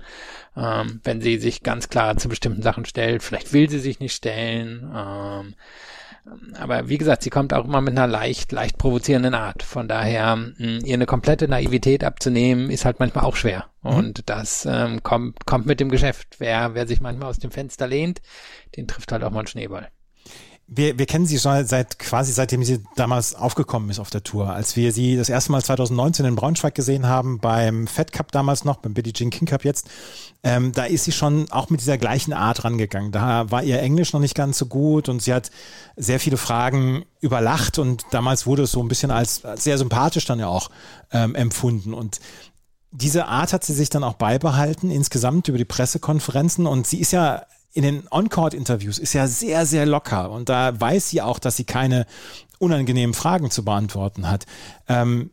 ähm, 0.56 1.00
wenn 1.04 1.20
sie 1.20 1.38
sich 1.38 1.62
ganz 1.62 1.88
klar 1.88 2.16
zu 2.16 2.28
bestimmten 2.28 2.62
Sachen 2.62 2.86
stellt. 2.86 3.22
Vielleicht 3.22 3.52
will 3.52 3.68
sie 3.68 3.80
sich 3.80 4.00
nicht 4.00 4.14
stellen. 4.14 4.90
Ähm, 4.94 5.54
aber 6.58 6.88
wie 6.88 6.98
gesagt, 6.98 7.22
sie 7.22 7.30
kommt 7.30 7.54
auch 7.54 7.64
immer 7.64 7.80
mit 7.80 7.96
einer 7.96 8.06
leicht, 8.06 8.52
leicht 8.52 8.78
provozierenden 8.78 9.34
Art. 9.34 9.62
Von 9.62 9.88
daher, 9.88 10.36
mh, 10.36 10.80
ihr 10.84 10.94
eine 10.94 11.06
komplette 11.06 11.48
Naivität 11.48 12.04
abzunehmen, 12.04 12.70
ist 12.70 12.84
halt 12.84 12.98
manchmal 12.98 13.24
auch 13.24 13.36
schwer. 13.36 13.66
Mhm. 13.82 13.90
Und 13.90 14.28
das 14.28 14.66
ähm, 14.66 15.02
kommt, 15.02 15.46
kommt 15.46 15.66
mit 15.66 15.80
dem 15.80 15.88
Geschäft. 15.88 16.36
Wer, 16.38 16.74
wer 16.74 16.86
sich 16.86 17.00
manchmal 17.00 17.28
aus 17.30 17.38
dem 17.38 17.50
Fenster 17.50 17.86
lehnt, 17.86 18.20
den 18.76 18.88
trifft 18.88 19.12
halt 19.12 19.22
auch 19.22 19.30
mal 19.30 19.40
ein 19.40 19.46
Schneeball 19.46 19.88
wir, 20.68 20.98
wir 20.98 21.06
kennen 21.06 21.26
sie 21.26 21.38
schon 21.38 21.64
seit 21.64 21.98
quasi 22.00 22.32
seitdem 22.32 22.64
sie 22.64 22.82
damals 22.96 23.36
aufgekommen 23.36 23.88
ist 23.88 24.00
auf 24.00 24.10
der 24.10 24.24
Tour. 24.24 24.50
Als 24.50 24.74
wir 24.74 24.92
sie 24.92 25.16
das 25.16 25.28
erste 25.28 25.52
Mal 25.52 25.62
2019 25.62 26.26
in 26.26 26.34
Braunschweig 26.34 26.74
gesehen 26.74 27.06
haben, 27.06 27.38
beim 27.38 27.86
Fed 27.86 28.12
Cup 28.12 28.32
damals 28.32 28.64
noch, 28.64 28.78
beim 28.78 28.92
Billie 28.92 29.12
Jean 29.12 29.30
King 29.30 29.46
Cup 29.46 29.64
jetzt, 29.64 29.88
ähm, 30.42 30.72
da 30.72 30.84
ist 30.84 31.04
sie 31.04 31.12
schon 31.12 31.50
auch 31.52 31.70
mit 31.70 31.80
dieser 31.80 31.98
gleichen 31.98 32.32
Art 32.32 32.64
rangegangen. 32.64 33.12
Da 33.12 33.48
war 33.50 33.62
ihr 33.62 33.80
Englisch 33.80 34.12
noch 34.12 34.20
nicht 34.20 34.34
ganz 34.34 34.58
so 34.58 34.66
gut 34.66 35.08
und 35.08 35.22
sie 35.22 35.32
hat 35.32 35.50
sehr 35.94 36.18
viele 36.18 36.36
Fragen 36.36 37.04
überlacht 37.20 37.78
und 37.78 38.04
damals 38.10 38.46
wurde 38.46 38.64
es 38.64 38.72
so 38.72 38.82
ein 38.82 38.88
bisschen 38.88 39.12
als, 39.12 39.42
sehr 39.54 39.78
sympathisch 39.78 40.24
dann 40.24 40.40
ja 40.40 40.48
auch 40.48 40.70
ähm, 41.12 41.36
empfunden. 41.36 41.94
Und 41.94 42.18
diese 42.90 43.26
Art 43.26 43.52
hat 43.52 43.62
sie 43.62 43.74
sich 43.74 43.90
dann 43.90 44.02
auch 44.02 44.14
beibehalten, 44.14 44.90
insgesamt 44.90 45.46
über 45.46 45.58
die 45.58 45.64
Pressekonferenzen. 45.64 46.66
Und 46.66 46.88
sie 46.88 46.98
ist 46.98 47.12
ja 47.12 47.44
in 47.76 47.82
den 47.82 48.08
On-Court-Interviews 48.10 48.98
ist 48.98 49.12
ja 49.12 49.28
sehr, 49.28 49.66
sehr 49.66 49.84
locker 49.84 50.30
und 50.30 50.48
da 50.48 50.80
weiß 50.80 51.10
sie 51.10 51.20
auch, 51.20 51.38
dass 51.38 51.56
sie 51.56 51.64
keine 51.64 52.06
unangenehmen 52.58 53.12
Fragen 53.12 53.50
zu 53.50 53.66
beantworten 53.66 54.30
hat. 54.30 54.46
Ähm, 54.88 55.30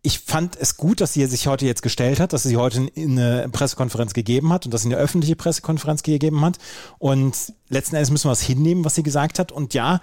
ich 0.00 0.20
fand 0.20 0.54
es 0.54 0.76
gut, 0.76 1.00
dass 1.00 1.12
sie 1.12 1.26
sich 1.26 1.48
heute 1.48 1.66
jetzt 1.66 1.82
gestellt 1.82 2.20
hat, 2.20 2.32
dass 2.32 2.44
sie 2.44 2.56
heute 2.56 2.88
eine 2.96 3.48
Pressekonferenz 3.50 4.14
gegeben 4.14 4.52
hat 4.52 4.64
und 4.64 4.72
dass 4.72 4.82
sie 4.82 4.88
eine 4.88 4.96
öffentliche 4.96 5.34
Pressekonferenz 5.34 6.04
gegeben 6.04 6.44
hat. 6.44 6.58
Und 6.98 7.52
letzten 7.68 7.96
Endes 7.96 8.12
müssen 8.12 8.28
wir 8.28 8.32
es 8.32 8.42
hinnehmen, 8.42 8.84
was 8.84 8.94
sie 8.94 9.02
gesagt 9.02 9.40
hat. 9.40 9.50
Und 9.50 9.74
ja, 9.74 10.00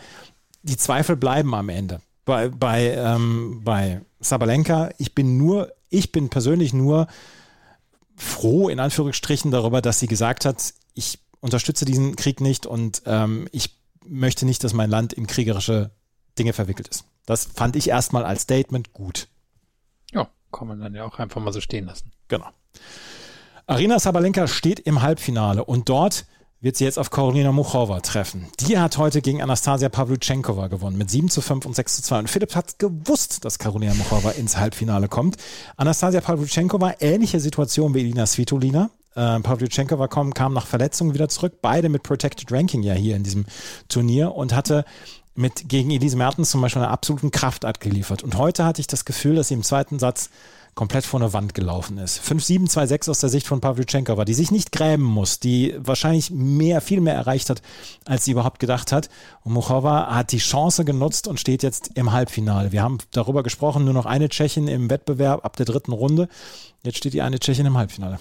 die 0.63 0.75
Zweifel 0.75 1.15
bleiben 1.15 1.55
am 1.55 1.69
Ende. 1.69 2.01
Bei, 2.25 2.49
bei, 2.49 2.91
ähm, 2.91 3.61
bei 3.63 4.01
Sabalenka, 4.19 4.89
ich 4.97 5.15
bin 5.15 5.37
nur, 5.37 5.71
ich 5.89 6.11
bin 6.11 6.27
persönlich 6.27 6.73
nur 6.73 7.07
froh, 8.17 8.67
in 8.67 8.81
Anführungsstrichen, 8.81 9.51
darüber, 9.51 9.81
dass 9.81 10.01
sie 10.01 10.07
gesagt 10.07 10.43
hat, 10.43 10.73
ich 10.93 11.19
unterstütze 11.43 11.83
diesen 11.83 12.15
Krieg 12.15 12.39
nicht 12.39 12.65
und 12.65 13.03
ähm, 13.05 13.47
ich 13.51 13.77
möchte 14.05 14.45
nicht, 14.45 14.63
dass 14.63 14.73
mein 14.73 14.89
Land 14.89 15.11
in 15.11 15.27
kriegerische 15.27 15.91
Dinge 16.39 16.53
verwickelt 16.53 16.87
ist. 16.87 17.05
Das 17.25 17.45
fand 17.45 17.75
ich 17.75 17.89
erstmal 17.89 18.25
als 18.25 18.43
Statement 18.43 18.93
gut. 18.93 19.27
Ja, 20.13 20.29
kann 20.51 20.69
man 20.69 20.79
dann 20.79 20.95
ja 20.95 21.03
auch 21.03 21.19
einfach 21.19 21.41
mal 21.41 21.51
so 21.51 21.59
stehen 21.59 21.85
lassen. 21.85 22.11
Genau. 22.29 22.47
Arina 23.67 23.99
Sabalenka 23.99 24.47
steht 24.47 24.79
im 24.79 25.01
Halbfinale 25.01 25.65
und 25.65 25.89
dort 25.89 26.25
wird 26.61 26.77
sie 26.77 26.85
jetzt 26.85 26.97
auf 26.97 27.09
Karolina 27.09 27.51
Muchova 27.51 27.99
treffen. 27.99 28.47
Die 28.61 28.77
hat 28.77 28.97
heute 28.97 29.21
gegen 29.21 29.41
Anastasia 29.41 29.89
Pavlyuchenkova 29.89 30.67
gewonnen 30.67 30.97
mit 30.97 31.11
7 31.11 31.29
zu 31.29 31.41
5 31.41 31.65
und 31.65 31.75
6 31.75 31.97
zu 31.97 32.03
2. 32.03 32.19
Und 32.19 32.29
Philipp 32.29 32.55
hat 32.55 32.79
gewusst, 32.79 33.43
dass 33.43 33.59
Karolina 33.59 33.93
Muchova 33.95 34.31
ins 34.31 34.55
Halbfinale 34.55 35.09
kommt. 35.09 35.35
Anastasia 35.75 36.21
Pavlyuchenkova, 36.21 36.93
ähnliche 37.01 37.41
Situation 37.41 37.93
wie 37.93 37.99
Elina 37.99 38.25
Svitolina. 38.25 38.89
Äh, 39.15 39.39
Pavlyuchenkova 39.39 40.07
kam, 40.07 40.33
kam 40.33 40.53
nach 40.53 40.67
Verletzung 40.67 41.13
wieder 41.13 41.29
zurück, 41.29 41.59
beide 41.61 41.89
mit 41.89 42.03
Protected 42.03 42.51
Ranking 42.51 42.83
ja 42.83 42.93
hier 42.93 43.15
in 43.15 43.23
diesem 43.23 43.45
Turnier 43.89 44.33
und 44.35 44.53
hatte 44.53 44.85
mit 45.35 45.67
gegen 45.67 45.91
Elise 45.91 46.17
Mertens 46.17 46.51
zum 46.51 46.61
Beispiel 46.61 46.83
eine 46.83 46.91
absoluten 46.91 47.31
Kraftart 47.31 47.79
geliefert. 47.79 48.23
Und 48.23 48.37
heute 48.37 48.65
hatte 48.65 48.81
ich 48.81 48.87
das 48.87 49.05
Gefühl, 49.05 49.35
dass 49.35 49.47
sie 49.47 49.55
im 49.55 49.63
zweiten 49.63 49.97
Satz 49.97 50.29
komplett 50.75 51.05
vor 51.05 51.21
eine 51.21 51.33
Wand 51.33 51.53
gelaufen 51.53 51.97
ist. 51.97 52.19
5-7, 52.19 52.71
2-6 52.71 53.09
aus 53.11 53.19
der 53.19 53.29
Sicht 53.29 53.45
von 53.45 53.61
Pavlyuchenkova, 53.61 54.25
die 54.25 54.33
sich 54.33 54.51
nicht 54.51 54.71
gräben 54.71 55.03
muss, 55.03 55.39
die 55.39 55.75
wahrscheinlich 55.77 56.31
mehr, 56.31 56.81
viel 56.81 56.99
mehr 56.99 57.13
erreicht 57.13 57.49
hat, 57.49 57.61
als 58.05 58.25
sie 58.25 58.31
überhaupt 58.31 58.59
gedacht 58.59 58.91
hat. 58.91 59.09
Und 59.43 59.53
Muchova 59.53 60.15
hat 60.15 60.31
die 60.31 60.39
Chance 60.39 60.83
genutzt 60.83 61.27
und 61.27 61.39
steht 61.39 61.61
jetzt 61.63 61.91
im 61.93 62.11
Halbfinale. 62.11 62.71
Wir 62.71 62.81
haben 62.81 62.97
darüber 63.11 63.43
gesprochen, 63.43 63.85
nur 63.85 63.93
noch 63.93 64.05
eine 64.05 64.29
Tschechin 64.29 64.67
im 64.67 64.89
Wettbewerb 64.89 65.45
ab 65.45 65.55
der 65.57 65.67
dritten 65.67 65.91
Runde. 65.91 66.27
Jetzt 66.83 66.97
steht 66.97 67.13
die 67.13 67.21
eine 67.21 67.39
Tschechin 67.39 67.67
im 67.67 67.77
Halbfinale. 67.77 68.19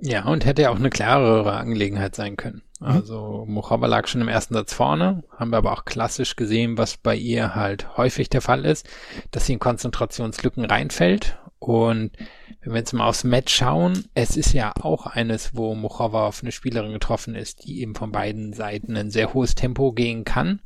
Ja, 0.00 0.24
und 0.24 0.46
hätte 0.46 0.62
ja 0.62 0.70
auch 0.70 0.76
eine 0.76 0.90
klarere 0.90 1.54
Angelegenheit 1.54 2.14
sein 2.14 2.36
können. 2.36 2.62
Mhm. 2.80 2.86
Also 2.86 3.44
Mochaba 3.48 3.86
lag 3.86 4.06
schon 4.06 4.20
im 4.20 4.28
ersten 4.28 4.54
Satz 4.54 4.72
vorne, 4.72 5.24
haben 5.36 5.50
wir 5.50 5.58
aber 5.58 5.72
auch 5.72 5.84
klassisch 5.84 6.36
gesehen, 6.36 6.78
was 6.78 6.96
bei 6.96 7.16
ihr 7.16 7.54
halt 7.54 7.96
häufig 7.96 8.30
der 8.30 8.40
Fall 8.40 8.64
ist, 8.64 8.88
dass 9.32 9.46
sie 9.46 9.54
in 9.54 9.58
Konzentrationslücken 9.58 10.64
reinfällt. 10.64 11.38
Und 11.58 12.12
wenn 12.60 12.72
wir 12.72 12.78
jetzt 12.78 12.92
mal 12.92 13.08
aufs 13.08 13.24
Match 13.24 13.52
schauen, 13.52 14.04
es 14.14 14.36
ist 14.36 14.52
ja 14.52 14.72
auch 14.80 15.06
eines, 15.06 15.56
wo 15.56 15.74
Mochova 15.74 16.26
auf 16.26 16.42
eine 16.42 16.52
Spielerin 16.52 16.92
getroffen 16.92 17.34
ist, 17.34 17.64
die 17.64 17.80
eben 17.80 17.96
von 17.96 18.12
beiden 18.12 18.52
Seiten 18.52 18.96
ein 18.96 19.10
sehr 19.10 19.34
hohes 19.34 19.56
Tempo 19.56 19.92
gehen 19.92 20.24
kann 20.24 20.60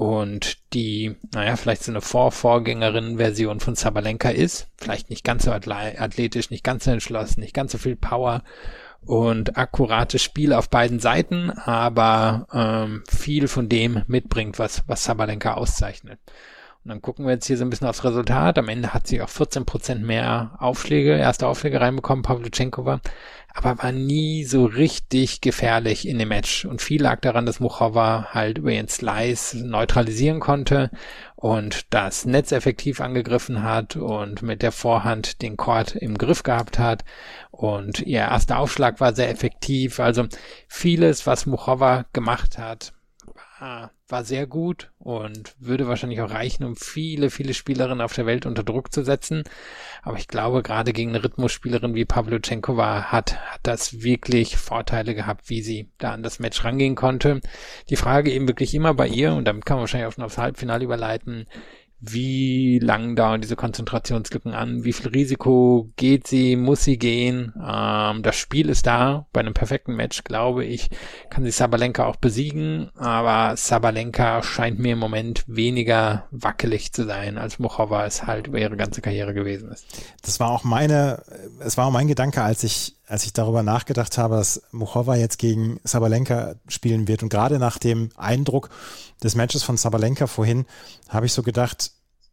und 0.00 0.56
die, 0.72 1.14
naja, 1.34 1.56
vielleicht 1.56 1.84
so 1.84 1.92
eine 1.92 2.00
Vor-Vorgängerin-Version 2.00 3.60
von 3.60 3.74
Sabalenka 3.74 4.30
ist. 4.30 4.68
Vielleicht 4.78 5.10
nicht 5.10 5.24
ganz 5.24 5.44
so 5.44 5.52
athletisch, 5.52 6.48
nicht 6.48 6.64
ganz 6.64 6.84
so 6.84 6.90
entschlossen, 6.90 7.40
nicht 7.40 7.52
ganz 7.52 7.72
so 7.72 7.76
viel 7.76 7.96
Power 7.96 8.42
und 9.02 9.58
akkurates 9.58 10.22
Spiel 10.22 10.54
auf 10.54 10.70
beiden 10.70 11.00
Seiten, 11.00 11.50
aber 11.50 12.46
ähm, 12.50 13.04
viel 13.10 13.46
von 13.46 13.68
dem 13.68 14.00
mitbringt, 14.06 14.58
was, 14.58 14.84
was 14.86 15.04
Sabalenka 15.04 15.52
auszeichnet. 15.52 16.18
Und 16.82 16.88
dann 16.88 17.02
gucken 17.02 17.26
wir 17.26 17.32
jetzt 17.32 17.46
hier 17.46 17.58
so 17.58 17.64
ein 17.64 17.68
bisschen 17.68 17.86
aufs 17.88 18.04
Resultat. 18.04 18.56
Am 18.56 18.68
Ende 18.68 18.94
hat 18.94 19.06
sie 19.06 19.20
auch 19.20 19.28
14 19.28 19.66
Prozent 19.66 20.02
mehr 20.02 20.52
Aufschläge, 20.58 21.14
erste 21.14 21.46
Aufschläge 21.46 21.78
reinbekommen, 21.78 22.22
Pavlyuchenkova, 22.22 23.00
aber 23.52 23.82
war 23.82 23.92
nie 23.92 24.44
so 24.44 24.64
richtig 24.64 25.42
gefährlich 25.42 26.08
in 26.08 26.18
dem 26.18 26.28
Match. 26.28 26.64
Und 26.64 26.80
viel 26.80 27.02
lag 27.02 27.20
daran, 27.20 27.44
dass 27.44 27.60
Muchova 27.60 28.28
halt 28.32 28.56
über 28.56 28.72
ihren 28.72 28.88
Slice 28.88 29.58
neutralisieren 29.58 30.40
konnte 30.40 30.90
und 31.36 31.92
das 31.92 32.24
Netz 32.24 32.50
effektiv 32.50 33.02
angegriffen 33.02 33.62
hat 33.62 33.96
und 33.96 34.40
mit 34.40 34.62
der 34.62 34.72
Vorhand 34.72 35.42
den 35.42 35.58
Court 35.58 35.94
im 35.96 36.16
Griff 36.16 36.44
gehabt 36.44 36.78
hat. 36.78 37.04
Und 37.50 38.00
ihr 38.00 38.20
erster 38.20 38.58
Aufschlag 38.58 39.00
war 39.00 39.14
sehr 39.14 39.28
effektiv. 39.28 40.00
Also 40.00 40.24
vieles, 40.66 41.26
was 41.26 41.44
Muchova 41.44 42.06
gemacht 42.14 42.56
hat, 42.56 42.94
war 43.60 44.24
sehr 44.24 44.46
gut 44.46 44.90
und 44.98 45.54
würde 45.58 45.86
wahrscheinlich 45.86 46.20
auch 46.22 46.30
reichen, 46.30 46.64
um 46.64 46.76
viele, 46.76 47.30
viele 47.30 47.54
Spielerinnen 47.54 48.00
auf 48.00 48.14
der 48.14 48.26
Welt 48.26 48.46
unter 48.46 48.62
Druck 48.62 48.92
zu 48.92 49.04
setzen. 49.04 49.44
Aber 50.02 50.16
ich 50.16 50.28
glaube, 50.28 50.62
gerade 50.62 50.92
gegen 50.92 51.10
eine 51.10 51.22
Rhythmusspielerin 51.22 51.94
wie 51.94 52.04
Pavlyuchenkova 52.04 53.12
hat, 53.12 53.38
hat 53.38 53.60
das 53.62 54.02
wirklich 54.02 54.56
Vorteile 54.56 55.14
gehabt, 55.14 55.50
wie 55.50 55.62
sie 55.62 55.90
da 55.98 56.12
an 56.12 56.22
das 56.22 56.38
Match 56.38 56.64
rangehen 56.64 56.94
konnte. 56.94 57.40
Die 57.90 57.96
Frage 57.96 58.32
eben 58.32 58.48
wirklich 58.48 58.74
immer 58.74 58.94
bei 58.94 59.06
ihr, 59.06 59.34
und 59.34 59.44
damit 59.44 59.66
kann 59.66 59.76
man 59.76 59.82
wahrscheinlich 59.82 60.08
auch 60.08 60.14
schon 60.14 60.24
aufs 60.24 60.38
Halbfinale 60.38 60.84
überleiten, 60.84 61.46
wie 62.00 62.78
lang 62.78 63.14
dauern 63.14 63.42
diese 63.42 63.56
Konzentrationslücken 63.56 64.54
an, 64.54 64.84
wie 64.84 64.92
viel 64.92 65.08
Risiko 65.08 65.90
geht 65.96 66.26
sie, 66.26 66.56
muss 66.56 66.82
sie 66.84 66.98
gehen. 66.98 67.52
Ähm, 67.62 68.22
das 68.22 68.36
Spiel 68.36 68.70
ist 68.70 68.86
da. 68.86 69.26
Bei 69.32 69.40
einem 69.40 69.52
perfekten 69.52 69.94
Match, 69.94 70.24
glaube 70.24 70.64
ich, 70.64 70.88
kann 71.28 71.44
sie 71.44 71.50
Sabalenka 71.50 72.06
auch 72.06 72.16
besiegen, 72.16 72.90
aber 72.96 73.56
Sabalenka 73.56 74.42
scheint 74.42 74.78
mir 74.78 74.94
im 74.94 74.98
Moment 74.98 75.44
weniger 75.46 76.26
wackelig 76.30 76.92
zu 76.92 77.04
sein, 77.04 77.36
als 77.36 77.58
Muchova 77.58 78.06
es 78.06 78.26
halt 78.26 78.46
über 78.46 78.58
ihre 78.58 78.76
ganze 78.76 79.02
Karriere 79.02 79.34
gewesen 79.34 79.70
ist. 79.70 79.86
Das 80.22 80.40
war 80.40 80.50
auch 80.50 80.64
meine, 80.64 81.22
es 81.60 81.76
war 81.76 81.86
auch 81.86 81.92
mein 81.92 82.08
Gedanke, 82.08 82.42
als 82.42 82.64
ich, 82.64 82.96
als 83.10 83.24
ich 83.24 83.32
darüber 83.32 83.64
nachgedacht 83.64 84.18
habe, 84.18 84.36
dass 84.36 84.62
Muchova 84.70 85.16
jetzt 85.16 85.38
gegen 85.38 85.80
Sabalenka 85.82 86.54
spielen 86.68 87.08
wird 87.08 87.24
und 87.24 87.28
gerade 87.28 87.58
nach 87.58 87.76
dem 87.76 88.10
Eindruck, 88.16 88.70
des 89.20 89.34
Matches 89.34 89.64
von 89.64 89.76
Sabalenka 89.76 90.28
vorhin 90.28 90.64
habe 91.08 91.26
ich 91.26 91.32
so 91.32 91.42
gedacht, 91.42 91.90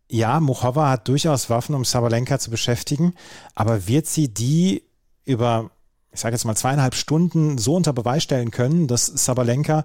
ja, 0.08 0.40
Muchova 0.40 0.90
hat 0.90 1.08
durchaus 1.08 1.50
Waffen, 1.50 1.74
um 1.74 1.84
Sabalenka 1.84 2.38
zu 2.38 2.52
beschäftigen, 2.52 3.16
aber 3.56 3.88
wird 3.88 4.06
sie 4.06 4.32
die 4.32 4.84
über, 5.26 5.72
ich 6.14 6.20
sage 6.20 6.36
jetzt 6.36 6.46
mal 6.46 6.56
zweieinhalb 6.56 6.94
Stunden 6.94 7.58
so 7.58 7.76
unter 7.76 7.92
Beweis 7.92 8.24
stellen 8.24 8.52
können, 8.52 8.88
dass 8.88 9.08
Sabalenka 9.08 9.84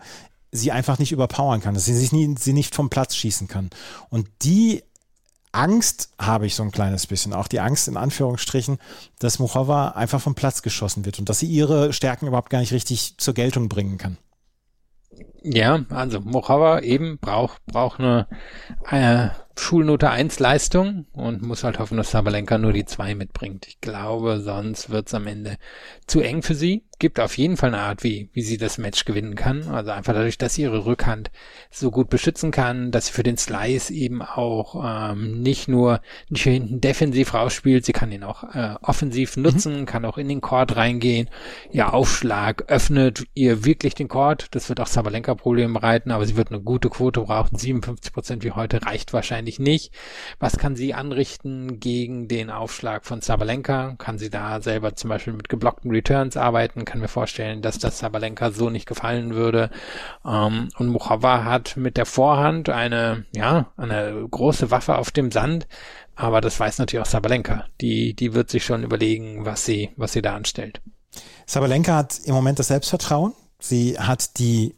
sie 0.53 0.73
einfach 0.73 0.99
nicht 0.99 1.13
überpowern 1.13 1.63
kann, 1.63 1.73
dass 1.73 1.87
sie 1.87 1.97
sich 1.97 2.13
nie, 2.13 2.35
sie 2.39 2.53
nicht 2.53 2.75
vom 2.75 2.91
Platz 2.91 3.17
schießen 3.17 3.49
kann. 3.49 3.71
Und 4.11 4.29
die 4.43 4.83
Angst 5.53 6.11
habe 6.19 6.47
ich 6.47 6.55
so 6.55 6.63
ein 6.63 6.71
kleines 6.71 7.07
bisschen, 7.07 7.35
auch 7.35 7.47
die 7.47 7.61
Angst 7.61 7.87
in 7.87 7.99
Anführungsstrichen, 7.99 8.79
dass 9.19 9.39
Muchova 9.39 9.91
einfach 9.91 10.21
vom 10.21 10.35
Platz 10.35 10.63
geschossen 10.63 11.05
wird 11.05 11.19
und 11.19 11.29
dass 11.29 11.39
sie 11.41 11.47
ihre 11.47 11.93
Stärken 11.93 12.27
überhaupt 12.27 12.51
gar 12.51 12.61
nicht 12.61 12.73
richtig 12.73 13.17
zur 13.19 13.35
Geltung 13.35 13.69
bringen 13.69 13.99
kann. 13.99 14.17
Ja, 15.45 15.85
also 15.91 16.21
Mojava 16.21 16.81
eben 16.81 17.19
braucht 17.19 17.65
braucht 17.67 17.99
eine, 17.99 18.29
eine 18.85 19.33
Schulnote 19.59 20.11
1 20.11 20.39
Leistung 20.39 21.07
und 21.13 21.43
muss 21.43 21.63
halt 21.63 21.79
hoffen, 21.79 21.97
dass 21.97 22.11
Sabalenka 22.11 22.57
nur 22.59 22.73
die 22.73 22.87
2 22.87 23.15
mitbringt. 23.15 23.67
Ich 23.69 23.81
glaube, 23.81 24.41
sonst 24.41 24.91
wird's 24.91 25.15
am 25.15 25.27
Ende 25.27 25.57
zu 26.07 26.21
eng 26.21 26.43
für 26.43 26.55
sie. 26.55 26.85
Gibt 26.99 27.21
auf 27.21 27.37
jeden 27.37 27.57
Fall 27.57 27.75
eine 27.75 27.83
Art, 27.83 28.05
wie, 28.05 28.31
wie 28.33 28.43
sie 28.43 28.57
das 28.57 28.79
Match 28.79 29.05
gewinnen 29.05 29.35
kann. 29.35 29.69
Also 29.69 29.91
einfach 29.91 30.15
dadurch, 30.15 30.39
dass 30.39 30.55
sie 30.55 30.63
ihre 30.63 30.87
Rückhand 30.87 31.31
so 31.71 31.91
gut 31.91 32.09
beschützen 32.09 32.51
kann, 32.51 32.93
dass 32.93 33.07
sie 33.07 33.13
für 33.13 33.25
den 33.25 33.37
Slice 33.37 33.93
eben 33.93 34.23
auch 34.23 34.83
ähm, 34.85 35.43
nicht 35.43 35.69
nur 35.69 36.01
nicht 36.29 36.45
hier 36.45 36.53
hinten 36.53 36.81
defensiv 36.81 37.35
rausspielt, 37.35 37.85
sie 37.85 37.93
kann 37.93 38.13
ihn 38.13 38.23
auch 38.23 38.55
äh, 38.55 38.77
offensiv 38.83 39.37
mhm. 39.37 39.43
nutzen, 39.43 39.81
mhm. 39.81 39.87
kann 39.87 40.05
auch 40.05 40.17
in 40.17 40.29
den 40.29 40.41
Court 40.41 40.77
reingehen. 40.77 41.29
Ihr 41.71 41.93
Aufschlag 41.93 42.65
öffnet 42.69 43.25
ihr 43.35 43.65
wirklich 43.65 43.95
den 43.95 44.09
Court. 44.09 44.47
Das 44.53 44.69
wird 44.69 44.81
auch 44.81 44.87
Sabalenka 44.87 45.32
Probleme 45.37 45.75
bereiten, 45.75 46.11
aber 46.11 46.27
sie 46.27 46.37
wird 46.37 46.51
eine 46.51 46.61
gute 46.61 46.89
Quote 46.89 47.21
brauchen. 47.21 47.57
57 47.57 48.13
Prozent 48.13 48.45
wie 48.45 48.53
heute 48.53 48.85
reicht 48.85 49.13
wahrscheinlich 49.13 49.59
nicht. 49.59 49.93
Was 50.39 50.59
kann 50.59 50.77
sie 50.77 50.95
anrichten 50.95 51.81
gegen 51.81 52.29
den 52.29 52.51
Aufschlag 52.51 53.05
von 53.05 53.21
Sabalenka? 53.21 53.95
Kann 53.99 54.19
sie 54.19 54.31
da 54.31 54.61
selber 54.61 54.95
zum 54.95 55.11
Beispiel 55.11 55.33
mit 55.33 55.49
geblockten 55.49 55.91
Returns 55.91 56.37
arbeiten? 56.37 56.85
Kann 56.85 57.01
mir 57.01 57.09
vorstellen, 57.09 57.63
dass 57.63 57.79
das 57.79 57.99
Sabalenka 57.99 58.51
so 58.51 58.71
nicht 58.71 58.87
gefallen 58.87 59.35
würde. 59.35 59.71
Ähm, 60.25 60.69
und 60.79 60.89
Muchava 60.89 61.45
hat 61.45 61.77
mit 61.77 61.97
der 61.97 62.07
Vorhand 62.07 62.69
eine, 62.69 63.25
ja, 63.35 63.73
eine 63.77 64.27
große 64.31 64.71
Waffe 64.71 64.97
auf 64.99 65.11
dem 65.11 65.31
Sand. 65.31 65.67
Aber 66.15 66.41
das 66.41 66.59
weiß 66.61 66.79
natürlich 66.79 67.05
auch 67.05 67.11
Sabalenka. 67.11 67.67
Die, 67.81 68.15
die 68.15 68.35
wird 68.35 68.51
sich 68.51 68.65
schon 68.65 68.83
überlegen, 68.83 69.45
was 69.45 69.65
sie, 69.65 69.91
was 69.97 70.13
sie 70.13 70.23
da 70.23 70.35
anstellt. 70.35 70.81
Sabalenka 71.47 71.97
hat 71.97 72.21
im 72.25 72.35
Moment 72.35 72.59
das 72.59 72.69
Selbstvertrauen. 72.69 73.35
Sie 73.59 73.99
hat 73.99 74.39
die 74.39 74.75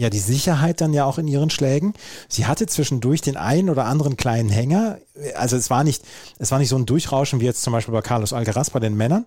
ja 0.00 0.10
die 0.10 0.18
Sicherheit 0.18 0.80
dann 0.80 0.92
ja 0.92 1.04
auch 1.04 1.18
in 1.18 1.28
ihren 1.28 1.50
Schlägen. 1.50 1.94
Sie 2.28 2.46
hatte 2.46 2.66
zwischendurch 2.66 3.20
den 3.20 3.36
einen 3.36 3.70
oder 3.70 3.86
anderen 3.86 4.16
kleinen 4.16 4.48
Hänger. 4.48 4.98
Also 5.36 5.56
es 5.56 5.70
war 5.70 5.84
nicht, 5.84 6.02
es 6.38 6.50
war 6.50 6.58
nicht 6.58 6.68
so 6.68 6.76
ein 6.76 6.86
Durchrauschen 6.86 7.40
wie 7.40 7.44
jetzt 7.44 7.62
zum 7.62 7.72
Beispiel 7.72 7.92
bei 7.92 8.02
Carlos 8.02 8.32
Alcaraz 8.32 8.70
bei 8.70 8.80
den 8.80 8.96
Männern. 8.96 9.26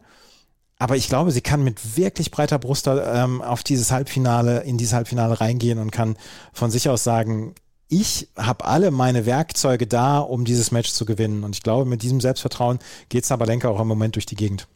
Aber 0.80 0.98
ich 0.98 1.08
glaube, 1.08 1.32
sie 1.32 1.42
kann 1.42 1.64
mit 1.64 1.98
wirklich 1.98 2.32
breiter 2.32 2.60
Brust 2.60 2.88
ähm, 2.88 3.42
auf 3.42 3.64
dieses 3.64 3.92
Halbfinale, 3.92 4.62
in 4.64 4.78
dieses 4.78 4.94
Halbfinale 4.94 5.40
reingehen 5.40 5.80
und 5.80 5.92
kann 5.92 6.18
von 6.52 6.72
sich 6.72 6.90
aus 6.90 7.04
sagen, 7.04 7.56
ich 7.88 8.28
habe 8.36 8.66
alle 8.66 8.92
meine 8.92 9.26
Werkzeuge 9.26 9.86
da, 9.86 10.20
um 10.20 10.46
dieses 10.46 10.72
Match 10.72 10.92
zu 10.92 11.06
gewinnen. 11.06 11.44
Und 11.44 11.56
ich 11.56 11.64
glaube, 11.64 11.86
mit 11.86 12.02
diesem 12.02 12.20
Selbstvertrauen 12.20 12.80
geht 13.10 13.26
Sabalenka 13.26 13.70
auch 13.70 13.80
im 13.80 13.88
Moment 13.88 14.16
durch 14.16 14.26
die 14.26 14.36
Gegend. 14.36 14.68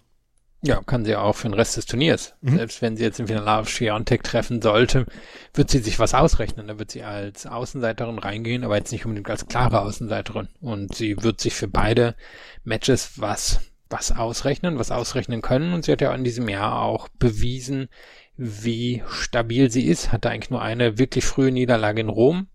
Ja, 0.61 0.81
kann 0.81 1.05
sie 1.05 1.15
auch 1.15 1.33
für 1.33 1.47
den 1.47 1.53
Rest 1.53 1.77
des 1.77 1.85
Turniers. 1.85 2.33
Mhm. 2.41 2.57
Selbst 2.57 2.81
wenn 2.81 2.97
sie 2.97 3.03
jetzt 3.03 3.19
im 3.19 3.27
Finale 3.27 3.59
auf 3.59 3.69
Schiontek 3.69 4.23
treffen 4.23 4.61
sollte, 4.61 5.05
wird 5.53 5.69
sie 5.69 5.79
sich 5.79 5.99
was 5.99 6.15
ausrechnen. 6.15 6.67
Da 6.67 6.79
wird 6.79 6.91
sie 6.91 7.03
als 7.03 7.45
Außenseiterin 7.45 8.17
reingehen, 8.17 8.63
aber 8.63 8.75
jetzt 8.75 8.91
nicht 8.91 9.05
unbedingt 9.05 9.29
als 9.29 9.47
klare 9.47 9.81
Außenseiterin. 9.81 10.47
Und 10.59 10.95
sie 10.95 11.15
wird 11.21 11.41
sich 11.41 11.53
für 11.53 11.67
beide 11.67 12.15
Matches 12.63 13.21
was, 13.21 13.59
was 13.89 14.11
ausrechnen, 14.11 14.79
was 14.79 14.89
ausrechnen 14.89 15.43
können. 15.43 15.73
Und 15.73 15.85
sie 15.85 15.91
hat 15.91 16.01
ja 16.01 16.13
in 16.13 16.23
diesem 16.23 16.49
Jahr 16.49 16.81
auch 16.81 17.07
bewiesen, 17.19 17.87
wie 18.35 19.03
stabil 19.09 19.69
sie 19.69 19.85
ist. 19.85 20.11
Hatte 20.11 20.31
eigentlich 20.31 20.49
nur 20.49 20.63
eine 20.63 20.97
wirklich 20.97 21.25
frühe 21.25 21.51
Niederlage 21.51 22.01
in 22.01 22.09
Rom. 22.09 22.47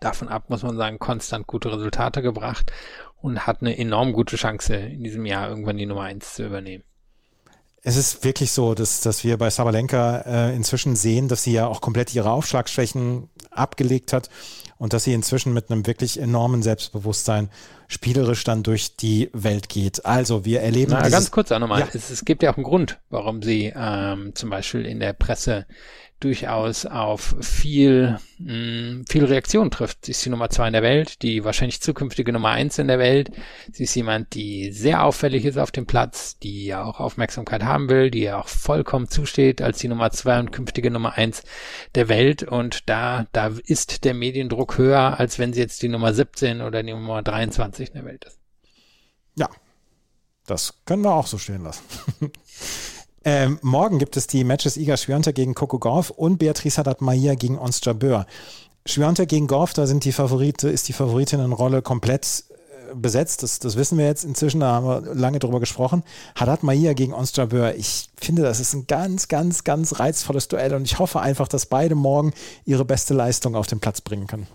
Davon 0.00 0.28
ab 0.28 0.48
muss 0.48 0.62
man 0.62 0.78
sagen, 0.78 0.98
konstant 0.98 1.46
gute 1.46 1.70
Resultate 1.70 2.22
gebracht 2.22 2.72
und 3.20 3.46
hat 3.46 3.60
eine 3.60 3.76
enorm 3.76 4.14
gute 4.14 4.36
Chance, 4.36 4.76
in 4.76 5.04
diesem 5.04 5.26
Jahr 5.26 5.50
irgendwann 5.50 5.76
die 5.76 5.86
Nummer 5.86 6.02
eins 6.02 6.34
zu 6.34 6.46
übernehmen 6.46 6.84
es 7.82 7.96
ist 7.96 8.24
wirklich 8.24 8.52
so, 8.52 8.74
dass, 8.74 9.00
dass 9.00 9.24
wir 9.24 9.36
bei 9.36 9.50
Sabalenka 9.50 10.18
äh, 10.26 10.56
inzwischen 10.56 10.96
sehen, 10.96 11.28
dass 11.28 11.42
sie 11.42 11.52
ja 11.52 11.66
auch 11.66 11.80
komplett 11.80 12.14
ihre 12.14 12.30
Aufschlagschwächen 12.30 13.28
abgelegt 13.50 14.12
hat 14.12 14.28
und 14.78 14.92
dass 14.92 15.04
sie 15.04 15.12
inzwischen 15.12 15.52
mit 15.52 15.70
einem 15.70 15.86
wirklich 15.86 16.20
enormen 16.20 16.62
Selbstbewusstsein 16.62 17.50
spielerisch 17.88 18.44
dann 18.44 18.62
durch 18.62 18.96
die 18.96 19.30
Welt 19.32 19.68
geht. 19.68 20.04
Also 20.04 20.44
wir 20.44 20.60
erleben. 20.60 20.92
Na, 20.92 21.08
ganz 21.08 21.30
kurz 21.30 21.50
auch 21.52 21.58
nochmal. 21.58 21.80
Ja. 21.80 21.88
Es, 21.92 22.10
es 22.10 22.24
gibt 22.24 22.42
ja 22.42 22.52
auch 22.52 22.56
einen 22.56 22.64
Grund, 22.64 22.98
warum 23.10 23.42
sie 23.42 23.72
ähm, 23.74 24.32
zum 24.34 24.50
Beispiel 24.50 24.84
in 24.84 25.00
der 25.00 25.14
Presse 25.14 25.66
durchaus 26.20 26.86
auf 26.86 27.36
viel, 27.40 28.18
mh, 28.38 28.52
mm, 28.52 29.04
viel 29.08 29.24
Reaktion 29.24 29.70
trifft. 29.70 30.04
Sie 30.04 30.12
ist 30.12 30.24
die 30.24 30.30
Nummer 30.30 30.50
zwei 30.50 30.66
in 30.66 30.72
der 30.72 30.82
Welt, 30.82 31.22
die 31.22 31.44
wahrscheinlich 31.44 31.80
zukünftige 31.80 32.32
Nummer 32.32 32.50
eins 32.50 32.78
in 32.78 32.88
der 32.88 32.98
Welt. 32.98 33.30
Sie 33.72 33.84
ist 33.84 33.94
jemand, 33.94 34.34
die 34.34 34.72
sehr 34.72 35.04
auffällig 35.04 35.44
ist 35.44 35.58
auf 35.58 35.70
dem 35.70 35.86
Platz, 35.86 36.38
die 36.38 36.66
ja 36.66 36.84
auch 36.84 37.00
Aufmerksamkeit 37.00 37.62
haben 37.62 37.88
will, 37.88 38.10
die 38.10 38.22
ja 38.22 38.40
auch 38.40 38.48
vollkommen 38.48 39.08
zusteht 39.08 39.62
als 39.62 39.78
die 39.78 39.88
Nummer 39.88 40.10
zwei 40.10 40.38
und 40.40 40.50
künftige 40.50 40.90
Nummer 40.90 41.16
eins 41.16 41.42
der 41.94 42.08
Welt. 42.08 42.42
Und 42.42 42.88
da, 42.88 43.26
da 43.32 43.52
ist 43.64 44.04
der 44.04 44.14
Mediendruck 44.14 44.78
höher, 44.78 45.18
als 45.18 45.38
wenn 45.38 45.52
sie 45.52 45.60
jetzt 45.60 45.82
die 45.82 45.88
Nummer 45.88 46.12
17 46.12 46.62
oder 46.62 46.82
die 46.82 46.92
Nummer 46.92 47.22
23 47.22 47.88
in 47.88 47.94
der 47.94 48.04
Welt 48.04 48.24
ist. 48.24 48.38
Ja, 49.36 49.48
das 50.46 50.80
können 50.84 51.02
wir 51.02 51.12
auch 51.12 51.26
so 51.26 51.38
stehen 51.38 51.62
lassen. 51.62 51.82
Ähm, 53.24 53.58
morgen 53.62 53.98
gibt 53.98 54.16
es 54.16 54.26
die 54.26 54.44
Matches 54.44 54.76
Iga 54.76 54.96
Schwiontek 54.96 55.34
gegen 55.34 55.54
Coco 55.54 55.78
Gauff 55.78 56.10
und 56.10 56.38
Beatrice 56.38 56.78
Haddad-Mahir 56.78 57.36
gegen 57.36 57.58
Ons 57.58 57.80
Jabeur. 57.82 58.26
Schwiontek 58.86 59.28
gegen 59.28 59.46
Gauff, 59.46 59.72
da 59.74 59.86
sind 59.86 60.04
die 60.04 60.12
Favorite, 60.12 60.68
ist 60.68 60.88
die 60.88 60.92
Favoritinnenrolle 60.92 61.82
komplett 61.82 62.44
äh, 62.48 62.94
besetzt. 62.94 63.42
Das, 63.42 63.58
das 63.58 63.76
wissen 63.76 63.98
wir 63.98 64.06
jetzt 64.06 64.24
inzwischen, 64.24 64.60
da 64.60 64.72
haben 64.72 64.86
wir 64.86 65.14
lange 65.14 65.40
drüber 65.40 65.60
gesprochen. 65.60 66.04
Haddad 66.36 66.62
Mahia 66.62 66.94
gegen 66.94 67.12
Ons 67.12 67.36
Jabeur. 67.36 67.74
Ich 67.74 68.08
finde, 68.16 68.42
das 68.42 68.60
ist 68.60 68.72
ein 68.72 68.86
ganz, 68.86 69.28
ganz, 69.28 69.64
ganz 69.64 69.98
reizvolles 69.98 70.48
Duell 70.48 70.74
und 70.74 70.84
ich 70.84 70.98
hoffe 70.98 71.20
einfach, 71.20 71.48
dass 71.48 71.66
beide 71.66 71.96
morgen 71.96 72.32
ihre 72.64 72.84
beste 72.84 73.14
Leistung 73.14 73.56
auf 73.56 73.66
den 73.66 73.80
Platz 73.80 74.00
bringen 74.00 74.26
können. 74.26 74.46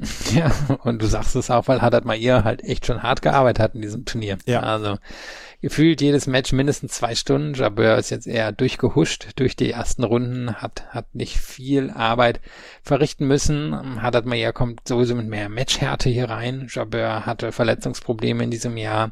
Ja, 0.34 0.52
und 0.84 1.00
du 1.02 1.06
sagst 1.06 1.34
es 1.36 1.50
auch, 1.50 1.68
weil 1.68 1.80
Haddad 1.80 2.04
Mair 2.04 2.44
halt 2.44 2.62
echt 2.62 2.86
schon 2.86 3.02
hart 3.02 3.22
gearbeitet 3.22 3.62
hat 3.62 3.74
in 3.74 3.82
diesem 3.82 4.04
Turnier. 4.04 4.38
Ja. 4.46 4.60
Also 4.60 4.98
gefühlt 5.60 6.00
jedes 6.00 6.26
Match 6.26 6.52
mindestens 6.52 6.92
zwei 6.92 7.14
Stunden. 7.14 7.54
Jabeur 7.54 7.98
ist 7.98 8.10
jetzt 8.10 8.26
eher 8.26 8.52
durchgehuscht 8.52 9.28
durch 9.36 9.56
die 9.56 9.72
ersten 9.72 10.04
Runden, 10.04 10.54
hat, 10.54 10.84
hat 10.90 11.14
nicht 11.14 11.38
viel 11.38 11.90
Arbeit 11.90 12.40
verrichten 12.82 13.26
müssen. 13.26 14.00
Haddad 14.00 14.24
Mayer 14.24 14.52
kommt 14.52 14.86
sowieso 14.86 15.14
mit 15.16 15.26
mehr 15.26 15.48
Matchhärte 15.48 16.08
hier 16.08 16.30
rein. 16.30 16.68
Jabeur 16.70 17.26
hatte 17.26 17.50
Verletzungsprobleme 17.50 18.44
in 18.44 18.50
diesem 18.50 18.76
Jahr. 18.76 19.10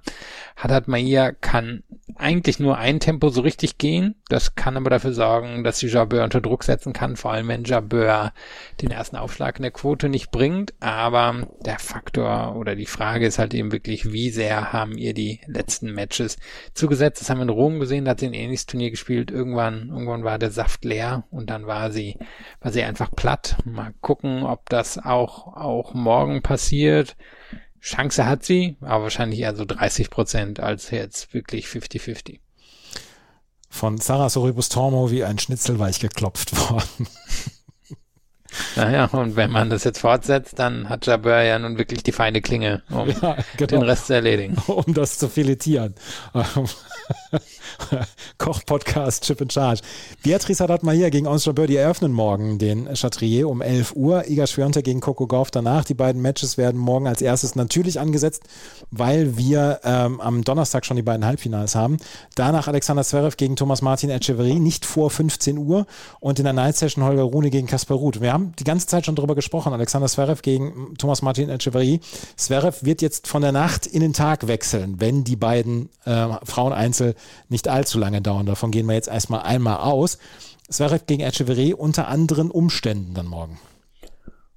Haddad 0.57 0.87
Mayer 0.87 1.33
kann 1.33 1.83
eigentlich 2.15 2.61
nur 2.61 2.79
ein 2.79 3.01
Tempo 3.01 3.29
so 3.31 3.41
richtig 3.41 3.79
gehen. 3.79 4.15
Das 4.29 4.55
kann 4.55 4.77
aber 4.77 4.91
dafür 4.91 5.13
sorgen, 5.13 5.65
dass 5.65 5.81
sie 5.81 5.89
Jabeur 5.89 6.23
unter 6.23 6.41
Druck 6.41 6.63
setzen 6.63 6.93
kann, 6.93 7.17
vor 7.17 7.33
allem 7.33 7.49
wenn 7.49 7.65
Jabeur 7.65 8.33
den 8.81 8.91
ersten 8.91 9.17
Aufschlag 9.17 9.57
in 9.57 9.63
der 9.63 9.73
Quote 9.73 10.09
nicht 10.09 10.31
bringt. 10.31 10.75
Aber 10.79 11.49
der 11.61 11.79
Faktor 11.79 12.55
oder 12.57 12.77
die 12.77 12.87
Frage 12.87 13.27
ist 13.27 13.39
halt 13.39 13.55
eben 13.55 13.73
wirklich, 13.73 14.13
wie 14.13 14.31
sehr 14.31 14.73
haben 14.73 14.99
ihr 14.99 15.15
die 15.15 15.41
letzten 15.47 15.93
Matches 15.93 16.37
zugesetzt. 16.75 17.21
Das 17.21 17.31
haben 17.31 17.39
wir 17.39 17.45
in 17.45 17.49
Rom 17.49 17.81
gesehen, 17.81 18.05
da 18.05 18.11
hat 18.11 18.21
sie 18.21 18.27
ein 18.27 18.35
ähnliches 18.35 18.67
Turnier 18.67 18.91
gespielt. 18.91 19.31
Irgendwann, 19.31 19.89
irgendwann 19.89 20.25
war 20.25 20.39
der 20.39 20.51
Saft 20.51 20.85
leer 20.85 21.25
und 21.31 21.49
dann 21.49 21.67
war 21.67 21.91
sie, 21.91 22.19
war 22.61 22.73
sie 22.73 22.83
einfach 22.83 23.11
platt. 23.11 23.57
Mal 23.65 23.95
gucken, 24.01 24.43
ob 24.43 24.69
das 24.69 24.99
auch, 24.99 25.57
auch 25.57 25.95
morgen 25.95 26.43
passiert. 26.43 27.17
Chance 27.81 28.27
hat 28.27 28.45
sie, 28.45 28.77
aber 28.81 29.05
wahrscheinlich 29.05 29.41
eher 29.41 29.55
so 29.55 29.65
30 29.65 30.11
Prozent 30.11 30.61
als 30.61 30.91
jetzt 30.91 31.33
wirklich 31.33 31.67
50-50. 31.67 32.41
Von 33.71 33.99
Sarah 33.99 34.29
Soribus 34.29 34.69
Tormo 34.69 35.11
wie 35.11 35.25
ein 35.25 35.39
Schnitzel 35.39 35.79
weich 35.79 36.01
geklopft 36.01 36.57
worden. 36.71 37.09
Naja, 38.77 39.07
und 39.07 39.37
wenn 39.37 39.51
man 39.51 39.71
das 39.71 39.85
jetzt 39.85 39.99
fortsetzt, 40.01 40.59
dann 40.59 40.89
hat 40.89 41.07
Jabeur 41.07 41.43
ja 41.43 41.59
nun 41.59 41.79
wirklich 41.79 42.03
die 42.03 42.13
feine 42.13 42.41
Klinge, 42.41 42.83
um 42.91 43.09
Ja, 43.23 43.37
genau. 43.57 43.67
den 43.67 43.83
Rest 43.83 44.07
zu 44.07 44.15
erledigen. 44.15 44.57
um 44.67 44.93
das 44.93 45.19
zu 45.19 45.29
filetieren. 45.29 45.95
Koch-Podcast 48.39 49.25
Chip 49.25 49.41
in 49.41 49.51
Charge. 49.51 49.81
Beatrice 50.23 50.61
Haddad 50.63 50.83
Mahir 50.83 51.11
gegen 51.11 51.27
Ons 51.27 51.45
Jabeur, 51.45 51.67
die 51.67 51.77
eröffnen 51.77 52.13
morgen 52.13 52.59
den 52.59 52.89
Chatrier 52.95 53.49
um 53.49 53.63
11 53.63 53.95
Uhr. 53.95 54.29
Iga 54.29 54.47
Schwiontek 54.47 54.85
gegen 54.85 55.01
Coco 55.01 55.27
Gauff 55.27 55.51
danach. 55.51 55.85
Die 55.85 55.95
beiden 55.95 56.23
Matches 56.23 56.59
werden 56.59 56.81
morgen 56.81 57.07
als 57.07 57.23
erstes 57.23 57.55
natürlich 57.55 58.01
angesetzt, 58.01 58.45
weil 58.91 59.37
wir 59.37 59.81
ähm, 59.85 60.21
am 60.21 60.43
Donnerstag 60.45 60.85
schon 60.85 60.97
die 60.97 61.03
beiden 61.03 61.25
Halbfinals 61.25 61.75
haben. 61.75 61.99
Danach 62.35 62.69
Alexander 62.69 63.05
Zverev 63.05 63.37
gegen 63.37 63.57
Thomas 63.57 63.83
Martin 63.83 64.11
Echeverry, 64.11 64.55
nicht 64.55 64.85
vor 64.85 65.11
15 65.11 65.59
Uhr. 65.59 65.87
Und 66.21 66.39
in 66.39 66.45
der 66.45 66.53
Night 66.53 66.77
Session 66.77 67.05
Holger 67.05 67.23
Rune 67.23 67.51
gegen 67.51 67.67
Kasper 67.67 67.95
Ruth. 67.95 68.21
Wir 68.21 68.33
haben 68.33 68.46
die 68.59 68.65
ganze 68.65 68.87
Zeit 68.87 69.07
schon 69.07 69.15
darüber 69.15 69.35
gesprochen. 69.35 69.73
Alexander 69.73 70.09
Zverev 70.09 70.43
gegen 70.43 70.95
Thomas 70.99 71.23
Martin 71.23 71.49
Echeverry. 71.49 72.01
Zverev 72.37 72.85
wird 72.85 73.03
jetzt 73.03 73.27
von 73.27 73.43
der 73.43 73.53
Nacht 73.53 73.87
in 73.87 74.01
den 74.01 74.13
Tag 74.13 74.47
wechseln, 74.47 75.01
wenn 75.01 75.25
die 75.25 75.37
beiden 75.37 75.91
äh, 76.05 76.29
Frauen 76.45 76.73
Einzel 76.73 77.15
nicht 77.49 77.69
allzu 77.69 77.99
lange 77.99 78.23
dauern. 78.23 78.47
Davon 78.47 78.71
gehen 78.71 78.87
wir 78.87 78.95
jetzt 78.95 79.09
erstmal 79.09 79.43
einmal 79.43 79.79
aus. 79.79 80.19
Zverev 80.69 81.05
gegen 81.07 81.23
Echeverry 81.23 81.75
unter 81.75 82.09
anderen 82.09 82.51
Umständen 82.51 83.15
dann 83.15 83.27
morgen. 83.27 83.59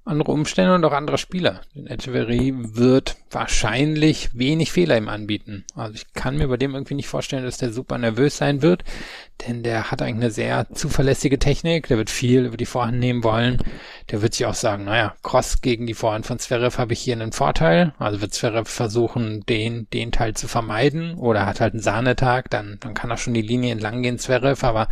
Andere 0.04 0.32
Umstände 0.32 0.74
und 0.74 0.84
auch 0.84 0.92
andere 0.92 1.18
Spieler. 1.18 1.60
Denn 1.74 1.86
Echeverry 1.86 2.54
wird 2.56 3.16
wahrscheinlich 3.30 4.30
wenig 4.32 4.72
Fehler 4.72 4.96
ihm 4.96 5.08
anbieten. 5.08 5.64
Also 5.74 5.94
ich 5.94 6.12
kann 6.14 6.36
mir 6.36 6.48
bei 6.48 6.56
dem 6.56 6.74
irgendwie 6.74 6.94
nicht 6.94 7.06
vorstellen, 7.06 7.44
dass 7.44 7.58
der 7.58 7.72
super 7.72 7.98
nervös 7.98 8.38
sein 8.38 8.62
wird, 8.62 8.82
denn 9.46 9.62
der 9.62 9.90
hat 9.90 10.00
eigentlich 10.00 10.24
eine 10.24 10.30
sehr 10.30 10.66
zuverlässige 10.72 11.38
Technik, 11.38 11.86
der 11.88 11.98
wird 11.98 12.10
viel 12.10 12.46
über 12.46 12.56
die 12.56 12.66
Vorhand 12.66 12.98
nehmen 12.98 13.22
wollen. 13.22 13.58
Der 14.10 14.22
wird 14.22 14.34
sich 14.34 14.46
auch 14.46 14.54
sagen, 14.54 14.84
naja, 14.84 15.14
Cross 15.22 15.60
gegen 15.60 15.86
die 15.86 15.94
Vorhand 15.94 16.26
von 16.26 16.38
Zverev 16.38 16.78
habe 16.78 16.94
ich 16.94 17.00
hier 17.00 17.14
einen 17.14 17.32
Vorteil. 17.32 17.94
Also 17.98 18.20
wird 18.20 18.34
Zverev 18.34 18.68
versuchen, 18.68 19.44
den, 19.48 19.86
den 19.92 20.12
Teil 20.12 20.34
zu 20.34 20.48
vermeiden 20.48 21.14
oder 21.14 21.46
hat 21.46 21.60
halt 21.60 21.74
einen 21.74 21.82
Sahnetag, 21.82 22.50
dann, 22.50 22.78
dann 22.80 22.94
kann 22.94 23.10
er 23.10 23.18
schon 23.18 23.34
die 23.34 23.42
Linie 23.42 23.72
entlang 23.72 24.02
gehen, 24.02 24.18
Zverev, 24.18 24.66
aber 24.66 24.88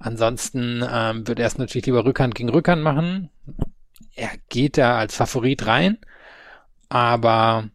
ansonsten 0.00 0.82
ähm, 0.90 1.28
wird 1.28 1.38
er 1.38 1.46
es 1.46 1.58
natürlich 1.58 1.86
lieber 1.86 2.04
Rückhand 2.04 2.34
gegen 2.34 2.48
Rückhand 2.48 2.82
machen 2.82 3.30
er 4.16 4.30
geht 4.48 4.78
da 4.78 4.98
als 4.98 5.14
Favorit 5.14 5.66
rein, 5.66 5.98
aber 6.88 7.70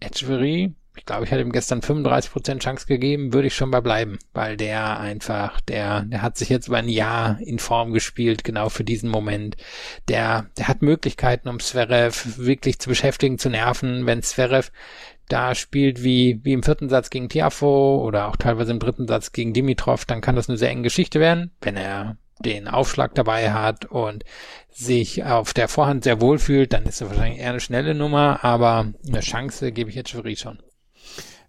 Edgebury, 0.00 0.74
ich 0.96 1.06
glaube, 1.06 1.24
ich 1.24 1.32
hatte 1.32 1.42
ihm 1.42 1.50
gestern 1.50 1.80
35% 1.80 2.60
Chance 2.60 2.86
gegeben, 2.86 3.32
würde 3.32 3.48
ich 3.48 3.56
schon 3.56 3.70
bei 3.70 3.80
bleiben, 3.80 4.18
weil 4.32 4.56
der 4.56 5.00
einfach, 5.00 5.60
der, 5.62 6.02
der 6.02 6.22
hat 6.22 6.38
sich 6.38 6.48
jetzt 6.48 6.68
über 6.68 6.76
ein 6.76 6.88
Jahr 6.88 7.38
in 7.40 7.58
Form 7.58 7.92
gespielt, 7.92 8.44
genau 8.44 8.68
für 8.68 8.84
diesen 8.84 9.10
Moment. 9.10 9.56
Der, 10.08 10.46
der 10.56 10.68
hat 10.68 10.82
Möglichkeiten, 10.82 11.48
um 11.48 11.58
Zverev 11.58 12.38
wirklich 12.38 12.78
zu 12.78 12.88
beschäftigen, 12.88 13.38
zu 13.38 13.50
nerven, 13.50 14.06
wenn 14.06 14.22
Zverev 14.22 14.70
da 15.28 15.54
spielt 15.54 16.04
wie, 16.04 16.40
wie 16.44 16.52
im 16.52 16.62
vierten 16.62 16.88
Satz 16.88 17.10
gegen 17.10 17.28
Tiafo 17.28 18.02
oder 18.04 18.28
auch 18.28 18.36
teilweise 18.36 18.70
im 18.70 18.78
dritten 18.78 19.08
Satz 19.08 19.32
gegen 19.32 19.52
Dimitrov, 19.52 20.04
dann 20.04 20.20
kann 20.20 20.36
das 20.36 20.48
eine 20.48 20.58
sehr 20.58 20.70
enge 20.70 20.82
Geschichte 20.82 21.18
werden, 21.18 21.50
wenn 21.60 21.76
er 21.76 22.18
den 22.40 22.68
Aufschlag 22.68 23.14
dabei 23.14 23.52
hat 23.52 23.84
und 23.84 24.24
sich 24.70 25.24
auf 25.24 25.54
der 25.54 25.68
Vorhand 25.68 26.04
sehr 26.04 26.20
wohl 26.20 26.38
fühlt, 26.38 26.72
dann 26.72 26.84
ist 26.84 27.00
er 27.00 27.08
wahrscheinlich 27.08 27.40
eher 27.40 27.50
eine 27.50 27.60
schnelle 27.60 27.94
Nummer, 27.94 28.40
aber 28.42 28.92
eine 29.06 29.20
Chance 29.20 29.72
gebe 29.72 29.90
ich 29.90 29.96
jetzt 29.96 30.10
Schwerin 30.10 30.36
schon. 30.36 30.58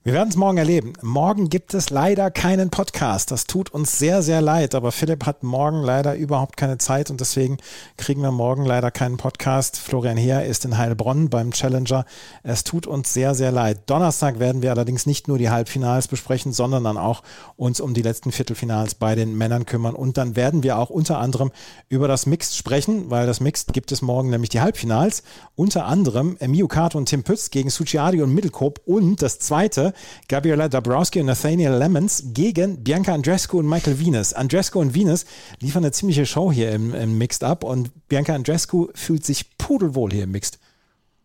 Wir 0.06 0.14
werden 0.14 0.30
es 0.30 0.36
morgen 0.36 0.60
erleben. 0.60 0.94
Morgen 1.02 1.50
gibt 1.50 1.74
es 1.74 1.90
leider 1.90 2.30
keinen 2.30 2.70
Podcast. 2.70 3.32
Das 3.32 3.46
tut 3.46 3.72
uns 3.72 3.98
sehr, 3.98 4.22
sehr 4.22 4.40
leid. 4.40 4.76
Aber 4.76 4.92
Philipp 4.92 5.26
hat 5.26 5.42
morgen 5.42 5.82
leider 5.82 6.14
überhaupt 6.14 6.58
keine 6.58 6.78
Zeit 6.78 7.10
und 7.10 7.22
deswegen 7.22 7.58
kriegen 7.98 8.22
wir 8.22 8.30
morgen 8.30 8.66
leider 8.66 8.92
keinen 8.92 9.18
Podcast. 9.18 9.80
Florian 9.80 10.16
Heer 10.16 10.46
ist 10.46 10.64
in 10.64 10.78
Heilbronn 10.78 11.32
beim 11.32 11.50
Challenger. 11.50 12.06
Es 12.44 12.64
tut 12.64 12.86
uns 12.86 13.16
sehr, 13.16 13.34
sehr 13.34 13.52
leid. 13.52 13.80
Donnerstag 13.88 14.38
werden 14.38 14.62
wir 14.62 14.70
allerdings 14.70 15.08
nicht 15.08 15.28
nur 15.28 15.40
die 15.40 15.50
Halbfinals 15.50 16.08
besprechen, 16.08 16.54
sondern 16.54 16.84
dann 16.84 16.98
auch 16.98 17.24
uns 17.56 17.80
um 17.80 17.96
die 17.96 18.04
letzten 18.04 18.32
Viertelfinals 18.32 18.94
bei 18.94 19.16
den 19.16 19.36
Männern 19.36 19.66
kümmern. 19.66 19.96
Und 19.96 20.18
dann 20.18 20.36
werden 20.36 20.62
wir 20.62 20.78
auch 20.78 20.92
unter 20.92 21.18
anderem 21.18 21.52
über 21.90 22.08
das 22.08 22.28
Mixed 22.28 22.56
sprechen, 22.56 23.10
weil 23.10 23.26
das 23.26 23.40
Mixed 23.40 23.74
gibt 23.74 23.92
es 23.92 24.04
morgen 24.04 24.30
nämlich 24.30 24.50
die 24.52 24.62
Halbfinals. 24.62 25.24
Unter 25.56 25.88
anderem 25.88 26.38
Emilio 26.40 26.68
Kato 26.68 26.96
und 26.96 27.10
Tim 27.10 27.24
Pütz 27.24 27.50
gegen 27.50 27.72
Suciadi 27.72 28.22
und 28.22 28.36
Mittelkoop 28.36 28.82
und 28.86 29.24
das 29.24 29.40
zweite 29.40 29.95
Gabriela 30.28 30.70
Dabrowski 30.70 31.20
und 31.20 31.28
Nathaniel 31.28 31.74
Lemons 31.74 32.24
gegen 32.34 32.84
Bianca 32.84 33.14
Andrescu 33.14 33.60
und 33.60 33.68
Michael 33.68 34.00
Venus. 34.00 34.34
Andrescu 34.34 34.80
und 34.80 34.94
Venus 34.94 35.26
liefern 35.60 35.84
eine 35.84 35.92
ziemliche 35.92 36.26
Show 36.26 36.52
hier 36.52 36.72
im, 36.72 36.94
im 36.94 37.18
Mixed 37.18 37.44
Up 37.44 37.64
und 37.64 38.08
Bianca 38.08 38.34
Andrescu 38.34 38.90
fühlt 38.94 39.26
sich 39.26 39.58
pudelwohl 39.58 40.12
hier 40.12 40.24
im 40.24 40.32
Mixed. 40.32 40.60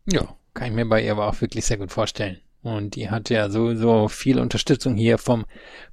Ja, 0.07 0.35
kann 0.55 0.69
ich 0.69 0.75
mir 0.75 0.87
bei 0.87 1.03
ihr 1.03 1.13
aber 1.13 1.29
auch 1.29 1.41
wirklich 1.41 1.65
sehr 1.65 1.79
gut 1.79 1.93
vorstellen. 1.93 2.39
Und 2.63 2.95
die 2.95 3.11
hat 3.11 3.31
ja 3.31 3.49
sowieso 3.49 4.09
viel 4.09 4.39
Unterstützung 4.39 4.95
hier 4.95 5.17
vom 5.17 5.47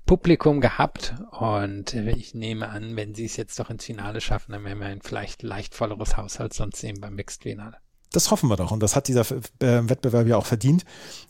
Publikum 0.05 0.59
gehabt. 0.59 1.15
Und 1.31 1.93
ich 1.93 2.33
nehme 2.33 2.67
an, 2.67 2.95
wenn 2.97 3.15
sie 3.15 3.25
es 3.25 3.37
jetzt 3.37 3.57
doch 3.59 3.69
ins 3.69 3.85
Finale 3.85 4.19
schaffen, 4.19 4.51
dann 4.51 4.65
werden 4.65 4.79
wir 4.79 4.87
ein 4.87 5.01
vielleicht 5.01 5.43
leicht 5.43 5.73
volleres 5.73 6.17
Haus 6.17 6.39
sonst 6.51 6.83
eben 6.83 6.99
beim 6.99 7.15
Mixed-Finale 7.15 7.77
das 8.17 8.31
hoffen 8.31 8.49
wir 8.49 8.57
doch. 8.57 8.71
Und 8.71 8.81
das 8.81 8.95
hat 8.95 9.07
dieser 9.07 9.21
äh, 9.59 9.87
Wettbewerb 9.87 10.27
ja 10.27 10.37
auch 10.37 10.45
verdient. 10.45 10.85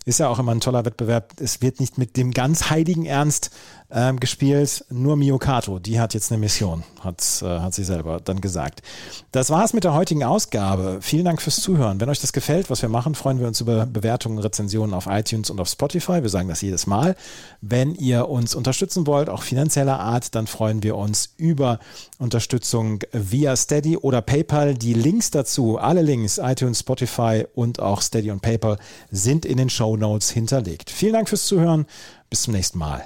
Ist 0.06 0.20
ja 0.20 0.30
auch 0.30 0.40
immer 0.40 0.54
ein 0.54 0.62
toller 0.62 0.86
Wettbewerb. 0.86 1.34
Es 1.40 1.62
wird 1.62 1.82
nicht 1.82 1.98
mit 1.98 2.16
dem 2.16 2.32
ganz 2.32 2.70
heiligen 2.70 3.06
Ernst 3.06 3.52
ähm, 3.90 4.20
gespielt. 4.20 4.86
Nur 4.90 5.16
Miokato, 5.16 5.80
die 5.80 6.00
hat 6.00 6.14
jetzt 6.14 6.32
eine 6.32 6.40
Mission, 6.40 6.84
hat, 7.02 7.24
äh, 7.42 7.60
hat 7.60 7.74
sie 7.74 7.84
selber 7.84 8.20
dann 8.24 8.42
gesagt. 8.42 8.82
Das 9.32 9.50
war's 9.50 9.74
mit 9.74 9.84
der 9.84 9.94
heutigen 9.94 10.24
Ausgabe. 10.24 11.00
Vielen 11.02 11.26
Dank 11.26 11.42
fürs 11.42 11.62
Zuhören. 11.62 12.00
Wenn 12.02 12.10
euch 12.10 12.20
das 12.20 12.34
gefällt, 12.34 12.70
was 12.70 12.82
wir 12.82 12.90
machen, 12.90 13.16
freuen 13.16 13.40
wir 13.40 13.48
uns 13.48 13.62
über 13.62 13.86
Bewertungen, 13.86 14.40
Rezensionen 14.40 14.94
auf 14.94 15.08
iTunes 15.08 15.50
und 15.50 15.60
auf 15.60 15.70
Spotify. 15.70 16.22
Wir 16.22 16.30
sagen 16.30 16.50
das 16.50 16.62
jedes 16.62 16.88
Mal. 16.88 17.16
Wenn 17.62 17.96
ihr 17.96 18.28
uns 18.28 18.56
unterstützen 18.56 19.08
wollt, 19.08 19.30
auch 19.30 19.44
finanzieller 19.44 20.00
Art, 20.00 20.36
dann 20.36 20.48
freuen 20.48 20.84
wir 20.84 20.98
uns 20.98 21.34
über 21.38 21.80
Unterstützung 22.18 23.00
via 23.14 23.56
Steady 23.56 23.98
oder 23.98 24.22
PayPal. 24.22 24.74
Die 24.74 24.94
Links 24.94 25.32
dazu, 25.32 25.78
alle 25.78 26.02
Links, 26.02 26.40
iTunes, 26.40 26.80
Spotify 26.80 27.46
und 27.56 27.80
auch 27.80 28.02
Steady 28.02 28.32
und 28.32 28.42
PayPal 28.42 28.78
sind 29.12 29.46
in 29.46 29.58
den 29.58 29.70
Show 29.70 29.96
Notes 29.96 30.30
hinterlegt. 30.30 30.90
Vielen 30.90 31.14
Dank 31.14 31.30
fürs 31.30 31.46
Zuhören. 31.46 31.86
Bis 32.30 32.42
zum 32.42 32.54
nächsten 32.54 32.78
Mal. 32.78 33.06